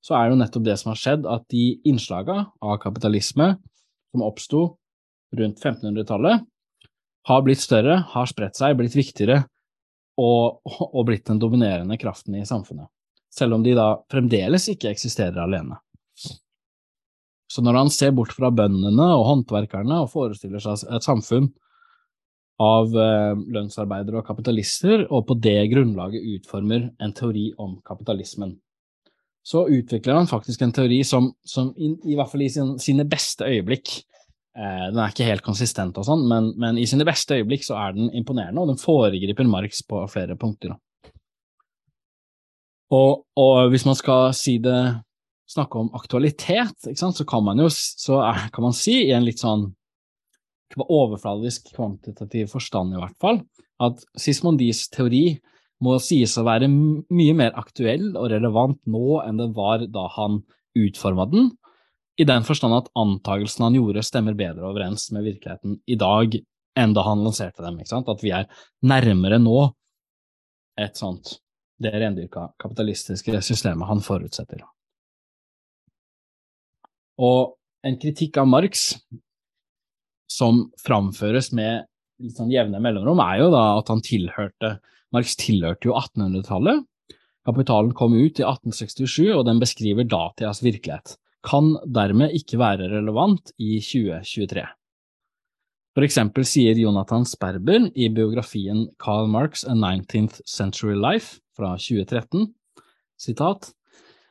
så 0.04 0.14
er 0.16 0.26
det 0.26 0.34
jo 0.36 0.40
nettopp 0.42 0.66
det 0.66 0.76
som 0.80 0.92
har 0.92 1.00
skjedd, 1.00 1.26
at 1.28 1.44
de 1.52 1.64
innslagene 1.88 2.46
av 2.62 2.78
kapitalisme 2.82 3.52
som 4.12 4.24
oppsto 4.24 4.62
rundt 5.36 5.60
1500-tallet, 5.60 6.46
har 7.28 7.42
blitt 7.44 7.60
større, 7.60 7.98
har 8.08 8.28
spredt 8.30 8.56
seg, 8.56 8.78
blitt 8.78 8.96
viktigere 8.96 9.42
og, 10.18 10.62
og 10.64 11.02
blitt 11.10 11.26
den 11.28 11.40
dominerende 11.42 11.98
kraften 12.00 12.38
i 12.38 12.46
samfunnet. 12.48 12.88
Selv 13.28 13.58
om 13.58 13.64
de 13.66 13.74
da 13.76 13.90
fremdeles 14.10 14.70
ikke 14.72 14.88
eksisterer 14.94 15.36
alene. 15.42 15.76
Så 17.48 17.64
når 17.64 17.78
han 17.82 17.90
ser 17.92 18.14
bort 18.16 18.32
fra 18.36 18.50
bøndene 18.52 19.06
og 19.14 19.26
håndverkerne 19.28 20.02
og 20.04 20.12
forestiller 20.12 20.62
seg 20.62 20.88
et 20.96 21.04
samfunn 21.04 21.50
av 22.62 22.96
eh, 22.98 23.38
lønnsarbeidere 23.54 24.20
og 24.20 24.26
kapitalister, 24.26 25.04
og 25.06 25.28
på 25.28 25.36
det 25.38 25.60
grunnlaget 25.70 26.24
utformer 26.34 26.88
en 26.98 27.14
teori 27.16 27.50
om 27.60 27.76
kapitalismen, 27.86 28.56
så 29.48 29.64
utvikler 29.72 30.18
han 30.18 30.28
faktisk 30.28 30.62
en 30.62 30.74
teori 30.76 30.98
som, 31.08 31.30
som 31.46 31.70
i, 31.76 31.94
i, 32.10 32.16
hvert 32.18 32.28
fall 32.28 32.44
i 32.44 32.50
sin, 32.52 32.74
sine 32.82 33.06
beste 33.08 33.46
øyeblikk 33.48 33.94
eh, 33.96 34.84
Den 34.90 35.00
er 35.00 35.14
ikke 35.14 35.28
helt 35.28 35.44
konsistent 35.46 35.96
og 35.96 36.04
sånn, 36.04 36.26
men, 36.28 36.50
men, 36.60 36.76
i 36.76 36.84
sine 36.90 37.06
beste 37.08 37.38
øyeblikk 37.38 37.64
så 37.64 37.78
er 37.80 37.96
den 37.96 38.10
imponerende, 38.18 38.60
og 38.60 38.74
den 38.74 38.80
foregriper 38.82 39.48
Marx 39.48 39.80
på 39.88 40.02
flere 40.12 40.36
punkter. 40.36 40.76
Og, 42.92 43.24
og 43.40 43.72
hvis 43.72 43.86
man 43.88 43.96
skal 43.96 44.34
si 44.36 44.58
det 44.64 44.76
snakke 45.48 45.80
om 45.80 45.90
aktualitet, 45.96 46.88
så 47.00 47.24
kan 47.28 47.44
man 47.44 47.60
jo 47.64 47.70
så 47.72 48.20
er, 48.24 48.48
kan 48.52 48.68
man 48.68 48.76
si, 48.76 48.98
i 49.06 49.14
en 49.16 49.24
litt 49.24 49.40
sånn 49.40 49.70
overfladisk 50.76 51.72
kvantitativ 51.72 52.50
forstand 52.52 52.92
i 52.92 53.00
hvert 53.00 53.16
fall, 53.20 53.40
at 53.80 54.04
Sismondis 54.20 54.90
teori 54.92 55.38
må 55.84 55.96
sies 56.02 56.34
å 56.38 56.44
være 56.46 56.68
mye 56.68 57.34
mer 57.38 57.54
aktuell 57.58 58.10
og 58.18 58.30
relevant 58.32 58.80
nå 58.90 59.20
enn 59.22 59.38
det 59.38 59.50
var 59.56 59.84
da 59.94 60.08
han 60.16 60.40
utforma 60.78 61.26
den, 61.30 61.50
i 62.18 62.26
den 62.26 62.42
forstand 62.46 62.74
at 62.74 62.88
antagelsen 62.98 63.68
han 63.68 63.76
gjorde, 63.78 64.02
stemmer 64.02 64.34
bedre 64.38 64.66
overens 64.66 65.06
med 65.14 65.26
virkeligheten 65.28 65.78
i 65.86 65.98
dag 65.98 66.34
enn 66.78 66.94
da 66.94 67.04
han 67.06 67.22
lanserte 67.22 67.62
dem. 67.62 67.78
At 67.78 68.24
vi 68.24 68.32
er 68.34 68.48
nærmere 68.82 69.38
nå 69.42 69.60
et 70.78 70.98
sånt 70.98 71.36
det 71.78 71.92
rendyrka 71.94 72.48
kapitalistiske 72.58 73.38
systemet 73.46 73.86
han 73.86 74.02
forutsetter. 74.02 74.64
Og 77.22 77.54
en 77.86 77.98
kritikk 78.02 78.38
av 78.42 78.50
Marx 78.50 78.90
som 80.30 80.66
framføres 80.82 81.52
med 81.54 81.86
litt 82.18 82.34
sånn 82.38 82.50
jevne 82.50 82.80
mellomrom, 82.82 83.22
er 83.22 83.44
jo 83.44 83.52
da 83.54 83.64
at 83.78 83.90
han 83.92 84.02
tilhørte 84.02 84.74
Marx 85.14 85.36
tilhørte 85.40 85.88
jo 85.88 85.96
1800-tallet. 85.96 86.84
Kapitalen 87.48 87.94
kom 87.96 88.12
ut 88.12 88.40
i 88.40 88.44
1867, 88.44 89.30
og 89.32 89.46
den 89.48 89.60
beskriver 89.62 90.04
datidas 90.04 90.60
virkelighet. 90.64 91.16
Kan 91.46 91.76
dermed 91.86 92.34
ikke 92.36 92.58
være 92.60 92.90
relevant 92.92 93.54
i 93.56 93.78
2023. 93.80 94.66
For 95.96 96.06
eksempel 96.06 96.44
sier 96.46 96.78
Jonathan 96.78 97.24
Sperber 97.26 97.88
i 97.96 98.10
biografien 98.14 98.84
Karl 99.02 99.30
Marx 99.32 99.64
A 99.66 99.74
19th 99.74 100.42
Century 100.46 100.94
Life 100.94 101.40
fra 101.56 101.72
2013, 101.80 102.52
sitat, 103.18 103.72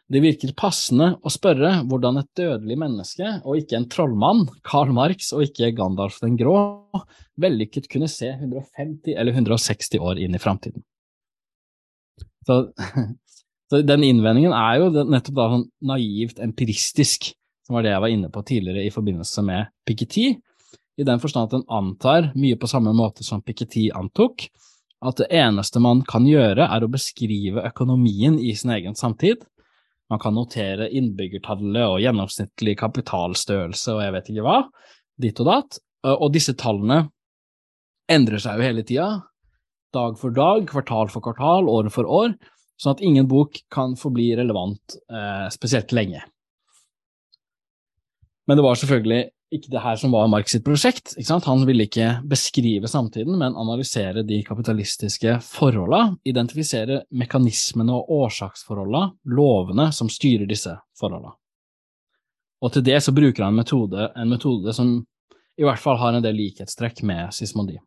det 0.07 0.21
virker 0.23 0.53
passende 0.55 1.09
å 1.19 1.31
spørre 1.31 1.81
hvordan 1.89 2.21
et 2.21 2.29
dødelig 2.39 2.77
menneske, 2.79 3.31
og 3.43 3.59
ikke 3.59 3.75
en 3.75 3.87
trollmann, 3.91 4.45
Karl 4.63 4.93
Marx 4.95 5.33
og 5.35 5.43
ikke 5.49 5.73
Gandalf 5.75 6.21
den 6.23 6.37
grå, 6.39 6.59
vellykket 7.39 7.89
kunne 7.91 8.07
se 8.11 8.29
150 8.31 9.17
eller 9.17 9.35
160 9.35 9.99
år 9.99 10.21
inn 10.23 10.37
i 10.37 10.41
framtiden. 10.41 10.85
Så, 12.47 12.69
så, 13.69 13.81
den 13.83 14.05
innvendingen 14.07 14.55
er 14.55 14.79
jo 14.79 14.93
nettopp 14.95 15.35
da 15.35 15.49
sånn 15.55 15.67
naivt 15.91 16.39
empiristisk, 16.43 17.33
som 17.67 17.75
var 17.75 17.83
det 17.83 17.91
jeg 17.91 18.05
var 18.05 18.15
inne 18.15 18.31
på 18.31 18.45
tidligere 18.47 18.87
i 18.87 18.93
forbindelse 18.93 19.43
med 19.43 19.73
Piketty, 19.87 20.29
i 20.97 21.05
den 21.05 21.19
forstand 21.21 21.49
at 21.49 21.57
den 21.59 21.67
antar, 21.67 22.31
mye 22.39 22.55
på 22.57 22.71
samme 22.71 22.95
måte 22.95 23.27
som 23.27 23.43
Piketty 23.43 23.89
antok, 23.93 24.47
at 25.03 25.19
det 25.19 25.27
eneste 25.35 25.83
man 25.83 25.99
kan 26.07 26.25
gjøre 26.25 26.71
er 26.71 26.81
å 26.81 26.89
beskrive 26.89 27.67
økonomien 27.67 28.39
i 28.39 28.55
sin 28.57 28.71
egen 28.73 28.95
samtid, 28.97 29.43
man 30.11 30.21
kan 30.23 30.35
notere 30.37 30.89
innbyggertallet 30.95 31.83
og 31.83 31.99
gjennomsnittlig 32.03 32.77
kapitalstørrelse 32.79 33.95
og 33.95 34.03
jeg 34.05 34.15
vet 34.15 34.29
ikke 34.31 34.45
hva, 34.45 34.59
ditt 35.19 35.41
og 35.43 35.49
datt. 35.49 35.79
Og 36.07 36.29
disse 36.31 36.53
tallene 36.55 37.01
endrer 38.11 38.39
seg 38.39 38.59
jo 38.59 38.67
hele 38.67 38.85
tida, 38.87 39.07
dag 39.95 40.15
for 40.19 40.35
dag, 40.35 40.63
kvartal 40.69 41.11
for 41.11 41.25
kvartal, 41.25 41.67
år 41.71 41.89
for 41.91 42.07
år, 42.07 42.35
sånn 42.79 42.95
at 42.95 43.03
ingen 43.03 43.27
bok 43.27 43.57
kan 43.73 43.97
forbli 43.99 44.29
relevant 44.37 44.95
eh, 45.09 45.47
spesielt 45.51 45.91
lenge. 45.95 46.21
Men 48.47 48.59
det 48.59 48.63
var 48.63 48.79
selvfølgelig 48.79 49.23
ikke 49.53 49.71
det 49.71 49.79
her 49.79 49.95
som 49.95 50.11
var 50.11 50.27
Marx 50.27 50.51
sitt 50.51 50.65
prosjekt. 50.65 51.15
Han 51.45 51.65
ville 51.67 51.87
ikke 51.87 52.17
beskrive 52.27 52.89
samtiden, 52.91 53.37
men 53.39 53.55
analysere 53.55 54.23
de 54.27 54.41
kapitalistiske 54.43 55.37
forholdene, 55.45 56.17
identifisere 56.27 57.03
mekanismene 57.15 57.95
og 57.95 58.11
årsaksforholdene, 58.21 59.13
lovene 59.31 59.89
som 59.95 60.11
styrer 60.11 60.49
disse 60.49 60.75
forholdene. 60.99 61.35
Og 62.61 62.73
til 62.73 62.83
det 62.83 62.99
så 63.05 63.13
bruker 63.13 63.45
han 63.45 63.53
en 63.53 63.61
metode, 63.61 64.09
en 64.17 64.31
metode 64.31 64.73
som 64.73 64.97
i 65.57 65.65
hvert 65.65 65.81
fall 65.81 65.99
har 66.01 66.17
en 66.17 66.25
del 66.25 66.35
likhetstrekk 66.37 67.03
med 67.07 67.33
Sismondi. 67.33 67.77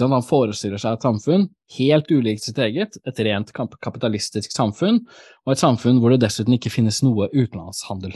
Han 0.00 0.24
forestiller 0.24 0.80
seg 0.80 0.96
et 0.96 1.04
samfunn 1.04 1.42
helt 1.76 2.08
ulikt 2.08 2.46
sitt 2.46 2.58
eget, 2.62 2.96
et 3.04 3.18
rent 3.26 3.50
kapitalistisk 3.52 4.54
samfunn, 4.54 5.02
og 5.44 5.52
et 5.52 5.60
samfunn 5.60 6.00
hvor 6.00 6.14
det 6.14 6.22
dessuten 6.22 6.56
ikke 6.56 6.72
finnes 6.72 7.02
noe 7.04 7.28
utenlandshandel. 7.34 8.14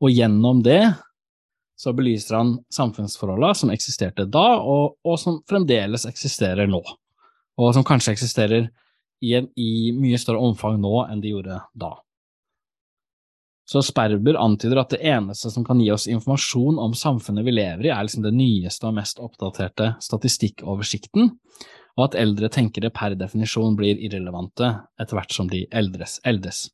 Og 0.00 0.12
gjennom 0.12 0.62
det 0.64 0.82
så 1.80 1.92
belyser 1.96 2.36
han 2.36 2.58
samfunnsforholdene 2.72 3.56
som 3.56 3.70
eksisterte 3.72 4.26
da, 4.28 4.58
og, 4.60 4.98
og, 5.00 5.16
som 5.20 5.38
fremdeles 5.48 6.04
eksisterer 6.08 6.68
nå. 6.68 6.82
Og 7.60 7.72
som 7.72 7.86
kanskje 7.88 8.12
eksisterer 8.12 8.66
i, 9.24 9.32
en, 9.38 9.48
i, 9.56 9.88
mye 9.96 10.18
større 10.20 10.42
omfang 10.44 10.76
nå 10.80 11.06
enn 11.06 11.22
de 11.24 11.32
gjorde 11.32 11.56
da. 11.72 11.94
Så 13.70 13.80
Sperber 13.86 14.36
antyder 14.36 14.82
at 14.82 14.92
det 14.92 15.00
eneste 15.08 15.48
som 15.54 15.64
kan 15.64 15.80
gi 15.80 15.88
oss 15.94 16.08
informasjon 16.10 16.80
om 16.82 16.92
samfunnet 16.92 17.46
vi 17.46 17.54
lever 17.54 17.86
i, 17.86 17.92
er 17.94 18.04
liksom 18.04 18.26
det 18.26 18.34
nyeste 18.36 18.88
og 18.88 18.96
mest 18.98 19.20
oppdaterte 19.22 19.94
statistikkoversikten, 20.04 21.30
og 21.96 22.08
at 22.10 22.16
eldre 22.18 22.52
tenkere 22.52 22.92
per 22.92 23.16
definisjon 23.16 23.76
blir 23.78 23.96
irrelevante 23.96 24.74
etter 25.00 25.16
hvert 25.16 25.32
som 25.32 25.48
de 25.48 25.64
eldres 25.70 26.18
eldes. 26.28 26.66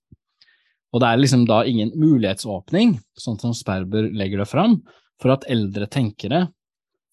Og 0.96 1.02
det 1.02 1.08
er 1.12 1.20
liksom 1.20 1.42
da 1.44 1.60
ingen 1.68 1.90
mulighetsåpning, 1.92 2.94
sånn 3.20 3.36
som 3.36 3.52
Sperber 3.52 4.08
legger 4.16 4.40
det 4.40 4.48
fram, 4.48 4.78
for 5.20 5.34
at 5.34 5.44
eldre 5.52 5.84
tenkere, 5.92 6.46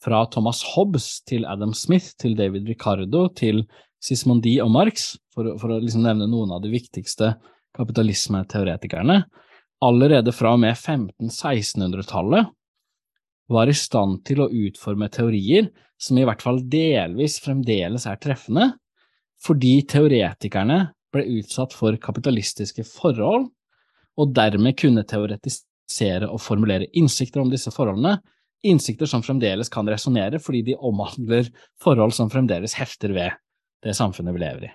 fra 0.04 0.22
Thomas 0.32 0.62
Hobbes 0.74 1.22
til 1.28 1.44
Adam 1.48 1.74
Smith 1.76 2.14
til 2.20 2.38
David 2.40 2.68
Ricardo 2.68 3.26
til 3.36 3.66
Sismondi 4.04 4.58
og 4.64 4.72
Marx, 4.72 5.14
for, 5.36 5.54
for 5.60 5.72
å 5.72 5.80
liksom 5.84 6.04
nevne 6.08 6.28
noen 6.32 6.52
av 6.56 6.64
de 6.64 6.72
viktigste 6.72 7.34
kapitalismeteoretikerne, 7.76 9.22
allerede 9.84 10.32
fra 10.36 10.54
og 10.56 10.62
med 10.64 10.76
1500-1600-tallet 10.76 12.52
var 13.52 13.68
i 13.68 13.76
stand 13.76 14.22
til 14.28 14.46
å 14.46 14.52
utforme 14.52 15.10
teorier 15.12 15.68
som 16.00 16.20
i 16.20 16.24
hvert 16.28 16.44
fall 16.44 16.62
delvis 16.72 17.40
fremdeles 17.44 18.08
er 18.08 18.20
treffende, 18.24 18.72
fordi 19.44 19.82
teoretikerne 19.92 20.86
ble 21.14 21.26
utsatt 21.40 21.76
for 21.76 22.00
kapitalistiske 22.00 22.86
forhold, 22.88 23.50
og 24.20 24.34
dermed 24.36 24.78
kunne 24.80 25.06
teoretisere 25.08 26.30
og 26.30 26.42
formulere 26.42 26.90
innsikter 26.98 27.42
om 27.42 27.52
disse 27.52 27.74
forholdene, 27.74 28.18
innsikter 28.64 29.10
som 29.10 29.24
fremdeles 29.26 29.72
kan 29.72 29.90
resonnere 29.90 30.40
fordi 30.40 30.62
de 30.70 30.78
omhandler 30.80 31.50
forhold 31.84 32.16
som 32.16 32.32
fremdeles 32.32 32.76
hefter 32.80 33.14
ved 33.16 33.36
det 33.84 33.96
samfunnet 33.98 34.36
vi 34.36 34.44
lever 34.44 34.68
i. 34.70 34.74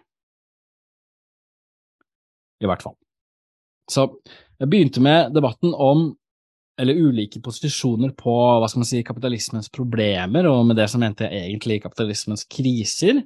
I 2.59 2.69
hvert 2.69 2.83
fall. 2.85 2.97
Så 3.89 4.05
jeg 4.59 4.69
begynte 4.69 5.01
med 5.01 5.33
debatten 5.33 5.73
om 5.73 6.11
eller 6.79 6.95
ulike 6.95 7.41
posisjoner 7.43 8.13
på 8.15 8.33
hva 8.61 8.69
skal 8.71 8.85
man 8.85 8.87
si, 8.87 9.01
kapitalismens 9.03 9.67
problemer, 9.75 10.47
og 10.47 10.69
med 10.69 10.79
det 10.79 10.87
som 10.93 11.03
mente 11.03 11.27
jeg 11.27 11.49
egentlig 11.49 11.81
kapitalismens 11.83 12.45
kriser, 12.47 13.25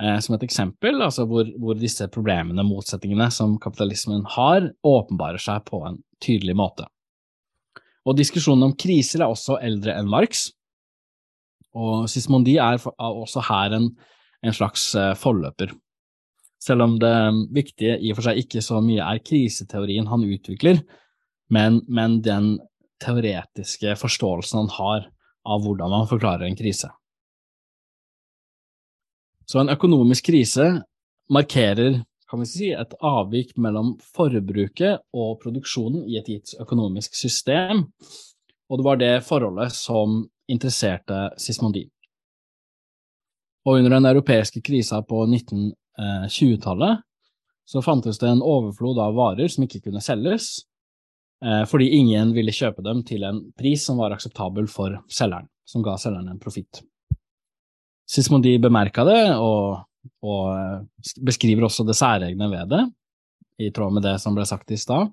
eh, 0.00 0.18
som 0.24 0.36
et 0.36 0.46
eksempel, 0.46 1.02
altså 1.02 1.26
hvor, 1.28 1.48
hvor, 1.60 1.78
disse 1.78 2.08
problemene, 2.12 2.66
motsetningene 2.66 3.30
som 3.34 3.56
kapitalismen 3.62 4.24
har, 4.36 4.70
åpenbarer 4.86 5.42
seg 5.42 5.64
på 5.68 5.82
en 5.88 6.00
tydelig 6.24 6.56
måte. 6.58 6.88
Og 8.04 8.18
diskusjonen 8.18 8.68
om 8.68 8.76
kriser 8.76 9.22
er 9.22 9.30
også 9.32 9.58
eldre 9.64 9.96
enn 9.96 10.10
Marx, 10.10 10.48
og 11.74 12.04
Sismondi 12.10 12.58
er 12.62 12.78
også 12.78 13.42
her 13.48 13.74
en, 13.74 13.88
en 14.44 14.54
slags 14.54 14.92
eh, 14.98 15.14
forløper. 15.18 15.72
Selv 16.62 16.84
om 16.86 16.98
det 17.00 17.14
viktige 17.52 17.98
i 17.98 18.12
og 18.12 18.18
for 18.18 18.28
seg 18.28 18.44
ikke 18.44 18.62
så 18.64 18.78
mye 18.84 19.04
er 19.04 19.24
kriseteorien 19.24 20.06
han 20.08 20.24
utvikler, 20.24 20.78
men, 21.52 21.82
men 21.92 22.20
den 22.24 22.54
teoretiske 23.04 23.96
forståelsen 24.00 24.62
han 24.62 24.70
har 24.78 25.08
av 25.44 25.64
hvordan 25.64 25.92
man 25.92 26.08
forklarer 26.08 26.46
en 26.46 26.56
krise. 26.56 26.88
Så 29.46 29.60
en 29.60 29.72
økonomisk 29.72 30.30
krise 30.30 30.66
markerer 31.32 32.02
kan 32.30 32.40
vi 32.40 32.46
si, 32.48 32.70
et 32.72 32.94
avvik 33.04 33.54
mellom 33.60 33.94
forbruket 34.16 35.04
og 35.14 35.40
produksjonen 35.42 36.06
i 36.08 36.18
et 36.18 36.28
gitt 36.28 36.54
økonomisk 36.60 37.14
system, 37.14 37.84
og 38.68 38.80
det 38.80 38.86
var 38.86 39.00
det 39.00 39.14
forholdet 39.26 39.74
som 39.76 40.22
interesserte 40.50 41.28
Sismondi. 41.38 41.84
Og 43.64 43.78
under 43.78 43.96
den 43.96 44.08
europeiske 44.08 44.60
krisa 44.64 45.00
på 45.02 45.24
19 45.26 45.72
20-tallet 46.28 46.90
eh, 46.90 47.02
så 47.64 47.82
fantes 47.82 48.18
det 48.18 48.28
en 48.28 48.42
overflod 48.42 48.98
av 49.00 49.14
varer 49.16 49.48
som 49.48 49.64
ikke 49.64 49.80
kunne 49.86 50.02
selges, 50.04 50.64
eh, 51.44 51.62
fordi 51.68 51.92
ingen 52.00 52.34
ville 52.36 52.52
kjøpe 52.52 52.84
dem 52.84 53.04
til 53.08 53.24
en 53.24 53.40
pris 53.56 53.86
som 53.86 54.00
var 54.02 54.12
akseptabel 54.16 54.68
for 54.68 54.98
selgeren, 55.08 55.48
som 55.64 55.84
ga 55.86 55.96
selgeren 56.00 56.34
en 56.34 56.42
profitt. 56.42 56.82
Sismondi 58.14 58.54
bemerka 58.62 59.04
det, 59.08 59.22
og, 59.42 59.82
og, 60.22 60.42
eh, 60.54 61.18
beskriver 61.26 61.66
også 61.66 61.86
det 61.88 61.96
særegne 61.98 62.48
ved 62.52 62.70
det, 62.70 62.84
i 63.64 63.70
tråd 63.74 63.96
med 63.96 64.06
det 64.06 64.16
som 64.22 64.36
ble 64.36 64.46
sagt 64.46 64.70
i 64.74 64.78
stad. 64.78 65.10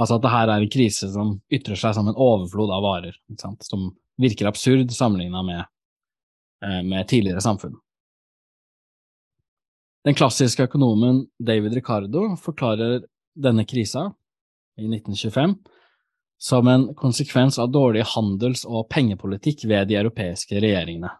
Altså 0.00 0.16
at 0.16 0.24
det 0.24 0.32
her 0.32 0.48
er 0.48 0.64
en 0.64 0.72
krise 0.72 1.10
som 1.12 1.36
ytrer 1.52 1.78
seg 1.78 1.94
som 1.96 2.08
en 2.08 2.16
overflod 2.18 2.72
av 2.72 2.84
varer, 2.84 3.16
som 3.38 3.90
virker 4.20 4.48
absurd 4.48 4.90
sammenligna 4.94 5.42
med, 5.46 5.68
med 6.88 7.08
tidligere 7.10 7.44
samfunn. 7.44 7.76
Den 10.02 10.16
klassiske 10.18 10.64
økonomen 10.66 11.26
David 11.38 11.76
Ricardo 11.76 12.32
forklarer 12.40 13.04
denne 13.38 13.64
krisa 13.68 14.08
i 14.80 14.88
1925 14.88 15.54
som 16.42 16.68
en 16.68 16.88
konsekvens 16.98 17.58
av 17.62 17.70
dårlig 17.70 18.02
handels- 18.16 18.64
og 18.66 18.88
pengepolitikk 18.90 19.64
ved 19.70 19.86
de 19.88 20.00
europeiske 20.00 20.58
regjeringene. 20.58 21.12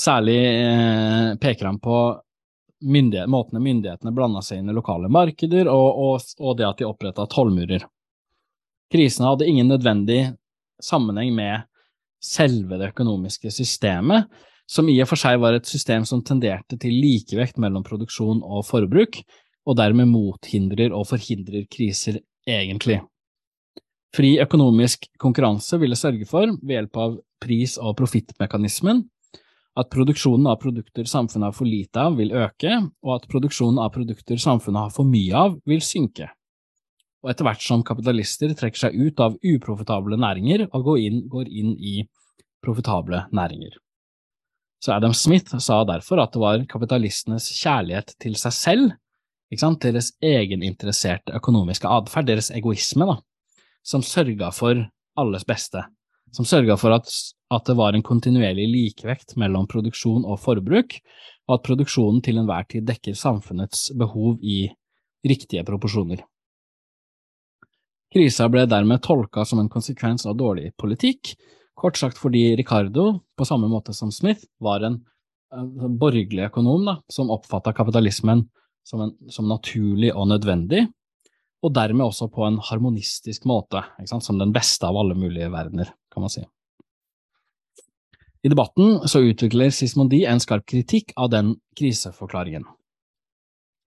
Særlig 0.00 0.38
eh, 0.48 1.34
peker 1.36 1.68
han 1.68 1.80
på 1.84 1.98
myndighet, 2.80 3.28
måtene 3.28 3.60
myndighetene 3.60 4.14
blanda 4.16 4.40
seg 4.40 4.62
inn 4.62 4.72
i 4.72 4.76
lokale 4.76 5.10
markeder, 5.12 5.68
og, 5.68 6.00
og, 6.00 6.32
og 6.40 6.56
det 6.56 6.64
at 6.64 6.80
de 6.80 6.88
oppretta 6.88 7.28
tollmurer. 7.28 7.84
Krisene 8.92 9.28
hadde 9.28 9.50
ingen 9.52 9.68
nødvendig 9.68 10.22
sammenheng 10.80 11.36
med 11.36 11.68
selve 12.24 12.80
det 12.80 12.94
økonomiske 12.94 13.52
systemet, 13.52 14.32
som 14.64 14.88
i 14.88 14.96
og 15.04 15.12
for 15.12 15.20
seg 15.20 15.44
var 15.44 15.60
et 15.60 15.68
system 15.68 16.08
som 16.08 16.24
tenderte 16.24 16.80
til 16.80 16.96
likevekt 17.04 17.60
mellom 17.60 17.84
produksjon 17.84 18.40
og 18.40 18.64
forbruk, 18.64 19.20
og 19.68 19.76
dermed 19.76 20.08
mothindrer 20.08 20.96
og 20.96 21.10
forhindrer 21.12 21.68
kriser 21.68 22.22
egentlig. 22.48 23.02
Fri 24.12 24.34
økonomisk 24.42 25.06
konkurranse 25.20 25.78
ville 25.80 25.96
sørge 25.96 26.26
for, 26.28 26.50
ved 26.60 26.76
hjelp 26.76 26.98
av 27.00 27.16
pris- 27.40 27.78
og 27.80 27.96
profittmekanismen, 27.96 29.06
at 29.80 29.88
produksjonen 29.88 30.50
av 30.52 30.58
produkter 30.60 31.08
samfunnet 31.08 31.48
har 31.48 31.56
for 31.56 31.68
lite 31.68 31.96
av, 31.96 32.18
vil 32.18 32.34
øke, 32.36 32.74
og 33.00 33.14
at 33.16 33.28
produksjonen 33.32 33.80
av 33.80 33.94
produkter 33.94 34.40
samfunnet 34.40 34.84
har 34.84 34.92
for 34.92 35.08
mye 35.08 35.32
av, 35.32 35.56
vil 35.68 35.80
synke. 35.80 36.28
Og 37.24 37.30
etter 37.32 37.46
hvert 37.46 37.64
som 37.64 37.84
kapitalister 37.86 38.52
trekker 38.58 38.84
seg 38.84 38.98
ut 38.98 39.22
av 39.22 39.38
uprofitable 39.40 40.18
næringer 40.20 40.66
og 40.68 40.90
går 40.90 41.00
inn, 41.06 41.22
går 41.32 41.48
inn 41.48 41.72
i 41.78 42.02
profitable 42.62 43.24
næringer. 43.32 43.78
Så 44.82 44.92
Adam 44.92 45.14
Smith 45.14 45.56
sa 45.62 45.84
derfor 45.86 46.20
at 46.20 46.34
det 46.34 46.42
var 46.42 46.64
kapitalistenes 46.68 47.46
kjærlighet 47.62 48.16
til 48.20 48.36
seg 48.36 48.56
selv, 48.58 48.96
deres 49.52 50.14
egeninteresserte 50.24 51.34
økonomiske 51.36 51.88
atferd, 51.88 52.26
deres 52.26 52.50
egoisme, 52.56 53.06
da, 53.06 53.18
som 53.82 54.04
sørga 54.06 54.50
for 54.54 54.78
alles 55.18 55.46
beste, 55.48 55.84
som 56.32 56.46
sørga 56.48 56.78
for 56.80 56.94
at, 56.96 57.10
at, 57.52 57.64
det 57.66 57.76
var 57.76 57.94
en 57.94 58.04
kontinuerlig 58.06 58.68
likevekt 58.70 59.36
mellom 59.40 59.66
produksjon 59.70 60.24
og 60.24 60.40
forbruk, 60.40 60.98
og 61.48 61.56
at 61.58 61.64
produksjonen 61.66 62.22
til 62.24 62.38
enhver 62.40 62.68
tid 62.70 62.86
dekker 62.88 63.18
samfunnets 63.18 63.90
behov 63.98 64.38
i 64.40 64.66
riktige 65.26 65.64
proporsjoner. 65.66 66.22
Krisa 68.12 68.46
ble 68.52 68.66
dermed 68.68 69.02
tolka 69.04 69.44
som 69.48 69.60
en 69.62 69.72
konsekvens 69.72 70.26
av 70.28 70.36
dårlig 70.38 70.70
politikk, 70.80 71.34
Kort 71.74 71.96
sagt 71.96 72.18
fordi 72.20 72.56
Ricardo, 72.56 73.20
på 73.36 73.44
samme 73.44 73.68
måte 73.68 73.94
som 73.96 74.12
Smith, 74.12 74.44
var 74.60 74.84
en, 74.86 75.00
borgerlig 76.00 76.46
økonom 76.46 76.86
da, 76.88 76.94
som 77.12 77.32
oppfatta 77.32 77.74
kapitalismen 77.76 78.46
som, 78.88 79.02
en, 79.04 79.10
som, 79.28 79.48
naturlig 79.50 80.12
og 80.14 80.30
nødvendig, 80.30 80.86
og 81.62 81.74
dermed 81.76 82.04
også 82.04 82.28
på 82.32 82.44
en 82.46 82.58
harmonistisk 82.70 83.46
måte, 83.46 83.84
som 84.08 84.38
den 84.40 84.52
beste 84.54 84.88
av 84.88 84.98
alle 84.98 85.14
mulige 85.14 85.50
verdener, 85.52 85.92
kan 86.12 86.24
man 86.24 86.32
si. 86.32 86.42
I 88.42 88.50
debatten 88.50 89.04
så 89.06 89.22
utvikler 89.22 89.70
Sismondi 89.70 90.24
en 90.26 90.42
skarp 90.42 90.66
kritikk 90.66 91.12
av 91.14 91.30
den 91.30 91.54
kriseforklaringen. 91.78 92.64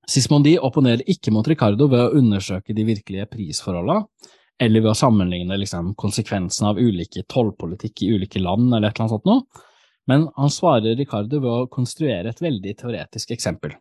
Sismondi 0.07 0.55
opponerer 0.61 1.03
ikke 1.11 1.34
mot 1.36 1.47
Ricardo 1.49 1.89
ved 1.91 2.05
å 2.05 2.15
undersøke 2.15 2.76
de 2.78 2.86
virkelige 2.88 3.28
prisforholdene, 3.34 4.05
eller 4.61 4.86
ved 4.86 4.93
å 4.93 4.95
sammenligne 4.95 5.57
liksom, 5.59 5.91
konsekvensene 5.99 6.71
av 6.71 6.80
ulike 6.80 7.26
tollpolitikk 7.28 8.05
i 8.05 8.13
ulike 8.15 8.39
land, 8.39 8.69
eller 8.69 8.88
et 8.88 8.95
eller 8.95 9.09
annet 9.09 9.15
sånt 9.17 9.28
noe. 9.28 9.63
Men 10.07 10.28
han 10.38 10.53
svarer 10.53 10.95
Ricardo 10.95 11.41
ved 11.41 11.51
å 11.51 11.67
konstruere 11.73 12.32
et 12.32 12.39
veldig 12.45 12.76
teoretisk 12.80 13.34
eksempel. 13.36 13.76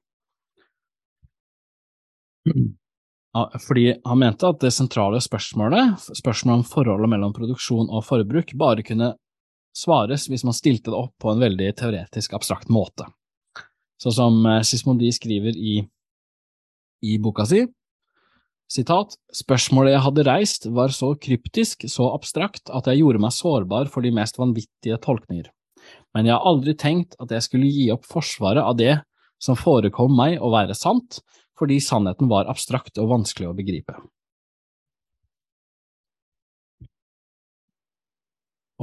Fordi 3.34 3.88
han 4.04 4.20
mente 4.20 4.46
at 4.46 4.60
det 4.62 4.70
sentrale 4.70 5.18
spørsmålet, 5.22 5.98
spørsmålet 6.14 6.60
om 6.60 6.68
forholdet 6.70 7.10
mellom 7.10 7.34
produksjon 7.34 7.90
og 7.90 8.04
forbruk, 8.06 8.54
bare 8.58 8.84
kunne 8.86 9.14
svares 9.74 10.28
hvis 10.30 10.44
man 10.46 10.54
stilte 10.54 10.92
det 10.92 10.98
opp 10.98 11.14
på 11.18 11.32
en 11.32 11.42
veldig 11.42 11.72
teoretisk, 11.80 12.36
abstrakt 12.38 12.70
måte. 12.70 13.08
Sånn 13.98 14.14
som 14.14 14.38
eh, 14.46 14.62
Sismondi 14.66 15.10
skriver 15.14 15.56
i, 15.58 15.80
i 17.02 17.16
boka 17.22 17.46
si, 17.48 17.64
Sitat, 18.74 19.12
spørsmålet 19.34 19.92
jeg 19.92 20.02
hadde 20.06 20.22
reist 20.24 20.66
var 20.72 20.92
så 20.94 21.10
kryptisk, 21.20 21.84
så 21.90 22.08
abstrakt, 22.14 22.70
at 22.72 22.88
jeg 22.88 23.02
gjorde 23.02 23.20
meg 23.20 23.34
sårbar 23.36 23.90
for 23.92 24.02
de 24.02 24.10
mest 24.16 24.38
vanvittige 24.40 24.96
tolkninger, 25.04 25.50
men 26.16 26.30
jeg 26.30 26.32
har 26.32 26.48
aldri 26.48 26.72
tenkt 26.80 27.18
at 27.20 27.34
jeg 27.34 27.44
skulle 27.44 27.68
gi 27.70 27.90
opp 27.92 28.08
forsvaret 28.08 28.64
av 28.64 28.78
det 28.80 28.96
som 29.42 29.58
forekom 29.58 30.16
meg 30.16 30.38
å 30.40 30.48
være 30.54 30.76
sant, 30.78 31.20
fordi 31.58 31.80
sannheten 31.82 32.30
var 32.30 32.50
abstrakt 32.50 32.98
og 32.98 33.10
vanskelig 33.12 33.50
å 33.50 33.56
begripe. 33.56 33.96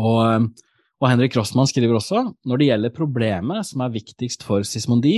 Og, 0.01 0.47
og 1.01 1.09
Henrik 1.09 1.35
Rossmann 1.35 1.67
skriver 1.67 1.97
også 1.97 2.21
når 2.47 2.61
det 2.61 2.67
gjelder 2.69 2.93
problemet 2.95 3.67
som 3.67 3.83
er 3.83 3.91
viktigst 3.93 4.45
for 4.47 4.63
Sismondi, 4.67 5.17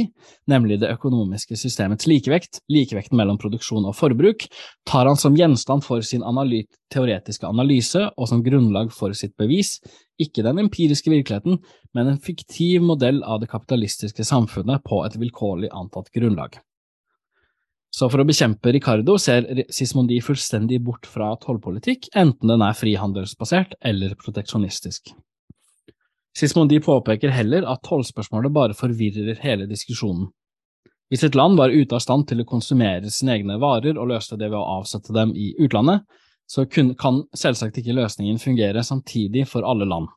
nemlig 0.49 0.79
det 0.81 0.89
økonomiske 0.95 1.57
systemets 1.59 2.07
likevekt, 2.09 2.63
likevekten 2.73 3.19
mellom 3.19 3.37
produksjon 3.41 3.85
og 3.89 3.95
forbruk, 3.99 4.47
tar 4.89 5.09
han 5.09 5.19
som 5.19 5.37
gjenstand 5.37 5.85
for 5.85 6.01
sin 6.05 6.25
analyt, 6.25 6.71
teoretiske 6.93 7.47
analyse 7.47 8.07
og 8.17 8.31
som 8.31 8.43
grunnlag 8.45 8.91
for 8.95 9.13
sitt 9.17 9.37
bevis, 9.39 9.77
ikke 10.21 10.45
den 10.45 10.65
empiriske 10.65 11.13
virkeligheten, 11.13 11.61
men 11.93 12.09
en 12.09 12.21
fiktiv 12.21 12.81
modell 12.85 13.21
av 13.27 13.43
det 13.43 13.53
kapitalistiske 13.53 14.25
samfunnet 14.25 14.85
på 14.87 15.05
et 15.05 15.19
vilkårlig 15.21 15.73
antatt 15.73 16.09
grunnlag. 16.15 16.57
Så 17.93 18.09
for 18.09 18.23
å 18.23 18.25
bekjempe 18.25 18.71
Ricardo 18.73 19.19
ser 19.21 19.45
Sismondi 19.69 20.17
fullstendig 20.25 20.79
bort 20.81 21.05
fra 21.05 21.29
tollpolitikk, 21.41 22.09
enten 22.17 22.49
den 22.49 22.63
er 22.65 22.77
frihandelsbasert 22.77 23.75
eller 23.85 24.15
proteksjonistisk. 24.17 25.13
Sismondi 26.33 26.79
påpeker 26.81 27.29
heller 27.29 27.67
at 27.69 27.83
tollspørsmålet 27.85 28.53
bare 28.55 28.77
forvirrer 28.77 29.37
hele 29.43 29.69
diskusjonen. 29.69 30.31
Hvis 31.13 31.27
et 31.27 31.37
land 31.37 31.59
var 31.59 31.69
ute 31.69 31.93
av 31.93 32.01
stand 32.01 32.25
til 32.25 32.41
å 32.41 32.47
konsumere 32.49 33.11
sine 33.13 33.35
egne 33.37 33.59
varer 33.61 33.99
og 34.01 34.09
løste 34.09 34.39
det 34.41 34.49
ved 34.49 34.57
å 34.57 34.79
avsette 34.79 35.13
dem 35.13 35.35
i 35.37 35.51
utlandet, 35.61 36.01
så 36.49 36.65
kan 36.65 37.21
selvsagt 37.37 37.77
ikke 37.77 37.93
løsningen 37.93 38.41
fungere 38.41 38.81
samtidig 38.83 39.45
for 39.51 39.67
alle 39.69 39.85
land. 39.85 40.09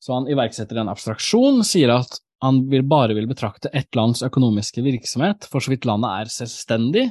Så 0.00 0.16
han 0.16 0.28
iverksetter 0.32 0.80
en 0.80 0.88
abstraksjon, 0.88 1.60
sier 1.66 1.92
at 1.92 2.22
han 2.44 2.62
vil 2.70 2.84
bare 2.88 3.14
vil 3.16 3.28
betrakte 3.28 3.70
ett 3.72 3.94
lands 3.96 4.22
økonomiske 4.22 4.82
virksomhet 4.84 5.46
for 5.50 5.64
så 5.64 5.72
vidt 5.72 5.86
landet 5.88 6.12
er 6.12 6.32
selvstendig, 6.32 7.06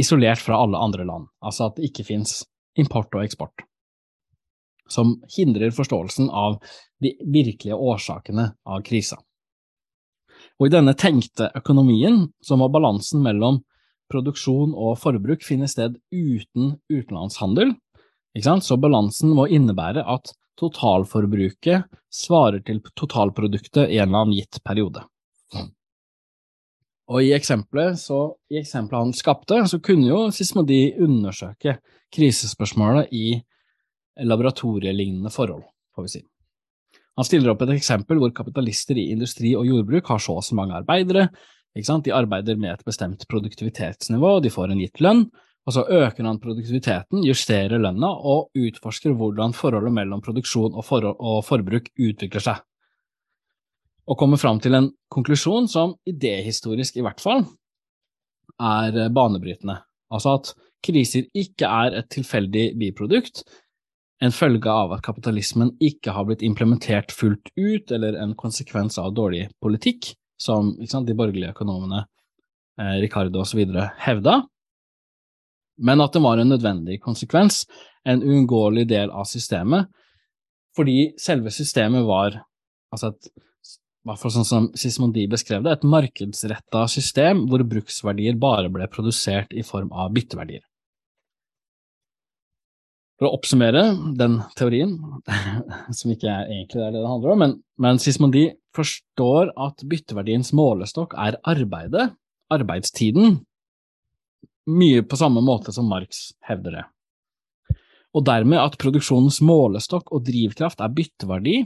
isolert 0.00 0.40
fra 0.40 0.56
alle 0.62 0.80
andre 0.80 1.04
land, 1.04 1.28
altså 1.44 1.68
at 1.68 1.76
det 1.76 1.90
ikke 1.90 2.06
finnes 2.08 2.42
import 2.80 3.12
og 3.16 3.24
eksport, 3.26 3.64
som 4.88 5.18
hindrer 5.36 5.74
forståelsen 5.74 6.30
av 6.30 6.58
de 7.02 7.12
virkelige 7.20 7.76
årsakene 7.76 8.52
av 8.64 8.84
krisa. 8.86 9.18
Og 10.60 10.68
i 10.68 10.72
denne 10.72 10.94
tenkte 10.98 11.50
økonomien 11.56 12.24
så 12.44 12.56
må 12.58 12.70
balansen 12.72 13.22
mellom 13.24 13.60
produksjon 14.12 14.74
og 14.76 14.98
forbruk 15.00 15.44
finne 15.44 15.68
sted 15.70 15.96
uten 16.12 16.76
utenlandshandel, 16.92 17.74
så 18.64 18.78
balansen 18.80 19.32
må 19.36 19.46
innebære 19.52 20.04
at 20.08 20.32
totalforbruket 20.60 21.88
svarer 22.12 22.62
til 22.66 22.82
totalproduktet 22.98 23.88
i 23.88 23.98
en 23.98 24.10
eller 24.10 24.24
annen 24.24 24.36
gitt 24.36 24.60
periode. 24.64 25.04
Og 27.12 27.24
i 27.24 27.32
eksempelet, 27.36 27.98
så, 28.00 28.32
i 28.52 28.60
eksempelet 28.60 29.08
han 29.08 29.16
skapte, 29.16 29.58
så 29.68 29.80
kunne 29.84 30.08
jo 30.08 30.26
Sismodi 30.32 30.94
undersøke 31.02 31.78
krisespørsmålet 32.12 33.10
i 33.12 33.34
laboratorielignende 34.22 35.32
forhold, 35.32 35.64
får 35.96 36.06
vi 36.06 36.12
si. 36.14 36.22
Han 37.18 37.28
stiller 37.28 37.52
opp 37.52 37.64
et 37.64 37.74
eksempel 37.74 38.20
hvor 38.20 38.32
kapitalister 38.36 38.96
i 38.96 39.10
industri 39.12 39.52
og 39.58 39.66
jordbruk 39.68 40.08
har 40.08 40.22
så 40.22 40.38
og 40.40 40.46
så 40.46 40.56
mange 40.56 40.76
arbeidere, 40.78 41.28
de 41.72 42.12
arbeider 42.12 42.56
med 42.56 42.72
et 42.72 42.84
bestemt 42.84 43.26
produktivitetsnivå, 43.28 44.40
de 44.40 44.50
får 44.52 44.72
en 44.72 44.80
gitt 44.80 45.00
lønn, 45.00 45.26
og 45.62 45.74
så 45.76 45.84
øker 45.86 46.26
han 46.26 46.40
produktiviteten, 46.42 47.22
justerer 47.22 47.78
lønna 47.78 48.10
og 48.10 48.50
utforsker 48.58 49.14
hvordan 49.14 49.54
forholdet 49.54 49.94
mellom 49.94 50.22
produksjon 50.24 50.74
og, 50.74 50.84
for 50.86 51.06
og 51.12 51.42
forbruk 51.46 51.92
utvikler 51.94 52.42
seg. 52.42 52.62
Og 54.10 54.18
kommer 54.18 54.40
fram 54.40 54.58
til 54.58 54.74
en 54.74 54.90
konklusjon 55.12 55.68
som 55.70 55.94
idéhistorisk 56.08 56.98
i 56.98 57.04
hvert 57.06 57.22
fall 57.22 57.44
er 58.58 59.06
banebrytende. 59.14 59.78
Altså 60.12 60.34
at 60.40 60.50
kriser 60.82 61.28
ikke 61.38 61.68
er 61.70 62.00
et 62.00 62.10
tilfeldig 62.10 62.72
biprodukt, 62.80 63.44
en 64.22 64.34
følge 64.34 64.70
av 64.70 64.92
at 64.94 65.02
kapitalismen 65.02 65.72
ikke 65.82 66.14
har 66.14 66.26
blitt 66.28 66.44
implementert 66.46 67.14
fullt 67.14 67.50
ut, 67.58 67.90
eller 67.90 68.18
en 68.22 68.36
konsekvens 68.38 68.98
av 69.02 69.14
dårlig 69.16 69.48
politikk, 69.62 70.12
som 70.38 70.72
sant, 70.86 71.08
de 71.08 71.16
borgerlige 71.18 71.54
økonomene, 71.54 72.04
eh, 72.78 72.98
Ricardo 73.02 73.42
osv. 73.42 73.64
hevda, 74.04 74.42
men 75.78 76.02
at 76.04 76.14
det 76.14 76.22
var 76.24 76.40
en 76.40 76.52
nødvendig 76.52 76.98
konsekvens, 77.02 77.64
en 78.08 78.22
uunngåelig 78.22 78.86
del 78.90 79.12
av 79.14 79.28
systemet, 79.30 79.88
fordi 80.76 81.12
selve 81.20 81.52
systemet 81.52 82.06
var, 82.08 82.40
altså 82.92 83.12
et, 83.12 83.30
i 84.02 84.08
hvert 84.10 84.18
fall 84.18 84.34
sånn 84.34 84.48
som 84.48 84.68
Sismondi 84.78 85.28
beskrev 85.30 85.62
det, 85.64 85.76
et 85.76 85.86
markedsretta 85.86 86.86
system 86.90 87.44
hvor 87.50 87.62
bruksverdier 87.68 88.38
bare 88.40 88.72
ble 88.72 88.88
produsert 88.90 89.52
i 89.54 89.62
form 89.66 89.92
av 89.94 90.10
bytteverdier. 90.16 90.64
For 93.20 93.28
å 93.28 93.36
oppsummere 93.36 93.84
den 94.18 94.40
teorien, 94.58 94.96
som 95.98 96.10
ikke 96.10 96.26
er 96.26 96.48
egentlig 96.50 96.82
er 96.82 96.90
det 96.90 97.04
det 97.04 97.12
handler 97.12 97.36
om, 97.36 97.44
men, 97.44 97.54
men 97.78 98.02
Sismondi 98.02 98.48
forstår 98.74 99.52
at 99.60 99.84
bytteverdiens 99.86 100.50
målestokk 100.56 101.14
er 101.20 101.38
arbeidet, 101.46 102.08
arbeidstiden, 102.52 103.38
mye 104.70 105.02
på 105.02 105.18
samme 105.18 105.42
måte 105.44 105.72
som 105.74 105.88
Marx 105.90 106.30
hevder 106.46 106.78
det. 106.78 106.84
Og 108.12 108.24
dermed 108.28 108.60
at 108.60 108.76
produksjonens 108.80 109.40
målestokk 109.44 110.12
og 110.12 110.24
drivkraft 110.26 110.82
er 110.84 110.92
bytteverdi, 110.92 111.62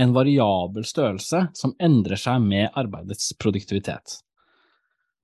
en 0.00 0.12
variabel 0.16 0.84
størrelse 0.86 1.46
som 1.56 1.74
endrer 1.82 2.20
seg 2.20 2.40
med 2.44 2.70
arbeidets 2.78 3.32
produktivitet. 3.40 4.20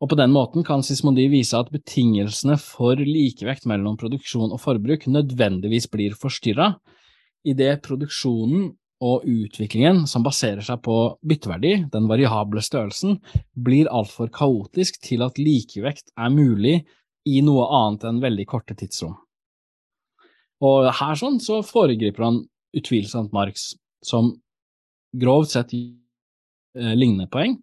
Og 0.01 0.11
på 0.11 0.19
den 0.19 0.33
måten 0.35 0.65
kan 0.67 0.83
Sismondi 0.85 1.25
vise 1.33 1.57
at 1.57 1.71
betingelsene 1.73 2.59
for 2.61 3.01
likevekt 3.01 3.65
mellom 3.69 3.97
produksjon 4.01 4.53
og 4.53 4.61
forbruk 4.61 5.07
nødvendigvis 5.09 5.89
blir 5.93 6.17
forstyrra, 6.21 6.75
idet 7.47 7.79
produksjonen 7.87 8.75
og 9.05 9.27
utviklingen 9.29 10.05
som 10.09 10.25
baserer 10.25 10.65
seg 10.65 10.81
på 10.85 10.97
bytteverdi, 11.27 11.73
den 11.93 12.09
variable 12.09 12.63
størrelsen, 12.65 13.19
blir 13.53 13.91
altfor 13.93 14.31
kaotisk 14.33 15.01
til 15.05 15.25
at 15.27 15.41
likevekt 15.41 16.15
er 16.17 16.33
mulig 16.33 16.79
i 17.27 17.43
noe 17.45 17.67
annet 17.77 18.07
enn 18.09 18.23
veldig 18.23 18.47
korte 18.49 18.77
tidsrom. 18.79 19.17
Og 20.65 20.89
her 20.89 21.19
sånn 21.21 21.37
så 21.43 21.61
foregriper 21.67 22.25
han 22.25 22.41
utvilsomt 22.77 23.35
Marx, 23.37 23.75
som 24.05 24.33
grovt 25.17 25.53
sett 25.53 25.75
eh, 25.77 26.95
lignende 26.97 27.29
poeng, 27.33 27.59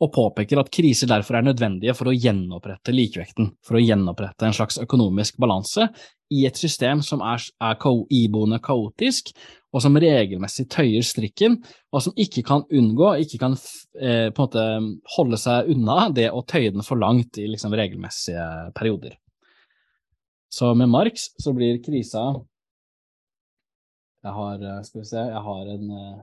og 0.00 0.12
påpeker 0.14 0.60
at 0.60 0.70
kriser 0.72 1.10
derfor 1.10 1.36
er 1.36 1.44
nødvendige 1.44 1.94
for 1.96 2.08
å 2.08 2.16
gjenopprette 2.16 2.94
likevekten, 2.94 3.50
for 3.64 3.76
å 3.76 3.82
gjenopprette 3.82 4.48
en 4.48 4.56
slags 4.56 4.80
økonomisk 4.80 5.36
balanse 5.40 5.90
i 6.32 6.46
et 6.48 6.56
system 6.56 7.02
som 7.04 7.20
er, 7.26 7.42
er 7.60 7.76
iboende 8.14 8.60
kaotisk, 8.62 9.32
og 9.70 9.82
som 9.84 9.98
regelmessig 10.02 10.66
tøyer 10.72 11.04
strikken, 11.06 11.58
og 11.92 12.02
som 12.02 12.16
ikke 12.18 12.42
kan 12.46 12.64
unngå, 12.74 13.12
ikke 13.22 13.38
kan 13.42 13.54
eh, 14.00 14.30
på 14.34 14.40
en 14.40 14.46
måte 14.46 14.64
holde 15.16 15.38
seg 15.38 15.70
unna 15.74 16.08
det 16.14 16.30
å 16.32 16.42
tøye 16.42 16.72
den 16.74 16.86
for 16.86 16.98
langt 16.98 17.38
i 17.38 17.46
liksom, 17.50 17.74
regelmessige 17.78 18.46
perioder. 18.78 19.14
Så 20.50 20.72
med 20.74 20.90
Marx 20.90 21.28
så 21.38 21.52
blir 21.54 21.78
krisa 21.84 22.32
Jeg 24.20 24.32
har, 24.36 24.58
eh, 24.60 24.82
skal 24.84 25.00
vi 25.00 25.06
se, 25.08 25.20
jeg 25.30 25.42
har 25.44 25.68
en, 25.74 25.90
eh, 25.96 26.18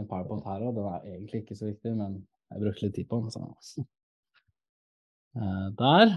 en 0.00 0.06
powerpoint 0.08 0.46
her 0.48 0.64
òg, 0.66 0.74
den 0.74 0.88
er 0.88 1.04
egentlig 1.12 1.44
ikke 1.44 1.56
så 1.56 1.68
viktig, 1.68 1.92
men 1.94 2.16
jeg 2.48 2.64
brukte 2.64 2.86
litt 2.86 2.96
tid 2.96 3.08
på 3.08 3.20
den. 3.20 3.54
Så. 3.62 3.84
Eh, 5.36 5.66
der. 5.78 6.14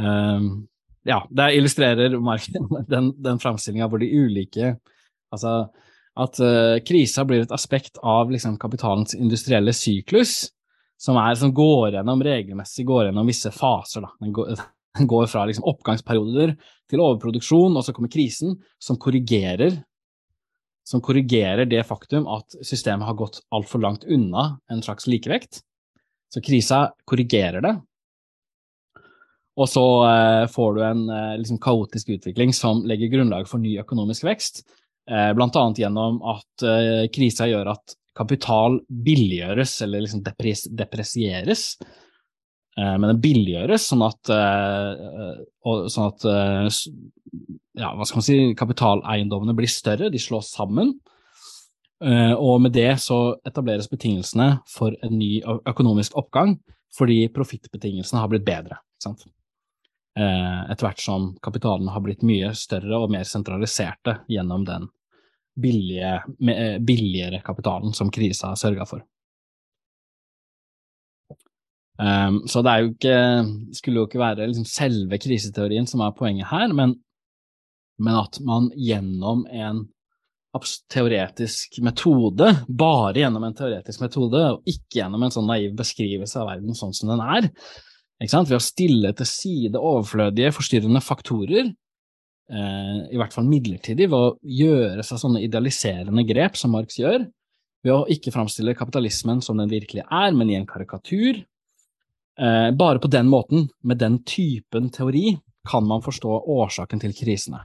Um, 0.00 0.68
ja, 1.04 1.20
det 1.30 1.52
illustrerer 1.56 2.16
den, 2.94 3.12
den 3.20 3.40
framstillinga 3.42 3.88
hvor 3.90 4.00
de 4.00 4.08
ulike 4.08 4.76
Altså 5.30 5.68
at 6.18 6.40
uh, 6.42 6.80
krisa 6.82 7.22
blir 7.24 7.44
et 7.44 7.52
aspekt 7.54 8.00
av 8.02 8.32
liksom, 8.32 8.56
kapitalens 8.60 9.14
industrielle 9.14 9.72
syklus, 9.76 10.48
som, 11.00 11.16
er, 11.22 11.36
som 11.38 11.52
går 11.54 11.94
gjennom 11.94 12.24
regelmessig 12.26 12.84
går 12.88 13.06
gjennom 13.06 13.30
visse 13.30 13.52
faser. 13.54 14.02
Da. 14.04 14.10
Den, 14.20 14.32
går, 14.34 14.50
den 14.98 15.10
går 15.10 15.30
fra 15.30 15.44
liksom, 15.48 15.68
oppgangsperioder 15.70 16.56
til 16.90 17.04
overproduksjon, 17.04 17.78
og 17.78 17.86
så 17.86 17.94
kommer 17.96 18.12
krisen, 18.12 18.58
som 18.82 18.98
korrigerer 19.00 19.78
som 20.86 21.02
korrigerer 21.04 21.68
det 21.68 21.82
faktum 21.86 22.26
at 22.30 22.56
systemet 22.66 23.06
har 23.06 23.18
gått 23.18 23.42
altfor 23.54 23.82
langt 23.82 24.04
unna 24.04 24.58
en 24.72 24.82
slags 24.82 25.06
likevekt. 25.06 25.62
Så 26.30 26.42
krisa 26.44 26.88
korrigerer 27.08 27.62
det, 27.64 27.74
og 29.60 29.68
så 29.68 29.84
eh, 30.08 30.44
får 30.50 30.74
du 30.74 30.82
en 30.84 31.06
eh, 31.10 31.38
liksom, 31.40 31.58
kaotisk 31.62 32.14
utvikling 32.16 32.52
som 32.56 32.84
legger 32.88 33.12
grunnlag 33.12 33.48
for 33.50 33.62
ny 33.62 33.76
økonomisk 33.82 34.24
vekst, 34.28 34.62
eh, 35.10 35.30
annet 35.34 35.82
gjennom 35.82 36.20
at 36.22 36.64
eh, 36.66 37.08
krisa 37.12 37.48
gjør 37.50 37.74
at 37.74 37.96
kapital 38.16 38.80
billiggjøres, 38.88 39.80
eller 39.84 40.04
liksom 40.04 40.22
depres 40.24 40.66
depresieres. 40.76 41.64
Eh, 42.78 42.96
men 42.96 43.08
den 43.10 43.22
billiggjøres 43.22 43.88
sånn 43.90 44.04
at, 44.06 44.30
eh, 44.34 45.40
sånn 45.64 46.10
at 46.10 46.26
ja, 47.80 47.92
hva 47.94 48.06
skal 48.06 48.20
man 48.20 48.26
si, 48.26 48.38
kapitaleiendommene 48.58 49.56
blir 49.56 49.70
større, 49.70 50.10
de 50.10 50.20
slås 50.20 50.52
sammen. 50.54 50.94
Eh, 52.04 52.32
og 52.32 52.62
med 52.64 52.72
det 52.72 52.94
så 53.02 53.36
etableres 53.46 53.90
betingelsene 53.90 54.54
for 54.70 54.94
en 55.04 55.18
ny 55.20 55.40
økonomisk 55.68 56.16
oppgang, 56.18 56.56
fordi 56.96 57.26
profittbetingelsene 57.34 58.22
har 58.22 58.30
blitt 58.32 58.46
bedre. 58.46 58.80
Eh, 60.18 60.62
Etter 60.72 60.86
hvert 60.86 61.02
som 61.04 61.28
kapitalen 61.44 61.90
har 61.92 62.02
blitt 62.04 62.24
mye 62.26 62.54
større 62.58 62.98
og 62.98 63.12
mer 63.12 63.28
sentraliserte 63.28 64.20
gjennom 64.32 64.64
den 64.66 64.88
billige, 65.60 66.16
eh, 66.48 66.78
billigere 66.78 67.42
kapitalen 67.44 67.94
som 67.94 68.10
krisa 68.10 68.54
sørga 68.56 68.88
for. 68.88 69.04
Um, 72.00 72.40
så 72.48 72.62
det 72.64 72.74
jo 72.80 72.90
ikke, 72.94 73.16
skulle 73.76 74.00
jo 74.00 74.08
ikke 74.08 74.22
være 74.22 74.46
liksom 74.48 74.64
selve 74.68 75.18
kriseteorien 75.20 75.88
som 75.88 76.00
er 76.00 76.14
poenget 76.16 76.48
her, 76.48 76.70
men, 76.72 76.94
men 78.00 78.20
at 78.22 78.38
man 78.46 78.70
gjennom 78.72 79.42
en 79.52 79.82
teoretisk 80.90 81.76
metode, 81.84 82.48
bare 82.66 83.20
gjennom 83.20 83.44
en 83.46 83.58
teoretisk 83.58 84.00
metode, 84.02 84.40
og 84.54 84.70
ikke 84.70 85.02
gjennom 85.02 85.26
en 85.26 85.34
sånn 85.34 85.46
naiv 85.50 85.76
beskrivelse 85.78 86.40
av 86.40 86.48
verden 86.50 86.78
sånn 86.78 86.96
som 86.96 87.12
den 87.12 87.20
er, 87.22 87.50
ved 88.20 88.56
å 88.56 88.62
stille 88.64 89.12
til 89.16 89.28
side 89.28 89.78
overflødige, 89.78 90.54
forstyrrende 90.56 91.04
faktorer, 91.04 91.70
eh, 92.50 92.96
i 93.12 93.20
hvert 93.20 93.36
fall 93.36 93.46
midlertidig, 93.48 94.08
ved 94.08 94.18
å 94.18 94.34
gjøre 94.42 95.04
seg 95.06 95.22
sånne 95.22 95.44
idealiserende 95.44 96.26
grep 96.28 96.56
som 96.56 96.72
Marx 96.74 96.98
gjør, 96.98 97.28
ved 97.84 97.94
å 97.94 98.02
ikke 98.12 98.32
framstille 98.34 98.76
kapitalismen 98.76 99.40
som 99.44 99.60
den 99.60 99.70
virkelig 99.70 100.02
er, 100.04 100.34
men 100.36 100.50
i 100.50 100.58
en 100.58 100.68
karikatur, 100.68 101.44
bare 102.38 103.00
på 103.02 103.08
den 103.10 103.28
måten, 103.28 103.68
med 103.82 103.98
den 104.00 104.20
typen 104.24 104.90
teori, 104.94 105.38
kan 105.70 105.84
man 105.86 106.02
forstå 106.02 106.38
årsaken 106.48 107.02
til 107.02 107.12
krisene. 107.16 107.64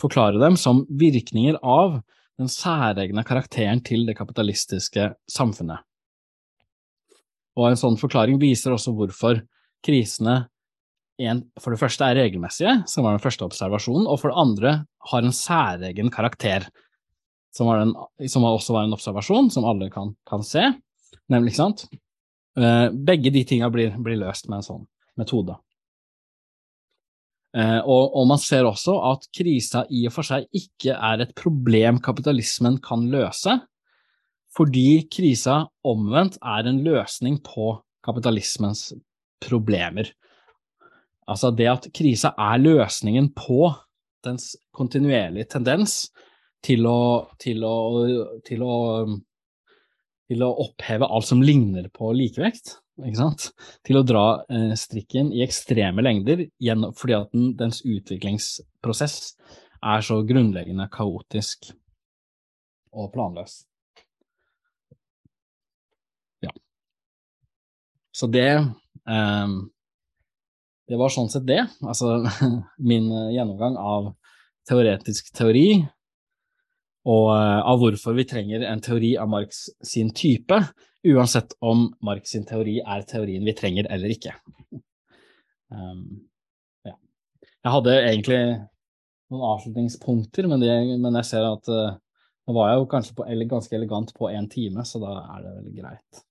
Forklare 0.00 0.40
dem 0.40 0.56
som 0.58 0.82
virkninger 0.88 1.60
av 1.62 2.00
den 2.40 2.48
særegne 2.48 3.24
karakteren 3.26 3.82
til 3.84 4.06
det 4.08 4.16
kapitalistiske 4.18 5.10
samfunnet. 5.30 5.84
Og 7.58 7.68
en 7.68 7.78
sånn 7.78 7.98
forklaring 8.00 8.40
viser 8.40 8.72
også 8.74 8.94
hvorfor 8.96 9.42
krisene 9.84 10.44
en, 11.20 11.42
for 11.60 11.74
det 11.74 11.80
første 11.82 12.06
er 12.06 12.16
regelmessige, 12.16 12.78
som 12.88 13.04
var 13.04 13.16
den 13.16 13.22
første 13.22 13.44
observasjonen, 13.44 14.06
og 14.08 14.22
for 14.22 14.32
det 14.32 14.40
andre 14.40 14.72
har 15.10 15.26
en 15.26 15.36
særegen 15.36 16.08
karakter, 16.12 16.64
som, 17.52 17.68
var 17.68 17.82
den, 17.82 17.92
som 18.30 18.46
også 18.46 18.76
var 18.76 18.86
en 18.86 18.96
observasjon 18.96 19.50
som 19.52 19.66
alle 19.68 19.90
kan, 19.92 20.14
kan 20.28 20.44
se, 20.46 20.70
nemlig, 21.32 21.58
sant? 21.58 21.84
Eh, 22.58 22.86
begge 22.90 23.30
de 23.30 23.44
tinga 23.46 23.70
blir, 23.70 23.94
blir 24.02 24.18
løst 24.18 24.48
med 24.50 24.60
en 24.60 24.66
sånn 24.66 24.86
metode. 25.20 25.54
Eh, 27.54 27.78
og, 27.82 28.14
og 28.14 28.26
man 28.30 28.40
ser 28.42 28.66
også 28.66 28.96
at 29.10 29.26
krisa 29.34 29.84
i 29.90 30.04
og 30.08 30.14
for 30.14 30.26
seg 30.26 30.46
ikke 30.54 30.94
er 30.94 31.22
et 31.22 31.34
problem 31.38 32.00
kapitalismen 32.02 32.78
kan 32.82 33.06
løse, 33.10 33.56
fordi 34.54 35.04
krisa 35.10 35.64
omvendt 35.86 36.40
er 36.42 36.66
en 36.66 36.80
løsning 36.82 37.38
på 37.46 37.76
kapitalismens 38.06 38.88
problemer. 39.42 40.10
Altså 41.30 41.52
det 41.54 41.68
at 41.70 41.86
krisa 41.94 42.32
er 42.34 42.62
løsningen 42.62 43.30
på 43.36 43.68
dens 44.26 44.52
kontinuerlige 44.74 45.52
tendens 45.54 46.08
til 46.66 46.86
å, 46.90 47.30
til 47.40 47.62
å, 47.64 47.76
til 48.46 48.64
å 48.66 48.76
til 50.30 50.44
å 50.46 50.52
oppheve 50.62 51.08
alt 51.10 51.26
som 51.26 51.42
ligner 51.42 51.88
på 51.90 52.12
likevekt, 52.14 52.76
til 53.86 53.98
å 53.98 54.04
dra 54.06 54.24
eh, 54.52 54.74
strikken 54.78 55.32
i 55.34 55.42
ekstreme 55.42 56.04
lengder 56.04 56.44
gjennom, 56.62 56.92
fordi 56.94 57.16
at 57.16 57.32
den, 57.34 57.50
dens 57.58 57.80
utviklingsprosess 57.82 59.16
er 59.80 60.04
så 60.04 60.20
grunnleggende 60.28 60.86
kaotisk 60.92 61.72
og 62.94 63.10
planløs. 63.14 63.62
Ja. 66.44 66.54
Så 68.14 68.30
det 68.30 68.48
eh, 68.52 69.58
Det 70.90 70.98
var 70.98 71.12
sånn 71.14 71.30
sett 71.30 71.46
det, 71.46 71.62
altså 71.86 72.20
min 72.90 73.10
eh, 73.10 73.32
gjennomgang 73.34 73.78
av 73.78 74.12
teoretisk 74.68 75.32
teori, 75.34 75.80
og 77.08 77.30
eh, 77.32 77.60
av 77.72 77.80
hvorfor 77.80 78.16
vi 78.16 78.26
trenger 78.28 78.64
en 78.68 78.82
teori 78.84 79.14
av 79.20 79.30
Marx 79.32 79.68
sin 79.86 80.12
type, 80.16 80.58
uansett 81.08 81.54
om 81.64 81.86
Marx 82.04 82.34
sin 82.34 82.44
teori 82.48 82.78
er 82.80 83.06
teorien 83.08 83.46
vi 83.46 83.56
trenger 83.56 83.88
eller 83.92 84.12
ikke. 84.12 84.34
Um, 85.70 86.26
ja. 86.84 86.96
Jeg 87.64 87.74
hadde 87.76 87.96
egentlig 88.02 88.40
noen 89.30 89.46
avslutningspunkter, 89.54 90.48
men, 90.50 90.60
det, 90.60 90.74
men 91.00 91.16
jeg 91.22 91.28
ser 91.30 91.46
at 91.46 91.70
uh, 91.72 91.94
nå 92.46 92.56
var 92.56 92.72
jeg 92.72 92.82
jo 92.82 92.90
kanskje 92.90 93.16
på, 93.16 93.28
ganske 93.54 93.78
elegant 93.78 94.12
på 94.16 94.28
én 94.34 94.50
time, 94.50 94.84
så 94.84 95.00
da 95.00 95.14
er 95.38 95.46
det 95.46 95.54
vel 95.56 95.78
greit. 95.80 96.24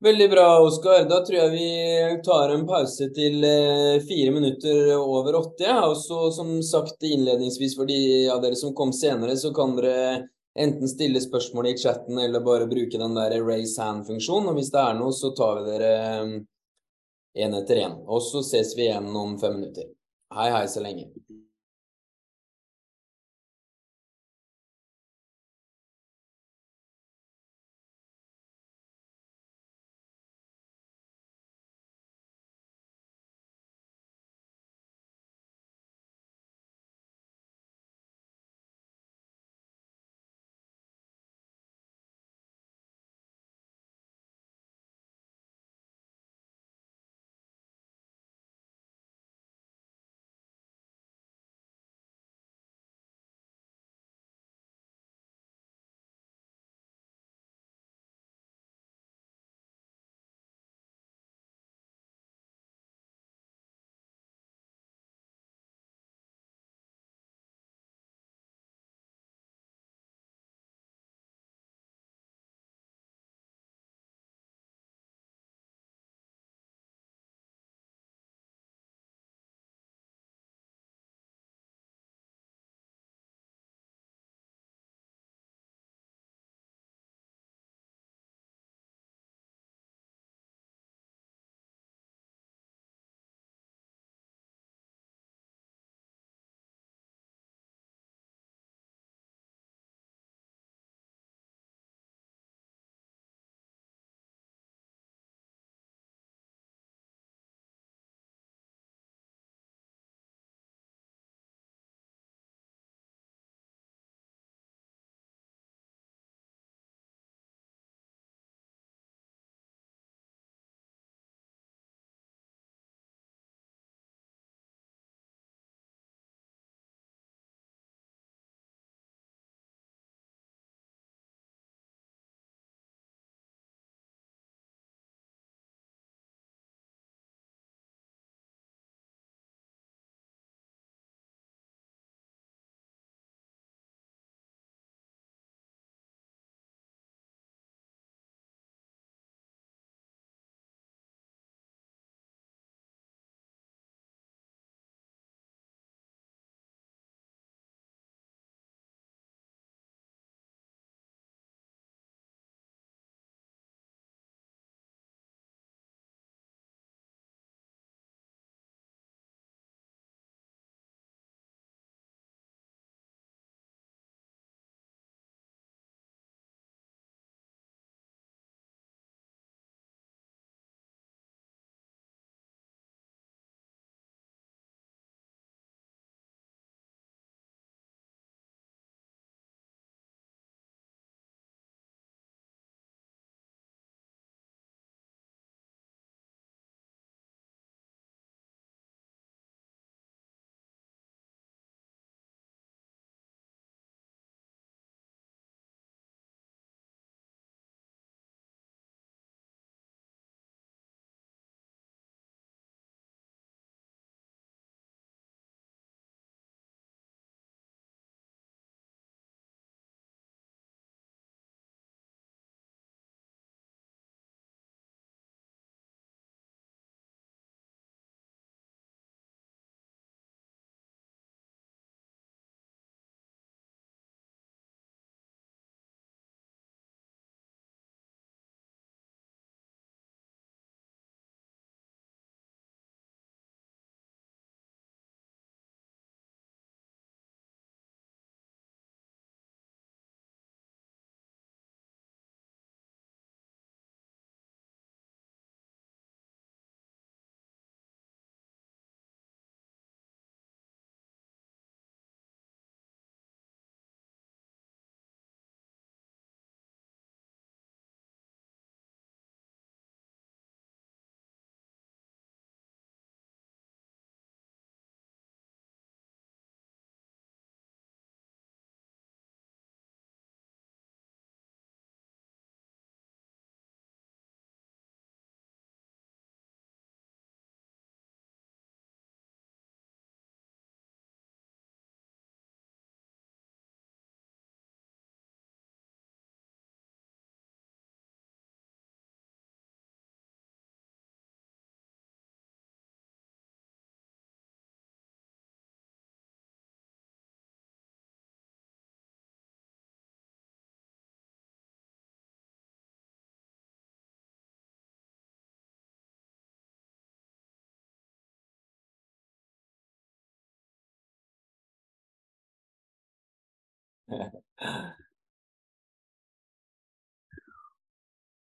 Veldig 0.00 0.30
bra, 0.30 0.60
Oskar. 0.62 1.08
Da 1.10 1.16
tror 1.26 1.38
jeg 1.38 1.50
vi 1.50 2.20
tar 2.24 2.52
en 2.54 2.62
pause 2.66 3.08
til 3.14 3.42
eh, 3.44 3.96
fire 4.06 4.30
minutter 4.30 4.92
over 4.94 5.34
åtte. 5.40 5.64
Ja. 5.66 5.80
Og 5.90 5.96
så, 5.98 6.28
som 6.34 6.52
sagt 6.62 7.02
innledningsvis 7.02 7.74
for 7.76 7.88
de 7.88 8.28
av 8.30 8.44
dere 8.44 8.58
som 8.60 8.76
kom 8.78 8.92
senere, 8.94 9.34
så 9.36 9.50
kan 9.54 9.74
dere 9.74 10.28
enten 10.58 10.90
stille 10.90 11.22
spørsmål 11.22 11.72
i 11.72 11.76
chatten 11.82 12.18
eller 12.18 12.46
bare 12.46 12.70
bruke 12.70 12.98
den 12.98 13.18
der 13.18 13.34
raise 13.42 13.82
hand-funksjonen. 13.82 14.52
Og 14.52 14.60
hvis 14.60 14.70
det 14.74 14.84
er 14.84 14.94
noe, 15.00 15.10
så 15.14 15.32
tar 15.34 15.58
vi 15.58 15.72
dere 15.72 15.92
én 17.38 17.58
etter 17.58 17.82
én. 17.82 17.98
Og 18.06 18.22
så 18.22 18.44
ses 18.46 18.76
vi 18.78 18.86
igjen 18.86 19.10
om 19.10 19.34
fem 19.42 19.58
minutter. 19.58 19.90
Hei, 20.34 20.52
hei 20.54 20.66
så 20.70 20.84
lenge. 20.84 21.10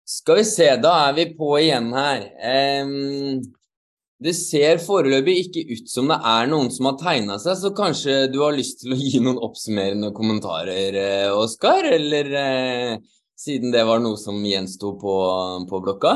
Skal 0.08 0.40
vi 0.40 0.44
se, 0.48 0.68
da 0.80 0.94
er 1.10 1.14
vi 1.18 1.26
på 1.38 1.58
igjen 1.60 1.90
her. 1.96 2.22
Um, 2.84 3.42
det 4.24 4.34
ser 4.38 4.80
foreløpig 4.82 5.36
ikke 5.44 5.64
ut 5.76 5.92
som 5.92 6.08
det 6.10 6.18
er 6.26 6.48
noen 6.50 6.72
som 6.74 6.88
har 6.90 6.96
tegna 7.02 7.36
seg, 7.42 7.58
så 7.60 7.70
kanskje 7.76 8.16
du 8.34 8.40
har 8.42 8.56
lyst 8.56 8.82
til 8.82 8.96
å 8.96 8.98
gi 8.98 9.20
noen 9.22 9.38
oppsummerende 9.46 10.10
kommentarer, 10.18 10.96
eh, 10.98 11.30
Oskar? 11.36 11.86
Eller 11.92 12.26
uh, 12.34 12.98
siden 13.38 13.74
det 13.76 13.84
var 13.86 14.02
noe 14.02 14.18
som 14.18 14.40
gjensto 14.46 14.96
på, 15.02 15.16
på 15.70 15.82
blokka? 15.86 16.14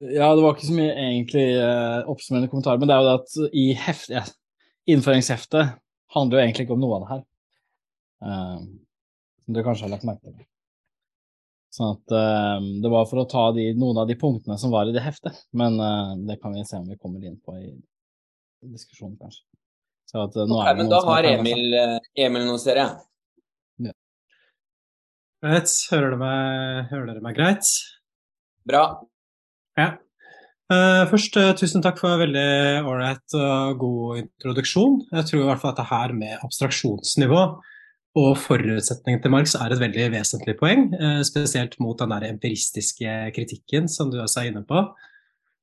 Ja, 0.00 0.30
det 0.32 0.40
var 0.40 0.54
ikke 0.56 0.70
så 0.70 0.76
mye 0.78 0.92
egentlig 0.96 1.48
eh, 1.60 2.08
oppsummerende 2.08 2.48
kommentarer, 2.48 2.80
men 2.80 2.88
det 2.88 2.94
er 2.96 3.02
jo 3.02 3.08
det 3.10 3.18
at 3.18 3.34
i 3.52 3.64
heft, 3.76 4.08
ja, 4.14 4.22
innføringsheftet 4.88 5.74
handler 6.14 6.38
jo 6.38 6.44
egentlig 6.44 6.66
ikke 6.66 6.76
om 6.76 6.82
noe 6.82 6.96
av 6.96 7.02
det 7.02 7.10
her. 7.10 7.26
Uh, 8.20 8.62
som 9.44 9.56
du 9.56 9.62
kanskje 9.64 9.86
har 9.86 9.94
lagt 9.94 10.06
merke 10.08 10.32
til. 10.32 10.46
Sånn 11.70 11.94
at 11.94 12.14
uh, 12.16 12.58
Det 12.82 12.90
var 12.92 13.06
for 13.10 13.22
å 13.22 13.28
ta 13.30 13.44
de, 13.56 13.70
noen 13.78 14.02
av 14.02 14.08
de 14.10 14.16
punktene 14.18 14.58
som 14.60 14.72
var 14.74 14.90
i 14.90 14.94
det 14.94 15.04
heftet, 15.04 15.44
men 15.56 15.78
uh, 15.80 16.16
det 16.28 16.40
kan 16.42 16.56
vi 16.56 16.66
se 16.66 16.80
om 16.80 16.88
vi 16.90 16.98
kommer 16.98 17.24
inn 17.24 17.38
på 17.44 17.56
i, 17.60 17.70
diskusjonen, 18.66 19.16
kanskje. 19.20 19.46
Så 20.10 20.24
at, 20.24 20.34
nå 20.34 20.58
okay, 20.58 20.72
er 20.72 20.74
det 20.74 20.82
men 20.82 20.90
da 20.90 20.98
har 21.06 21.26
Emil, 21.28 21.76
Emil 22.18 22.44
noe, 22.48 22.58
ser 22.60 22.80
jeg. 22.82 22.96
Ja. 23.86 23.94
Greit. 25.46 25.72
Hører 25.92 26.10
dere 26.10 26.20
meg, 26.20 26.90
hører 26.90 27.06
dere 27.12 27.24
meg 27.24 27.38
greit? 27.38 27.70
Bra. 28.66 28.82
Ja. 29.78 29.92
Uh, 30.70 31.02
først, 31.10 31.34
uh, 31.34 31.50
tusen 31.58 31.82
takk 31.82 31.98
for 31.98 32.14
en 32.14 32.20
veldig 32.20 32.84
ålreit 32.86 33.34
og 33.34 33.80
god 33.80 34.20
introduksjon. 34.20 35.00
Jeg 35.10 35.26
tror 35.26 35.40
i 35.40 35.48
hvert 35.48 35.62
fall 35.64 35.72
at 35.72 35.80
det 35.80 35.86
her 35.90 36.12
med 36.14 36.44
abstraksjonsnivå 36.46 37.40
og 38.20 38.30
forutsetningen 38.38 39.22
til 39.22 39.32
Marx 39.34 39.56
er 39.58 39.74
et 39.74 39.82
veldig 39.82 40.06
vesentlig 40.14 40.54
poeng, 40.60 40.92
uh, 40.94 41.24
spesielt 41.26 41.74
mot 41.82 41.98
den 41.98 42.14
der 42.14 42.28
empiristiske 42.28 43.16
kritikken 43.34 43.90
som 43.90 44.12
du 44.14 44.20
også 44.22 44.44
er 44.44 44.52
inne 44.52 44.62
på. 44.68 44.84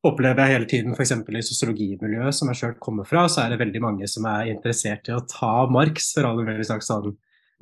Opplever 0.08 0.44
jeg 0.44 0.58
hele 0.58 0.68
tiden 0.74 0.98
f.eks. 0.98 1.16
i 1.16 1.46
sosiologimiljøet 1.54 2.36
som 2.36 2.52
jeg 2.52 2.60
sjøl 2.60 2.76
kommer 2.84 3.08
fra, 3.08 3.30
så 3.32 3.46
er 3.46 3.56
det 3.56 3.62
veldig 3.64 3.86
mange 3.88 4.12
som 4.12 4.28
er 4.28 4.52
interessert 4.52 5.08
i 5.08 5.16
å 5.16 5.24
ta 5.24 5.70
Marx 5.72 6.12
for 6.18 6.28
alle 6.28 6.44
mulige 6.44 6.68
slags 6.68 6.92
sånn 6.92 7.16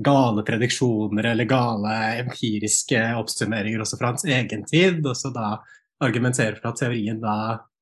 gale 0.05 0.41
prediksjoner 0.43 1.29
eller 1.29 1.47
gale 1.47 1.93
empiriske 2.25 3.05
oppsummeringer 3.21 3.85
også 3.85 4.01
fra 4.01 4.11
hans 4.11 4.25
egen 4.27 4.65
tid, 4.67 5.05
og 5.05 5.37
da 5.37 5.59
argumentere 6.03 6.57
for 6.57 6.71
at 6.71 6.81
teorien 6.81 7.21
da 7.21 7.37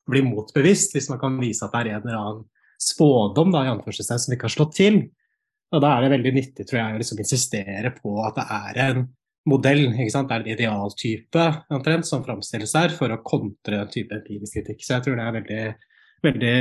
blir 0.10 0.26
motbevist, 0.28 0.94
hvis 0.96 1.10
man 1.12 1.20
kan 1.22 1.40
vise 1.42 1.64
at 1.66 1.74
det 1.74 1.82
er 1.82 1.98
en 1.98 2.08
eller 2.08 2.20
annen 2.20 2.46
spådom 2.84 3.54
da, 3.54 3.64
i 3.64 3.72
anførselstegn 3.72 4.24
som 4.26 4.36
ikke 4.36 4.50
har 4.50 4.56
slått 4.58 4.78
til. 4.78 5.02
Og 5.74 5.82
Da 5.82 5.96
er 5.96 6.06
det 6.06 6.14
veldig 6.18 6.34
nyttig 6.36 6.68
tror 6.70 6.80
jeg, 6.80 6.96
å 6.96 7.02
liksom 7.02 7.22
insistere 7.24 7.94
på 7.96 8.18
at 8.28 8.38
det 8.38 8.46
er 8.60 8.82
en 8.84 9.06
modell, 9.50 9.88
ikke 9.90 10.14
sant? 10.14 10.30
det 10.30 10.36
er 10.36 10.44
en 10.44 10.54
idealtype 10.54 11.48
omtrent, 11.74 12.08
som 12.08 12.24
framstilles 12.26 12.76
her 12.78 12.94
for 12.96 13.12
å 13.12 13.22
kontre 13.26 13.80
den 13.82 13.92
type 13.92 14.16
empirisk 14.16 14.60
kritikk. 14.60 14.84
Så 14.84 14.98
jeg 14.98 15.08
tror 15.08 15.20
det 15.20 15.26
er 15.26 15.38
veldig, 15.40 15.64
veldig 16.28 16.56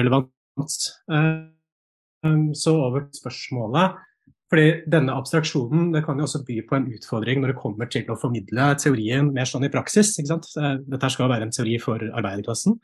relevant. 0.00 0.78
Eh, 1.12 2.48
så 2.58 2.74
over 2.88 3.06
spørsmålet. 3.14 4.00
Fordi 4.48 4.68
denne 4.88 5.12
abstraksjonen 5.12 5.90
det 5.92 6.02
kan 6.06 6.16
jo 6.16 6.24
også 6.24 6.40
by 6.46 6.62
på 6.68 6.78
en 6.78 6.86
utfordring 6.96 7.42
når 7.42 7.52
det 7.52 7.60
kommer 7.60 7.90
til 7.92 8.08
å 8.08 8.16
formidle 8.16 8.70
teorien 8.80 9.28
mer 9.34 9.48
sånn 9.48 9.66
i 9.68 9.72
praksis. 9.72 10.14
ikke 10.16 10.30
sant? 10.32 10.48
Dette 10.88 11.10
skal 11.12 11.28
være 11.28 11.48
en 11.48 11.52
teori 11.52 11.76
for 11.82 12.00
arbeiderklassen. 12.08 12.78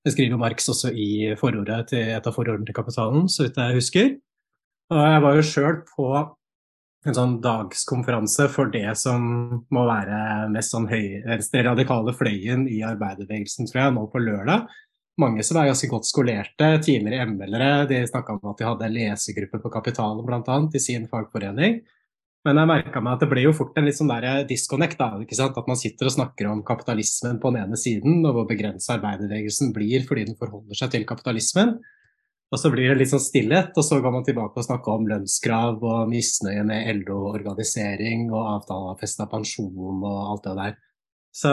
Det 0.00 0.14
skriver 0.14 0.40
Marx 0.40 0.70
også 0.72 0.94
i 0.96 1.34
forordet 1.36 1.90
til 1.92 2.14
et 2.16 2.26
av 2.26 2.32
forordene 2.32 2.64
til 2.64 2.76
Kapitalen, 2.76 3.28
så 3.28 3.44
vidt 3.44 3.60
jeg 3.60 3.76
husker. 3.76 4.12
Og 4.90 5.00
jeg 5.04 5.24
var 5.26 5.36
jo 5.36 5.42
sjøl 5.44 5.82
på 5.92 6.06
en 7.08 7.16
sånn 7.16 7.36
dagskonferanse 7.44 8.48
for 8.52 8.72
det 8.72 8.88
som 9.00 9.26
må 9.72 9.84
være 9.88 10.48
mest 10.52 10.72
sånn 10.72 10.88
høyre 10.88 11.36
radikale 11.68 12.16
fløyen 12.16 12.64
i 12.68 12.80
arbeiderbevegelsen, 12.84 13.68
tror 13.68 13.82
jeg, 13.82 13.94
nå 13.96 14.06
på 14.12 14.24
lørdag 14.24 14.72
mange 15.20 15.44
som 15.46 15.60
er 15.60 15.70
ganske 15.70 15.88
godt 15.90 16.08
skolerte, 16.08 16.68
tidligere 16.84 17.28
ML-ere. 17.30 17.86
De 17.90 18.02
snakka 18.08 18.36
om 18.36 18.50
at 18.52 18.60
de 18.60 18.68
hadde 18.68 18.86
en 18.88 18.96
lesegruppe 18.96 19.60
på 19.62 19.72
Kapitalen 19.72 20.26
bl.a. 20.26 20.58
i 20.74 20.82
sin 20.82 21.06
fagforening. 21.10 21.80
Men 22.48 22.56
jeg 22.56 22.70
merka 22.70 23.02
meg 23.04 23.18
at 23.18 23.22
det 23.22 23.28
ble 23.28 23.42
jo 23.44 23.52
fort 23.52 23.76
en 23.76 23.84
litt 23.84 23.98
sånn 23.98 24.08
der 24.08 24.46
disconnect. 24.48 24.96
Da? 25.00 25.20
At 25.20 25.68
man 25.68 25.78
sitter 25.78 26.08
og 26.08 26.14
snakker 26.14 26.48
om 26.48 26.62
kapitalismen 26.64 27.36
på 27.40 27.52
den 27.52 27.66
ene 27.66 27.78
siden, 27.80 28.22
og 28.24 28.36
hvor 28.36 28.46
begrensa 28.48 28.96
arbeiderbevegelsen 28.96 29.74
blir 29.76 30.06
fordi 30.08 30.30
den 30.30 30.38
forholder 30.40 30.78
seg 30.78 30.94
til 30.94 31.04
kapitalismen. 31.08 31.76
Og 32.50 32.58
så 32.58 32.70
blir 32.72 32.88
det 32.90 32.96
litt 32.98 33.12
sånn 33.12 33.22
stillhet, 33.22 33.76
og 33.78 33.84
så 33.86 34.00
går 34.02 34.14
man 34.14 34.24
tilbake 34.26 34.58
og 34.58 34.66
snakker 34.66 34.96
om 34.96 35.04
lønnskrav 35.06 35.84
og 35.86 36.08
misnøye 36.10 36.64
med 36.66 37.04
LO-organisering 37.04 38.26
og 38.32 38.48
avtalefesta 38.56 39.28
pensjon 39.30 40.00
og 40.00 40.16
alt 40.32 40.48
det 40.48 40.56
der. 40.58 40.78
Så 41.30 41.52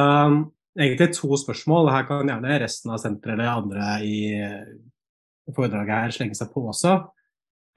egentlig 0.78 1.12
to 1.18 1.38
spørsmål. 1.42 1.92
Her 1.94 2.08
kan 2.08 2.30
gjerne 2.30 2.60
resten 2.64 2.94
av 2.94 3.02
senteret 3.02 3.38
eller 3.38 3.54
andre 3.54 3.92
i 4.06 4.18
foredraget 5.56 6.04
her 6.06 6.16
slenge 6.16 6.38
seg 6.38 6.52
på 6.54 6.66
også. 6.72 6.96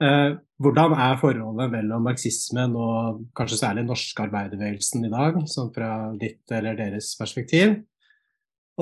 Eh, 0.01 0.33
hvordan 0.61 0.95
er 0.97 1.19
forholdet 1.21 1.71
mellom 1.75 2.07
marxismen 2.09 2.73
og 2.77 3.21
kanskje 3.37 3.59
særlig 3.59 3.85
norske 3.85 4.25
arbeiderbevegelsen 4.25 5.05
i 5.05 5.13
dag, 5.13 5.37
sånn 5.49 5.69
fra 5.75 5.91
ditt 6.21 6.53
eller 6.53 6.77
deres 6.79 7.13
perspektiv? 7.19 7.77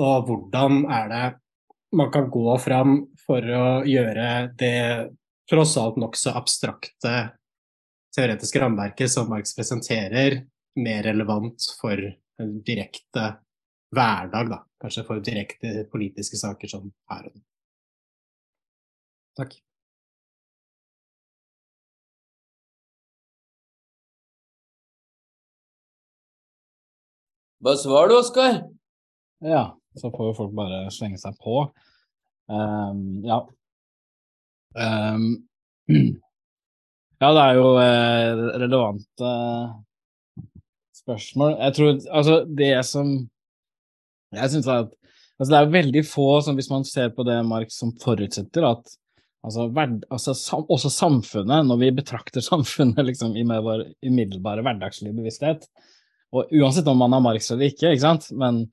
Og 0.00 0.28
hvordan 0.28 0.84
er 0.88 1.10
det 1.12 1.24
man 1.96 2.12
kan 2.14 2.30
gå 2.30 2.54
fram 2.62 3.00
for 3.26 3.42
å 3.42 3.66
gjøre 3.84 4.52
det 4.58 5.10
tross 5.50 5.74
alt 5.80 5.98
nokså 5.98 6.32
abstrakte 6.38 7.14
teoretiske 8.14 8.62
rammeverket 8.62 9.10
som 9.10 9.28
Marx 9.30 9.52
presenterer, 9.58 10.44
mer 10.78 11.02
relevant 11.04 11.66
for 11.80 11.98
direkte 12.66 13.24
hverdag, 13.94 14.50
da. 14.50 14.60
Kanskje 14.80 15.04
for 15.06 15.24
direkte 15.24 15.84
politiske 15.92 16.38
saker 16.40 16.70
som 16.70 16.90
her 17.10 17.26
og 17.28 17.34
nå. 17.34 17.42
Takk. 19.38 19.54
Hva 27.60 27.74
svarer 27.76 28.08
du, 28.08 28.16
Oskar? 28.16 28.62
Ja, 29.44 29.64
så 29.96 30.08
får 30.14 30.30
jo 30.30 30.36
folk 30.38 30.54
bare 30.56 30.86
slenge 30.94 31.20
seg 31.20 31.36
på. 31.44 31.66
Um, 32.48 33.20
ja. 33.26 33.42
Um, 34.72 35.26
ja, 37.20 37.28
det 37.36 37.42
er 37.44 37.58
jo 37.58 37.66
eh, 37.82 38.40
relevante 38.64 39.34
spørsmål. 41.02 41.58
Jeg 41.58 41.76
tror 41.76 41.92
altså 42.08 42.40
det 42.48 42.72
som 42.88 43.12
jeg 44.36 44.54
synes 44.54 44.70
at 44.70 44.96
altså 45.40 45.50
Det 45.54 45.58
er 45.58 45.70
veldig 45.72 46.02
få, 46.04 46.26
som 46.44 46.58
hvis 46.58 46.68
man 46.68 46.84
ser 46.84 47.14
på 47.16 47.24
det 47.24 47.38
Marx 47.48 47.78
som 47.80 47.94
forutsetter, 48.02 48.66
at 48.68 48.90
altså, 49.46 49.70
verd, 49.72 50.02
altså 50.12 50.34
sam, 50.36 50.66
også 50.68 50.90
samfunnet, 50.92 51.64
når 51.64 51.80
vi 51.80 51.94
betrakter 51.96 52.44
samfunnet 52.52 53.00
liksom, 53.08 53.32
i 53.40 53.46
med 53.48 53.64
vår 53.64 53.86
umiddelbare 54.04 54.64
hverdagslige 54.66 55.16
bevissthet, 55.16 55.64
og 56.36 56.52
uansett 56.52 56.86
om 56.92 57.00
man 57.00 57.16
har 57.16 57.24
Marx 57.24 57.48
eller 57.50 57.72
ikke, 57.72 57.88
ikke 57.88 58.04
sant, 58.04 58.28
men 58.36 58.66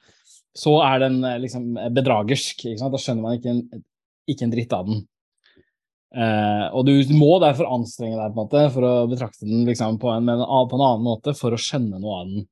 så 0.58 0.76
er 0.86 1.06
den 1.06 1.22
liksom 1.42 1.76
bedragersk. 1.94 2.66
Ikke 2.66 2.82
sant? 2.82 2.94
Da 2.94 3.02
skjønner 3.02 3.24
man 3.24 3.38
ikke 3.38 3.54
en, 3.54 3.86
ikke 4.30 4.46
en 4.48 4.54
dritt 4.54 4.76
av 4.76 4.90
den. 4.90 5.04
Eh, 6.18 6.66
og 6.72 6.88
du 6.88 6.94
må 7.18 7.36
derfor 7.44 7.70
anstrenge 7.76 8.18
deg 8.18 8.32
på 8.32 8.40
en 8.40 8.46
måte 8.46 8.62
for 8.74 8.88
å 8.88 8.94
betrakte 9.12 9.46
den 9.46 9.66
liksom, 9.68 10.00
på, 10.02 10.12
en, 10.14 10.30
på, 10.30 10.78
en, 10.78 10.86
annen 10.86 11.04
måte 11.06 11.34
for 11.38 11.54
å 11.54 11.62
skjønne 11.62 12.00
noe 12.02 12.22
av 12.22 12.32
den. 12.32 12.48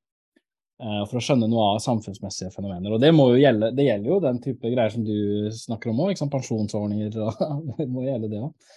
Eh, 0.76 1.03
for 1.07 1.21
å 1.21 1.23
skjønne 1.23 1.47
noe 1.47 1.69
av 1.71 1.78
samfunnsmessige 1.84 2.51
fenomener. 2.51 2.91
Og 2.91 2.99
det, 2.99 3.13
gjelde, 3.39 3.69
det 3.78 3.86
gjelder 3.86 4.11
jo 4.11 4.17
den 4.26 4.41
type 4.43 4.71
greier 4.73 4.91
som 4.91 5.05
du 5.07 5.47
snakker 5.55 5.93
om 5.93 6.01
òg, 6.03 6.19
pensjonsordninger 6.34 7.15
og 7.23 7.39
det 7.78 7.88
må 7.88 8.03
gjelde 8.03 8.32
det 8.34 8.41
òg. 8.43 8.76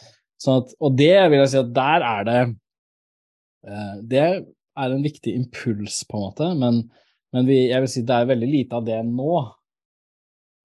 Og 0.79 0.95
det 0.95 1.17
vil 1.27 1.43
jeg 1.43 1.51
si 1.51 1.59
at 1.59 1.75
der 1.75 2.07
er 2.07 2.29
det 2.29 2.39
eh, 3.67 3.95
Det 4.15 4.23
er 4.23 4.95
en 4.95 5.03
viktig 5.03 5.35
impuls, 5.35 6.05
på 6.07 6.21
en 6.21 6.27
måte, 6.29 6.53
men, 6.61 6.85
men 7.35 7.51
vi, 7.51 7.65
jeg 7.73 7.83
vil 7.83 7.91
si 7.91 8.07
det 8.07 8.15
er 8.15 8.31
veldig 8.31 8.53
lite 8.53 8.79
av 8.79 8.87
det 8.87 9.03
nå. 9.11 9.43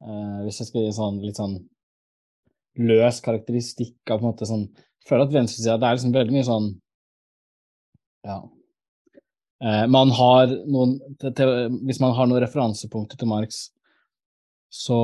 Eh, 0.06 0.40
hvis 0.46 0.62
jeg 0.62 0.70
skal 0.70 0.86
gi 0.86 0.96
sånn 1.00 1.22
litt 1.26 1.42
sånn 1.42 1.58
løs 2.78 3.24
karakteristikk 3.26 3.98
av 4.06 4.20
på 4.20 4.26
en 4.26 4.32
måte 4.32 4.50
sånn 4.50 4.68
Jeg 4.74 5.06
føler 5.10 5.28
at 5.28 5.34
venstresida 5.36 5.76
Det 5.78 5.86
er 5.86 5.98
liksom 5.98 6.14
veldig 6.16 6.34
mye 6.34 6.46
sånn 6.48 6.70
Ja 8.26 8.38
man 9.64 10.10
har 10.12 10.52
noen, 10.68 10.98
til, 11.24 11.52
hvis 11.88 12.02
man 12.04 12.12
har 12.18 12.28
noen 12.28 12.44
referansepunkter 12.44 13.20
til 13.20 13.30
Marx, 13.32 13.62
så 14.74 14.98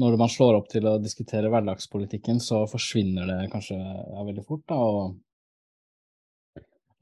når 0.00 0.16
man 0.18 0.30
slår 0.32 0.56
opp 0.58 0.70
til 0.72 0.88
å 0.88 0.96
diskutere 0.98 1.50
hverdagspolitikken, 1.52 2.40
så 2.42 2.64
forsvinner 2.70 3.28
det 3.28 3.50
kanskje 3.52 3.76
ja, 3.76 4.24
veldig 4.24 4.42
fort. 4.48 4.64
da, 4.72 4.78
og 4.80 5.20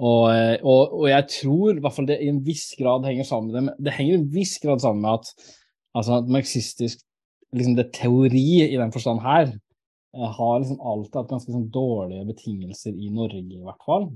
og, 0.00 0.30
eh, 0.32 0.56
og, 0.64 0.94
og, 0.96 1.06
jeg 1.10 1.26
tror 1.28 1.74
i 1.76 1.82
hvert 1.84 1.92
fall 1.92 2.06
det 2.08 2.22
i 2.24 2.30
en 2.32 2.40
viss 2.44 2.70
grad 2.78 3.04
henger 3.04 3.26
sammen 3.28 3.50
med 3.52 3.66
det. 3.68 3.74
Det 3.84 3.96
henger 3.98 4.14
i 4.14 4.20
en 4.22 4.30
viss 4.32 4.54
grad 4.62 4.80
sammen 4.80 5.04
med 5.04 5.18
at 5.18 5.50
altså, 5.98 6.22
marxistisk 6.24 7.02
liksom 7.56 7.74
det 7.76 7.90
teori 7.92 8.62
i 8.64 8.78
den 8.78 8.94
forstand 8.94 9.20
her 9.24 9.50
har 10.10 10.54
liksom 10.58 10.80
alltid 10.80 11.18
hatt 11.20 11.30
ganske 11.30 11.52
sånn 11.52 11.68
dårlige 11.74 12.26
betingelser 12.30 12.96
i 12.96 13.10
Norge, 13.14 13.42
i 13.44 13.60
hvert 13.62 13.84
fall. 13.86 14.08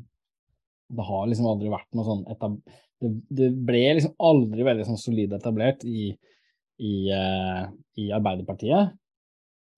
Det 0.93 1.07
har 1.09 1.29
liksom 1.31 1.47
aldri 1.49 1.71
vært 1.73 1.89
noe 1.97 2.07
sånn 2.07 2.27
etab 2.33 2.59
det, 3.03 3.11
det, 3.29 3.49
ble 3.67 3.83
liksom 3.99 4.15
aldri 4.23 4.67
veldig 4.67 4.87
sånn 4.89 5.01
solid 5.01 5.35
etablert 5.37 5.83
i, 5.89 6.13
i, 6.81 6.95
uh, 7.13 7.65
i 8.01 8.11
Arbeiderpartiet. 8.15 8.95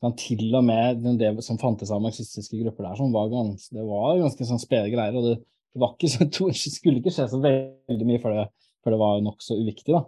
Men 0.05 0.15
til 0.21 0.45
og 0.55 0.65
med 0.67 1.07
det 1.19 1.33
som 1.45 1.59
fantes 1.61 1.91
av 1.95 2.03
marxistiske 2.05 2.59
grupper 2.61 2.87
der, 2.87 3.01
var 3.15 3.33
ganske, 3.33 3.73
det 3.75 3.87
var 3.89 4.21
ganske 4.21 4.49
sånn 4.49 4.63
spede 4.63 4.93
greier. 4.93 5.17
og 5.17 5.27
det, 5.27 5.35
det, 5.75 5.91
ikke 5.97 6.13
så, 6.13 6.51
skulle 6.77 7.01
ikke 7.01 7.15
skje 7.15 7.29
så 7.33 7.43
veldig 7.43 8.09
mye 8.09 8.23
før 8.23 8.37
det, 8.41 8.47
før 8.85 8.95
det 8.95 9.03
var 9.03 9.25
nokså 9.25 9.59
uviktig 9.63 9.97
da, 9.97 10.05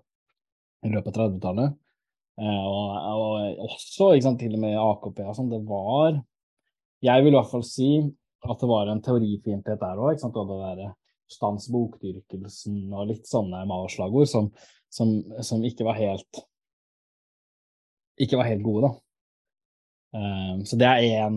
i 0.87 0.93
løpet 0.93 1.17
av 1.17 1.29
30-tallet. 1.33 1.77
Uh, 2.39 2.65
og, 2.71 2.89
og, 3.19 3.65
også 3.67 4.13
sant, 4.23 4.39
til 4.39 4.55
og 4.55 4.63
med 4.63 4.79
AKP 4.79 5.25
og 5.25 5.35
sånn. 5.35 5.51
Det 5.51 5.65
var 5.67 6.21
Jeg 7.03 7.23
vil 7.25 7.33
i 7.33 7.39
hvert 7.39 7.51
fall 7.51 7.65
si 7.67 7.91
at 8.47 8.61
det 8.61 8.69
var 8.71 8.91
en 8.91 9.03
teorifiendtlighet 9.03 9.83
der 9.83 10.03
òg. 10.03 10.23
Og 10.25 10.51
det 10.51 10.59
der 10.79 10.95
stans 11.29 11.69
bokdyrkelsen 11.73 12.95
og 12.95 13.11
litt 13.11 13.29
sånne 13.29 13.65
Mao-slagord 13.69 14.31
som, 14.31 14.49
som, 14.93 15.19
som, 15.45 15.65
ikke 15.67 15.85
var 15.89 15.99
helt 15.99 16.41
ikke 18.19 18.39
var 18.41 18.49
helt 18.49 18.65
gode, 18.67 18.89
da. 18.89 18.95
Um, 20.19 20.65
så 20.67 20.79
det 20.81 20.89
er 20.89 21.05
én 21.21 21.37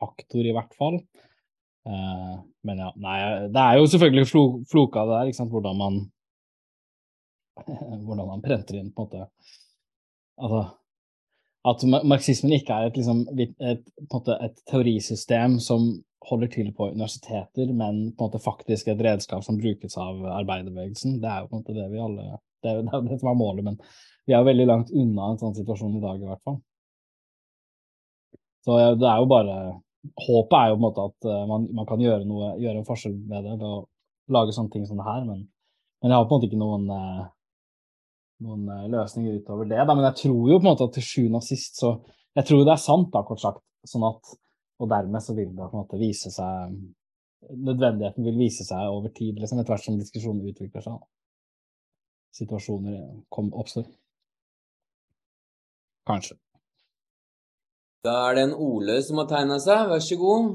faktor, 0.00 0.42
i 0.42 0.54
hvert 0.56 0.72
fall. 0.74 0.96
Uh, 1.86 2.40
men 2.66 2.80
ja, 2.82 2.88
nei, 2.98 3.18
det 3.52 3.62
er 3.62 3.78
jo 3.78 3.86
selvfølgelig 3.92 4.26
flo, 4.26 4.42
floka 4.68 5.04
det 5.06 5.14
der, 5.14 5.30
ikke 5.30 5.38
sant, 5.38 5.52
hvordan 5.54 5.78
man 5.78 6.00
hvordan 8.06 8.26
man 8.32 8.42
prenter 8.42 8.80
inn 8.80 8.90
på 8.94 9.04
en 9.04 9.10
måte 9.10 9.26
Altså 10.40 10.60
at 11.68 11.82
marxismen 12.08 12.54
ikke 12.56 12.72
er 12.72 12.88
et, 12.88 12.96
liksom, 12.96 13.26
et, 13.36 13.52
et, 13.60 13.82
et, 14.08 14.62
teorisystem 14.70 15.58
som 15.60 15.90
holder 16.30 16.48
til 16.52 16.70
på 16.76 16.88
universiteter, 16.92 17.72
men 17.72 18.00
på 18.16 18.24
en 18.24 18.28
måte 18.28 18.40
faktisk 18.40 18.88
et 18.88 19.02
redskap 19.04 19.44
som 19.44 19.58
brukes 19.60 19.96
av 20.00 20.22
arbeiderbevegelsen. 20.40 21.18
Det 21.20 21.28
er 21.28 21.42
jo 21.42 21.50
på 21.50 21.58
en 21.58 21.62
måte 21.62 21.76
det 21.76 21.88
vi 21.92 22.00
alle 22.00 22.38
Det 22.60 22.70
er 22.70 22.80
det 22.84 22.94
er 22.96 23.06
det 23.08 23.20
som 23.20 23.30
er 23.32 23.38
målet, 23.40 23.64
men 23.64 23.78
vi 24.26 24.34
er 24.34 24.42
jo 24.42 24.48
veldig 24.48 24.66
langt 24.68 24.90
unna 24.92 25.30
en 25.30 25.40
sånn 25.40 25.56
situasjon 25.56 25.96
i 25.98 26.02
dag, 26.02 26.20
i 26.20 26.28
hvert 26.28 26.44
fall. 26.48 26.58
Så 28.64 28.76
det 29.00 29.08
er 29.08 29.22
jo 29.22 29.30
bare 29.30 29.60
Håpet 30.16 30.54
er 30.56 30.70
jo 30.70 30.76
på 30.76 30.78
en 30.78 30.84
måte 30.86 31.02
at 31.10 31.26
uh, 31.28 31.42
man, 31.44 31.66
man, 31.76 31.84
kan 31.84 32.00
gjøre 32.00 32.24
noe, 32.24 32.54
gjøre 32.56 32.80
en 32.80 32.86
forskjell 32.88 33.18
med 33.28 33.44
det 33.44 33.56
ved 33.58 33.66
å 33.68 33.82
lage 34.32 34.54
sånne 34.56 34.72
ting 34.72 34.86
som 34.88 34.96
det 34.96 35.04
her, 35.04 35.26
men, 35.26 35.42
men 36.00 36.08
jeg 36.08 36.16
har 36.16 36.24
på 36.24 36.32
en 36.32 36.38
måte 36.38 36.48
ikke 36.48 36.60
noen 36.62 36.86
uh, 36.88 37.26
noen 38.44 38.68
uh, 38.68 38.86
løsninger 38.90 39.40
utover 39.40 39.68
det. 39.68 39.80
Da. 39.80 39.94
Men 39.94 40.06
jeg 40.10 40.18
tror 40.22 40.40
jo 40.50 40.58
på 40.58 40.64
en 40.64 40.70
måte 40.70 40.88
at 40.88 40.96
til 40.96 41.06
sjuende 41.06 41.40
og 41.40 41.46
sist 41.46 41.82
så 41.82 41.98
Jeg 42.38 42.46
tror 42.46 42.60
det 42.62 42.72
er 42.72 42.78
sant, 42.80 43.08
da, 43.12 43.24
kort 43.26 43.42
sagt. 43.42 43.62
Sånn 43.88 44.06
at 44.06 44.34
Og 44.80 44.88
dermed 44.88 45.22
så 45.24 45.34
vil 45.36 45.50
det 45.50 45.66
på 45.66 45.74
en 45.74 45.82
måte 45.82 46.00
vise 46.00 46.32
seg 46.32 46.76
Nødvendigheten 47.50 48.26
vil 48.26 48.36
vise 48.36 48.66
seg 48.68 48.90
over 48.92 49.08
tid, 49.16 49.38
liksom, 49.40 49.58
etter 49.58 49.72
hvert 49.72 49.84
som 49.86 49.96
diskusjonen 49.96 50.50
utvikler 50.52 50.84
seg. 50.84 50.98
Situasjoner 52.36 52.98
kom, 53.32 53.48
oppstår. 53.56 53.86
Kanskje. 56.06 56.36
Da 58.04 58.12
er 58.28 58.36
det 58.36 58.44
en 58.44 58.54
Ole 58.60 58.98
som 59.04 59.22
har 59.22 59.30
tegna 59.32 59.56
seg, 59.60 59.88
vær 59.88 60.04
så 60.04 60.20
god. 60.20 60.52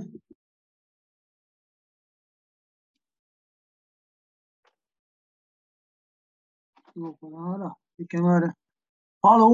Hallo, 9.26 9.50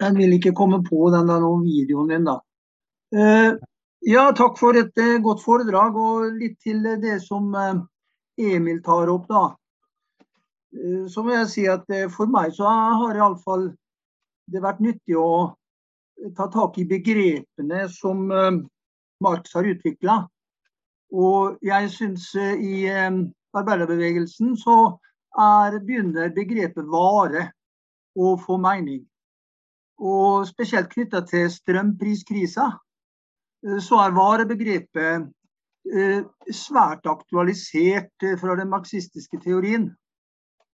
jeg 0.00 0.14
vil 0.16 0.36
ikke 0.36 0.54
komme 0.56 0.82
på 0.84 1.10
den 1.14 1.28
der 1.28 1.44
videoen 1.62 2.08
din, 2.12 2.24
da. 2.28 2.36
Uh, 3.14 3.52
ja, 4.06 4.30
takk 4.36 4.58
for 4.58 4.76
et 4.78 4.96
uh, 5.02 5.20
godt 5.22 5.44
foredrag, 5.44 5.96
og 5.96 6.38
litt 6.40 6.58
til 6.64 6.82
det 7.02 7.20
som 7.24 7.52
uh, 7.54 7.84
Emil 8.36 8.82
tar 8.84 9.12
opp, 9.12 9.28
da. 9.28 9.44
så 11.08 11.22
må 11.24 11.32
jeg 11.32 11.48
si 11.48 11.62
at 11.72 11.86
for 12.12 12.28
meg 12.28 12.50
så 12.52 12.68
har 12.68 13.16
iallfall 13.16 13.70
det 14.52 14.60
vært 14.62 14.82
nyttig 14.84 15.16
å 15.18 15.56
ta 16.36 16.48
tak 16.52 16.78
i 16.78 16.86
begrepene 16.88 17.86
som 17.92 18.30
eh, 18.32 18.60
Marx 19.24 19.54
har 19.56 19.68
utvikla. 19.68 20.20
Og 21.14 21.58
jeg 21.64 21.90
syns 21.94 22.28
eh, 22.38 22.54
i 22.56 22.86
eh, 22.90 23.10
arbeiderbevegelsen 23.56 24.56
så 24.60 24.76
er, 25.38 25.78
begynner 25.84 26.32
begrepet 26.34 26.88
vare 26.90 27.50
å 28.16 28.34
få 28.40 28.58
mening. 28.60 29.02
Og 29.96 30.46
spesielt 30.48 30.90
knytta 30.92 31.22
til 31.28 31.48
strømpriskrisa, 31.52 32.68
så 33.80 34.00
er 34.02 34.16
varebegrepet 34.16 35.30
svært 36.52 37.06
aktualisert 37.08 38.26
fra 38.40 38.56
den 38.58 38.68
marxistiske 38.68 39.40
teorien. 39.44 39.88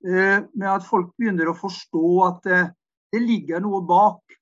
Med 0.01 0.69
at 0.71 0.87
folk 0.87 1.11
begynner 1.19 1.51
å 1.51 1.57
forstå 1.57 2.05
at 2.25 2.49
det 2.49 3.21
ligger 3.21 3.61
noe 3.61 3.83
bak 3.85 4.41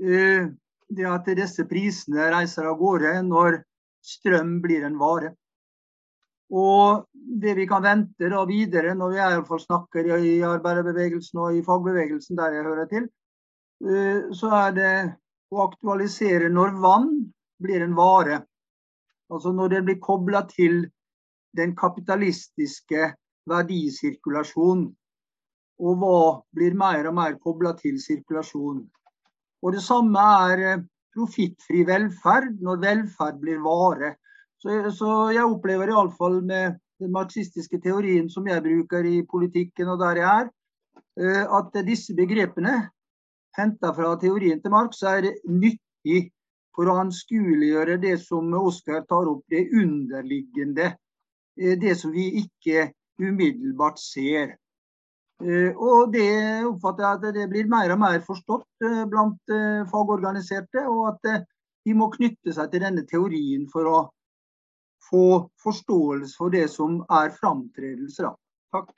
Eh, 0.00 0.48
det 0.88 1.04
at 1.08 1.28
disse 1.36 1.64
prisene 1.68 2.30
reiser 2.32 2.66
av 2.68 2.78
gårde 2.80 3.12
når 3.26 3.60
strøm 4.02 4.56
blir 4.64 4.84
en 4.86 4.98
vare. 5.00 5.34
Og 6.52 7.06
det 7.42 7.54
vi 7.56 7.66
kan 7.68 7.82
vente 7.84 8.28
da 8.28 8.44
videre, 8.48 8.94
når 8.94 9.12
vi 9.14 9.20
i 9.20 9.26
hvert 9.34 9.48
fall 9.48 9.62
snakker 9.62 10.10
i 10.18 10.32
arbeiderbevegelsen 10.44 11.40
og 11.40 11.56
i 11.56 11.64
fagbevegelsen, 11.64 12.36
der 12.36 12.58
jeg 12.58 12.66
hører 12.68 12.88
til, 12.90 13.08
eh, 13.88 14.32
så 14.36 14.52
er 14.60 14.74
det 14.76 14.94
å 15.52 15.62
aktualisere 15.64 16.50
når 16.52 16.76
vann 16.82 17.12
blir 17.62 17.84
en 17.84 17.96
vare. 17.96 18.42
Altså 19.32 19.52
når 19.56 19.76
det 19.76 19.84
blir 19.86 20.02
kobla 20.02 20.44
til 20.50 20.84
den 21.56 21.76
kapitalistiske 21.76 23.12
verdisirkulasjonen. 23.48 24.90
Og 25.82 25.98
hva 25.98 26.18
blir 26.54 26.76
mer 26.78 27.08
og 27.10 27.16
mer 27.16 27.38
kobla 27.42 27.72
til 27.78 27.96
sirkulasjon. 28.00 28.82
Og 29.62 29.74
det 29.74 29.82
samme 29.82 30.24
er 30.50 30.64
eh, 30.68 30.82
profittfri 31.14 31.82
velferd 31.88 32.60
når 32.64 32.82
velferd 32.84 33.40
blir 33.40 33.60
vare. 33.64 34.14
Så, 34.62 34.70
så 34.94 35.12
jeg 35.34 35.42
opplever 35.42 35.90
iallfall 35.90 36.38
med 36.46 36.76
den 37.02 37.10
marxistiske 37.14 37.80
teorien 37.82 38.28
som 38.30 38.46
jeg 38.46 38.62
bruker 38.62 39.06
i 39.08 39.22
politikken 39.26 39.90
og 39.90 39.98
der 40.04 40.20
jeg 40.20 40.44
er, 40.44 40.50
eh, 41.18 41.42
at 41.58 41.80
disse 41.86 42.14
begrepene 42.14 42.76
henta 43.58 43.90
fra 43.96 44.14
teorien 44.22 44.62
til 44.62 44.70
Marx 44.70 45.02
er 45.02 45.32
nyttig 45.50 46.30
for 46.76 46.88
å 46.88 47.00
anskueliggjøre 47.02 47.98
det 48.04 48.14
som 48.22 48.54
Oskar 48.56 49.02
tar 49.10 49.28
opp, 49.32 49.42
det 49.50 49.66
underliggende. 49.74 50.92
Eh, 51.58 51.74
det 51.82 51.98
som 51.98 52.14
vi 52.14 52.30
ikke 52.44 52.92
umiddelbart 53.18 53.98
ser. 54.00 54.56
Eh, 55.42 55.74
og 55.74 56.14
det 56.14 56.30
oppfatter 56.70 57.08
jeg 57.08 57.18
at 57.18 57.38
det 57.40 57.50
blir 57.50 57.68
mer 57.68 57.92
og 57.96 58.02
mer 58.06 58.22
forstått 58.22 58.86
blant 59.10 59.58
fagorganiserte, 59.90 60.86
og 60.86 61.16
at 61.16 61.46
de 61.82 61.94
må 61.98 62.12
knytte 62.14 62.54
seg 62.54 62.70
til 62.70 62.86
denne 62.86 63.02
teorien 63.10 63.66
for 63.72 63.90
å 63.90 64.00
få 65.12 65.26
forståelse 65.62 66.38
for 66.40 66.52
det 66.54 66.66
som 66.72 67.02
er 67.12 67.32
framtredelser. 67.36 68.32
Takk. 68.72 68.90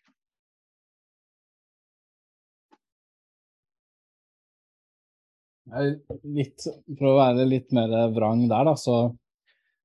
Litt, 5.74 6.66
for 6.98 7.10
å 7.10 7.18
være 7.18 7.48
litt 7.50 7.72
mer 7.74 7.90
vrang 8.14 8.44
der, 8.46 8.68
da, 8.68 8.76
så 8.78 9.08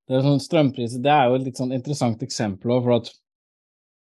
det 0.10 0.18
er 0.18 0.26
sånn 0.26 0.42
Strømpriser 0.42 1.02
det 1.06 1.12
er 1.14 1.28
jo 1.30 1.38
et 1.38 1.48
litt 1.48 1.60
sånn 1.60 1.74
interessant 1.74 2.22
eksempel. 2.26 2.74
For 2.82 2.96
at 3.00 3.12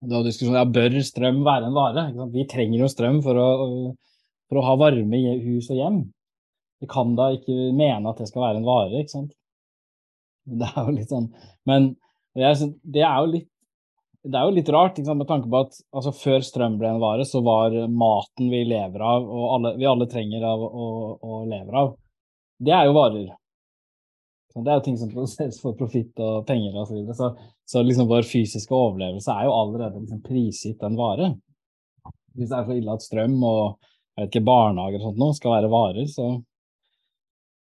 da 0.08 0.20
diskusjonen 0.22 0.60
ja, 0.60 0.68
bør 0.70 1.00
strøm 1.02 1.40
være 1.46 1.70
en 1.70 1.74
vare. 1.74 2.04
Vi 2.34 2.46
trenger 2.50 2.84
jo 2.84 2.90
strøm 2.90 3.18
for 3.24 3.38
å, 3.38 3.48
for 4.46 4.60
å, 4.60 4.66
ha 4.68 4.76
varme 4.78 5.18
i 5.18 5.34
hus 5.42 5.70
og 5.72 5.80
hjem. 5.80 6.04
Vi 6.78 6.86
kan 6.90 7.16
da 7.18 7.32
ikke 7.34 7.72
mene 7.74 8.10
at 8.10 8.22
det 8.22 8.28
skal 8.30 8.44
være 8.44 8.60
en 8.60 8.68
vare, 8.68 9.02
ikke 9.02 9.16
sant. 9.16 9.34
Det 10.48 10.68
er 10.70 10.86
jo 10.86 10.94
litt 10.96 11.10
sånn 11.12 11.26
Men 11.68 11.90
jeg, 12.44 12.69
det 12.82 13.05
er 13.05 13.23
jo 13.23 13.32
litt 13.36 13.48
det 14.28 14.35
er 14.35 14.48
jo 14.48 14.52
litt 14.56 14.69
rart 14.74 14.97
sant, 14.98 15.16
med 15.16 15.28
tanke 15.28 15.48
på 15.48 15.60
at 15.62 15.77
altså, 15.94 16.10
før 16.12 16.43
strøm 16.44 16.74
ble 16.81 16.89
en 16.90 16.98
vare, 17.01 17.24
så 17.24 17.39
var 17.40 17.73
maten 17.89 18.51
vi 18.51 18.65
lever 18.66 19.01
av, 19.01 19.24
og 19.24 19.44
alle, 19.55 19.70
vi 19.78 19.86
alle 19.89 20.09
trenger 20.10 20.43
av 20.44 20.65
og, 20.66 21.23
og 21.23 21.47
lever 21.48 21.78
av, 21.81 21.93
det 22.66 22.74
er 22.74 22.89
jo 22.89 22.97
varer. 22.98 23.28
Det 24.59 24.73
er 24.73 24.81
jo 24.81 24.85
ting 24.85 24.98
som 25.01 25.12
produseres 25.15 25.60
for 25.62 25.78
profitt 25.78 26.19
og 26.20 26.43
penger 26.51 26.74
osv. 26.74 26.90
Så, 26.90 26.98
videre. 26.98 27.16
så 27.16 27.31
så 27.69 27.82
liksom 27.82 28.09
vår 28.09 28.24
fysiske 28.24 28.73
overlevelse 28.73 29.28
er 29.28 29.44
jo 29.44 29.52
allerede 29.52 30.01
liksom 30.01 30.23
prisgitt 30.24 30.85
en 30.86 30.94
vare. 30.97 31.35
Hvis 32.32 32.48
det 32.48 32.56
er 32.56 32.65
så 32.65 32.77
ille 32.78 32.94
at 32.94 33.05
strøm 33.05 33.35
og 33.44 33.60
jeg 34.16 34.23
vet 34.23 34.31
ikke, 34.31 34.47
barnehager 34.47 35.02
og 35.02 35.05
sånt 35.05 35.20
noe 35.20 35.35
skal 35.36 35.52
være 35.52 35.70
varer, 35.74 36.06
så, 36.09 36.31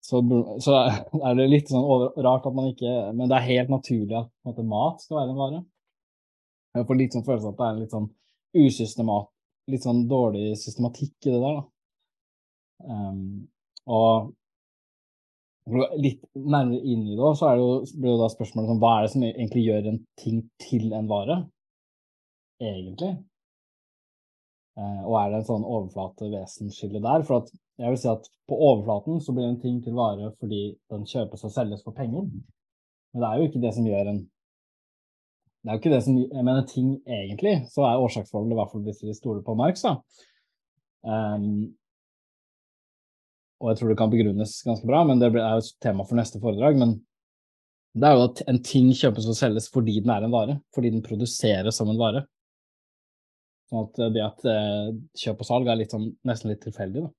så, 0.03 0.19
så 0.63 0.75
er 1.23 1.38
det 1.39 1.47
litt 1.47 1.71
sånn 1.71 1.85
over, 1.85 2.11
rart 2.25 2.47
at 2.49 2.55
man 2.57 2.73
ikke 2.73 2.91
Men 3.15 3.30
det 3.31 3.38
er 3.38 3.45
helt 3.47 3.71
naturlig 3.71 4.17
at 4.19 4.30
måte, 4.43 4.65
mat 4.67 5.03
skal 5.03 5.21
være 5.21 5.31
en 5.31 5.39
vare. 5.39 5.61
Jeg 6.73 6.88
får 6.89 6.99
litt 6.99 7.15
sånn 7.15 7.25
følelse 7.27 7.47
av 7.47 7.53
at 7.53 7.59
det 7.61 7.69
er 7.69 7.80
litt 7.80 7.95
sånn 7.95 8.09
usystemat, 8.53 9.30
litt 9.71 9.85
sånn 9.85 10.01
dårlig 10.09 10.53
systematikk 10.59 11.30
i 11.30 11.34
det 11.34 11.41
der. 11.43 11.59
da. 11.59 11.67
Um, 12.84 13.27
og 13.88 14.34
litt 15.95 16.23
nærmere 16.35 16.81
inn 16.81 17.05
i 17.07 17.15
det, 17.15 17.30
så 17.39 17.47
er 17.47 17.55
det 17.55 17.63
jo, 17.63 17.75
blir 17.95 18.15
det 18.15 18.21
da 18.23 18.31
spørsmålet 18.34 18.71
sånn, 18.73 18.81
hva 18.84 18.93
er 18.95 19.05
det 19.05 19.11
som 19.13 19.27
egentlig 19.27 19.63
gjør 19.63 19.91
en 19.91 19.99
ting 20.19 20.41
til 20.59 20.89
en 20.97 21.07
vare, 21.07 21.38
egentlig? 22.59 23.13
Eh, 24.75 25.01
og 25.05 25.15
er 25.21 25.31
det 25.31 25.39
en 25.39 25.47
sånn 25.47 25.67
overflate-vesenskille 25.69 27.03
der? 27.03 27.23
For 27.27 27.43
at 27.43 27.53
jeg 27.81 27.89
vil 27.89 27.99
si 27.99 28.09
at 28.11 28.27
på 28.49 28.57
overflaten 28.57 29.21
så 29.23 29.33
blir 29.33 29.47
en 29.49 29.61
ting 29.61 29.79
til 29.83 29.95
vare 29.97 30.29
fordi 30.39 30.75
den 30.93 31.07
kjøpes 31.09 31.45
og 31.47 31.53
selges 31.53 31.81
for 31.85 31.95
penger. 31.97 32.27
Men 33.13 33.23
det 33.23 33.29
er 33.29 33.39
jo 33.39 33.47
ikke 33.49 33.61
det 33.63 33.73
som 33.75 33.87
gjør 33.87 34.11
en 34.11 34.21
Det 35.63 35.71
er 35.71 35.77
jo 35.77 35.79
ikke 35.79 35.93
det 35.93 36.03
som 36.03 36.17
Jeg 36.19 36.43
mener, 36.43 36.65
ting 36.67 36.89
egentlig, 37.07 37.55
så 37.71 37.85
er 37.87 38.01
årsaksforholdet, 38.03 38.51
i 38.51 38.59
hvert 38.59 38.71
fall 38.71 38.83
hvis 38.83 39.03
vi 39.03 39.15
stoler 39.15 39.45
på 39.45 39.55
Marx, 39.55 39.85
da. 39.85 39.95
Um, 41.03 41.71
og 43.63 43.69
jeg 43.71 43.79
tror 43.79 43.89
det 43.93 43.97
kan 43.97 44.11
begrunnes 44.11 44.57
ganske 44.67 44.87
bra, 44.87 45.05
men 45.07 45.21
det 45.21 45.29
er 45.31 45.55
jo 45.55 45.63
et 45.63 45.71
tema 45.81 46.03
for 46.03 46.19
neste 46.19 46.41
foredrag. 46.43 46.75
Men 46.75 46.97
det 47.95 48.09
er 48.09 48.17
jo 48.17 48.25
at 48.27 48.43
en 48.51 48.59
ting 48.65 48.91
kjøpes 48.91 49.29
og 49.31 49.39
selges 49.39 49.69
fordi 49.71 50.01
den 50.03 50.11
er 50.11 50.25
en 50.27 50.35
vare, 50.35 50.57
fordi 50.75 50.91
den 50.91 51.05
produseres 51.05 51.79
som 51.79 51.91
en 51.93 52.01
vare. 52.01 52.25
Sånn 53.71 53.87
at 53.87 54.01
det 54.17 54.23
at 54.25 54.47
eh, 54.51 54.89
kjøp 55.23 55.45
og 55.45 55.47
salg 55.47 55.71
er 55.71 55.79
litt 55.79 55.95
sånn, 55.95 56.09
nesten 56.27 56.51
litt 56.51 56.65
tilfeldig, 56.65 57.05
da. 57.07 57.13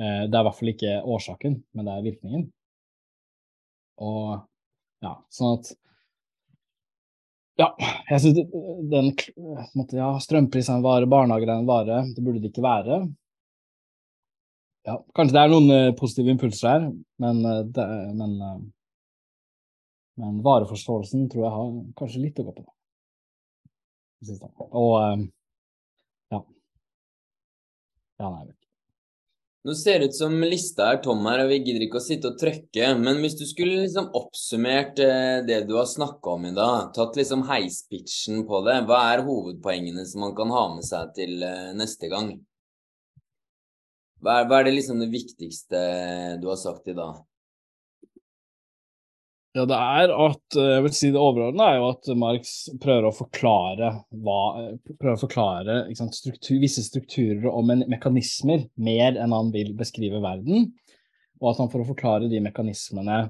Eh, 0.00 0.24
det 0.30 0.36
er 0.36 0.40
i 0.40 0.46
hvert 0.46 0.56
fall 0.56 0.72
ikke 0.72 0.96
årsaken, 1.14 1.60
men 1.76 1.86
det 1.86 1.92
er 1.94 2.06
virkningen. 2.06 2.44
Og 4.00 4.40
ja, 5.04 5.14
sånn 5.32 5.58
at 5.58 5.72
Ja, 7.60 7.66
jeg 8.08 8.20
syns 8.22 8.38
den 8.88 9.10
måtte, 9.76 9.98
Ja, 9.98 10.14
strømpris 10.24 10.70
er 10.70 10.78
en 10.78 10.84
vare, 10.86 11.08
barnehager 11.10 11.50
er 11.50 11.58
en 11.60 11.68
vare. 11.68 11.98
Det 12.16 12.24
burde 12.24 12.40
det 12.40 12.54
ikke 12.54 12.64
være. 12.64 13.02
Ja, 14.88 14.94
kanskje 15.16 15.36
det 15.36 15.42
er 15.42 15.52
noen 15.52 15.68
uh, 15.68 15.96
positive 15.98 16.32
impulser 16.32 16.70
her, 16.70 16.86
men, 17.20 17.42
uh, 17.44 17.58
det, 17.68 17.84
men, 18.16 18.38
men 20.22 20.38
vareforståelsen 20.46 21.28
tror 21.28 21.44
jeg 21.44 21.52
har 21.58 21.74
kanskje 22.00 22.22
litt 22.24 22.40
å 22.40 22.46
gå 22.48 22.56
på. 22.62 22.64
Og 24.80 25.28
ja. 26.32 26.40
Ja, 28.20 28.32
nei. 28.32 28.59
Nå 29.60 29.74
ser 29.76 29.98
det 30.00 30.06
ut 30.08 30.16
som 30.16 30.34
lista 30.40 30.86
er 30.88 31.02
tom 31.04 31.20
her, 31.28 31.42
og 31.42 31.50
vi 31.50 31.58
gidder 31.60 31.82
ikke 31.84 31.98
å 32.00 32.04
sitte 32.04 32.30
og 32.30 32.38
trøkke. 32.40 32.86
Men 32.96 33.18
hvis 33.20 33.36
du 33.36 33.42
skulle 33.44 33.82
liksom 33.82 34.08
oppsummert 34.16 34.96
det 35.44 35.58
du 35.68 35.74
har 35.76 35.88
snakka 35.88 36.36
om 36.38 36.46
i 36.48 36.54
dag, 36.56 36.94
tatt 36.96 37.18
liksom 37.20 37.44
heispitchen 37.50 38.46
på 38.48 38.62
det, 38.64 38.78
hva 38.88 39.02
er 39.12 39.24
hovedpoengene 39.26 40.06
som 40.08 40.24
man 40.24 40.32
kan 40.38 40.54
ha 40.54 40.64
med 40.72 40.86
seg 40.88 41.12
til 41.18 41.44
neste 41.76 42.08
gang? 42.08 42.32
Hva 44.20 44.40
er, 44.40 44.48
hva 44.48 44.62
er, 44.62 44.68
det 44.68 44.78
liksom 44.78 45.00
det 45.00 45.12
viktigste 45.12 45.78
du 46.40 46.48
har 46.48 46.60
sagt 46.60 46.88
i 46.88 46.96
dag? 46.96 47.20
Ja, 49.56 49.64
det 49.66 49.74
er 49.74 50.12
at 50.14 50.54
jeg 50.54 50.82
vil 50.84 50.92
si 50.94 51.08
det 51.10 51.18
overordnede 51.18 51.66
er 51.66 51.80
jo 51.80 51.88
at 51.90 52.08
Marx 52.18 52.52
prøver 52.78 53.08
å 53.08 53.16
forklare 53.16 53.88
hva 54.22 54.42
Prøver 54.86 55.16
å 55.16 55.22
forklare 55.24 55.78
sant, 55.98 56.14
struktur, 56.14 56.60
visse 56.62 56.84
strukturer 56.86 57.48
og 57.50 57.66
mekanismer 57.66 58.68
mer 58.78 59.18
enn 59.18 59.34
han 59.34 59.50
vil 59.54 59.72
beskrive 59.78 60.22
verden. 60.22 60.70
Og 61.40 61.50
at 61.50 61.62
han 61.62 61.70
for 61.72 61.82
å 61.82 61.88
forklare 61.88 62.30
de 62.30 62.42
mekanismene 62.44 63.24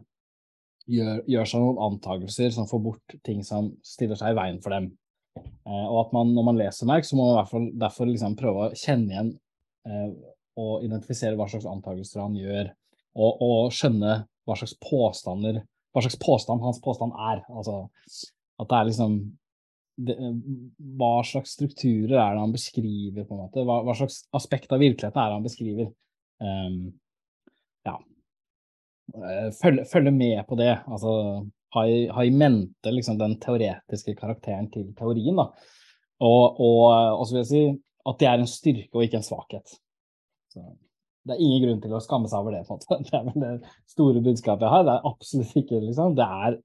gjør, 0.90 1.22
gjør 1.30 1.48
seg 1.48 1.64
noen 1.64 1.80
antakelser 1.88 2.52
som 2.52 2.68
får 2.68 2.82
bort 2.84 3.16
ting 3.26 3.40
som 3.46 3.72
stiller 3.86 4.18
seg 4.18 4.34
i 4.34 4.38
veien 4.40 4.60
for 4.60 4.76
dem. 4.76 4.90
Eh, 5.38 5.86
og 5.86 6.02
at 6.04 6.14
man, 6.16 6.34
når 6.36 6.48
man 6.50 6.60
leser 6.60 6.90
Marx, 6.90 7.10
så 7.10 7.16
må 7.16 7.28
man 7.28 7.36
i 7.36 7.40
hvert 7.40 7.52
fall 7.54 7.66
derfor 7.86 8.10
liksom 8.10 8.36
prøve 8.38 8.66
å 8.66 8.76
kjenne 8.76 9.14
igjen 9.14 9.32
eh, 9.88 10.08
og 10.60 10.84
identifisere 10.84 11.38
hva 11.38 11.48
slags 11.50 11.68
antakelser 11.70 12.24
han 12.24 12.36
gjør, 12.36 12.72
og, 13.16 13.40
og, 13.40 13.60
skjønne 13.74 14.16
hva 14.46 14.56
slags 14.58 14.76
påstander 14.82 15.62
hva 15.90 16.02
slags 16.04 16.18
påstand 16.22 16.62
hans 16.64 16.80
påstand 16.82 17.14
er. 17.18 17.44
Altså 17.50 17.84
at 18.60 18.68
det 18.70 18.78
er 18.78 18.88
liksom 18.90 19.20
det, 20.00 20.16
Hva 20.96 21.12
slags 21.26 21.56
strukturer 21.56 22.16
er 22.16 22.36
det 22.36 22.44
han 22.44 22.54
beskriver, 22.54 23.24
på 23.24 23.36
en 23.36 23.42
måte? 23.42 23.64
Hva, 23.68 23.80
hva 23.84 23.96
slags 23.98 24.22
aspekt 24.36 24.72
av 24.72 24.80
virkeligheten 24.80 25.20
er 25.20 25.28
det 25.28 25.38
han 25.38 25.48
beskriver? 25.48 25.90
Um, 26.40 26.78
ja. 27.84 27.96
Eh, 29.16 29.50
følge, 29.58 29.84
følge, 29.90 30.14
med 30.14 30.40
på 30.48 30.56
det. 30.60 30.72
Altså 30.88 31.12
ha 31.74 31.84
i, 31.86 32.30
mente 32.32 32.94
liksom, 32.94 33.18
den 33.20 33.36
teoretiske 33.42 34.16
karakteren 34.18 34.70
til 34.72 34.88
teorien. 34.98 35.36
da. 35.36 35.50
Og, 36.20 36.60
og, 36.60 36.84
og 37.20 37.26
så 37.26 37.36
vil 37.36 37.42
jeg 37.42 37.50
si 37.50 37.62
at 38.10 38.20
det 38.20 38.28
er 38.28 38.40
en 38.40 38.50
styrke 38.50 38.96
og 38.96 39.04
ikke 39.04 39.20
en 39.20 39.26
svakhet. 39.26 39.76
Så 40.50 40.64
det 41.28 41.36
er 41.36 41.42
ingen 41.44 41.62
grunn 41.64 41.80
til 41.84 41.94
å 41.94 42.00
skamme 42.02 42.30
seg 42.30 42.40
over 42.40 42.56
det. 42.56 42.64
på 42.66 42.74
en 42.74 42.80
måte. 42.80 42.98
Det 43.10 43.16
er 43.18 43.26
vel 43.28 43.44
det 43.44 43.70
store 43.92 44.22
budskapet 44.24 44.66
jeg 44.66 44.74
har. 44.74 44.84
Det 44.88 44.94
er 44.94 45.08
absolutt 45.10 45.56
ikke 45.60 45.80
liksom. 45.84 46.14
Det 46.18 46.26
er, 46.44 46.56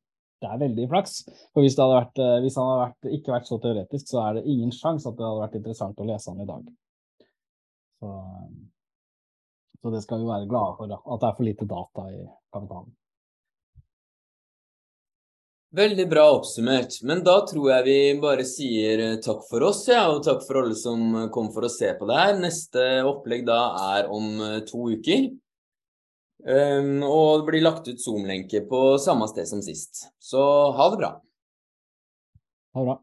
det 0.44 0.52
er 0.52 0.62
veldig 0.64 0.88
flaks. 0.94 1.18
For 1.52 1.66
hvis, 1.66 1.78
vært, 1.80 2.22
eh, 2.24 2.38
hvis 2.46 2.60
han 2.60 2.70
hadde 2.70 2.84
vært, 2.86 3.10
ikke 3.18 3.36
vært 3.36 3.50
så 3.52 3.60
teoretisk, 3.64 4.12
så 4.12 4.22
er 4.24 4.38
det 4.38 4.46
ingen 4.54 4.72
sjanse 4.76 5.12
at 5.12 5.18
det 5.20 5.28
hadde 5.28 5.44
vært 5.44 5.60
interessant 5.60 6.00
å 6.00 6.08
lese 6.08 6.32
han 6.32 6.44
i 6.46 6.50
dag. 6.52 6.70
Så, 8.00 8.14
så 9.82 9.96
det 9.96 10.04
skal 10.06 10.24
vi 10.24 10.30
være 10.30 10.52
glade 10.52 10.78
for, 10.80 10.96
at 10.96 11.24
det 11.24 11.30
er 11.30 11.40
for 11.40 11.50
lite 11.50 11.68
data 11.76 12.08
i 12.12 12.22
kapitalen. 12.56 12.94
Veldig 15.76 16.06
bra 16.08 16.24
oppsummert. 16.38 17.02
Men 17.04 17.24
da 17.26 17.40
tror 17.50 17.72
jeg 17.74 17.86
vi 17.88 17.98
bare 18.22 18.46
sier 18.48 19.02
eh, 19.04 19.16
takk 19.24 19.42
for 19.50 19.66
oss, 19.68 19.82
ja, 19.92 20.06
og 20.14 20.22
takk 20.24 20.46
for 20.46 20.62
alle 20.62 20.76
som 20.80 21.26
kom 21.36 21.50
for 21.52 21.68
å 21.68 21.72
se 21.72 21.90
på 22.00 22.08
det 22.08 22.20
her. 22.20 22.38
Neste 22.40 22.86
opplegg 23.04 23.44
da 23.48 23.60
er 23.96 24.08
om 24.14 24.30
eh, 24.40 24.62
to 24.70 24.88
uker. 24.96 25.34
Um, 26.46 27.02
og 27.02 27.42
det 27.42 27.48
blir 27.48 27.64
lagt 27.66 27.88
ut 27.90 28.02
Zoom-lenke 28.02 28.62
på 28.70 28.82
samme 29.02 29.26
sted 29.32 29.50
som 29.50 29.64
sist. 29.66 30.06
Så 30.22 30.40
ha 30.78 30.90
det 30.94 31.00
bra. 31.02 31.12
Ha 32.76 32.84
det 32.84 32.90
bra. 32.92 32.98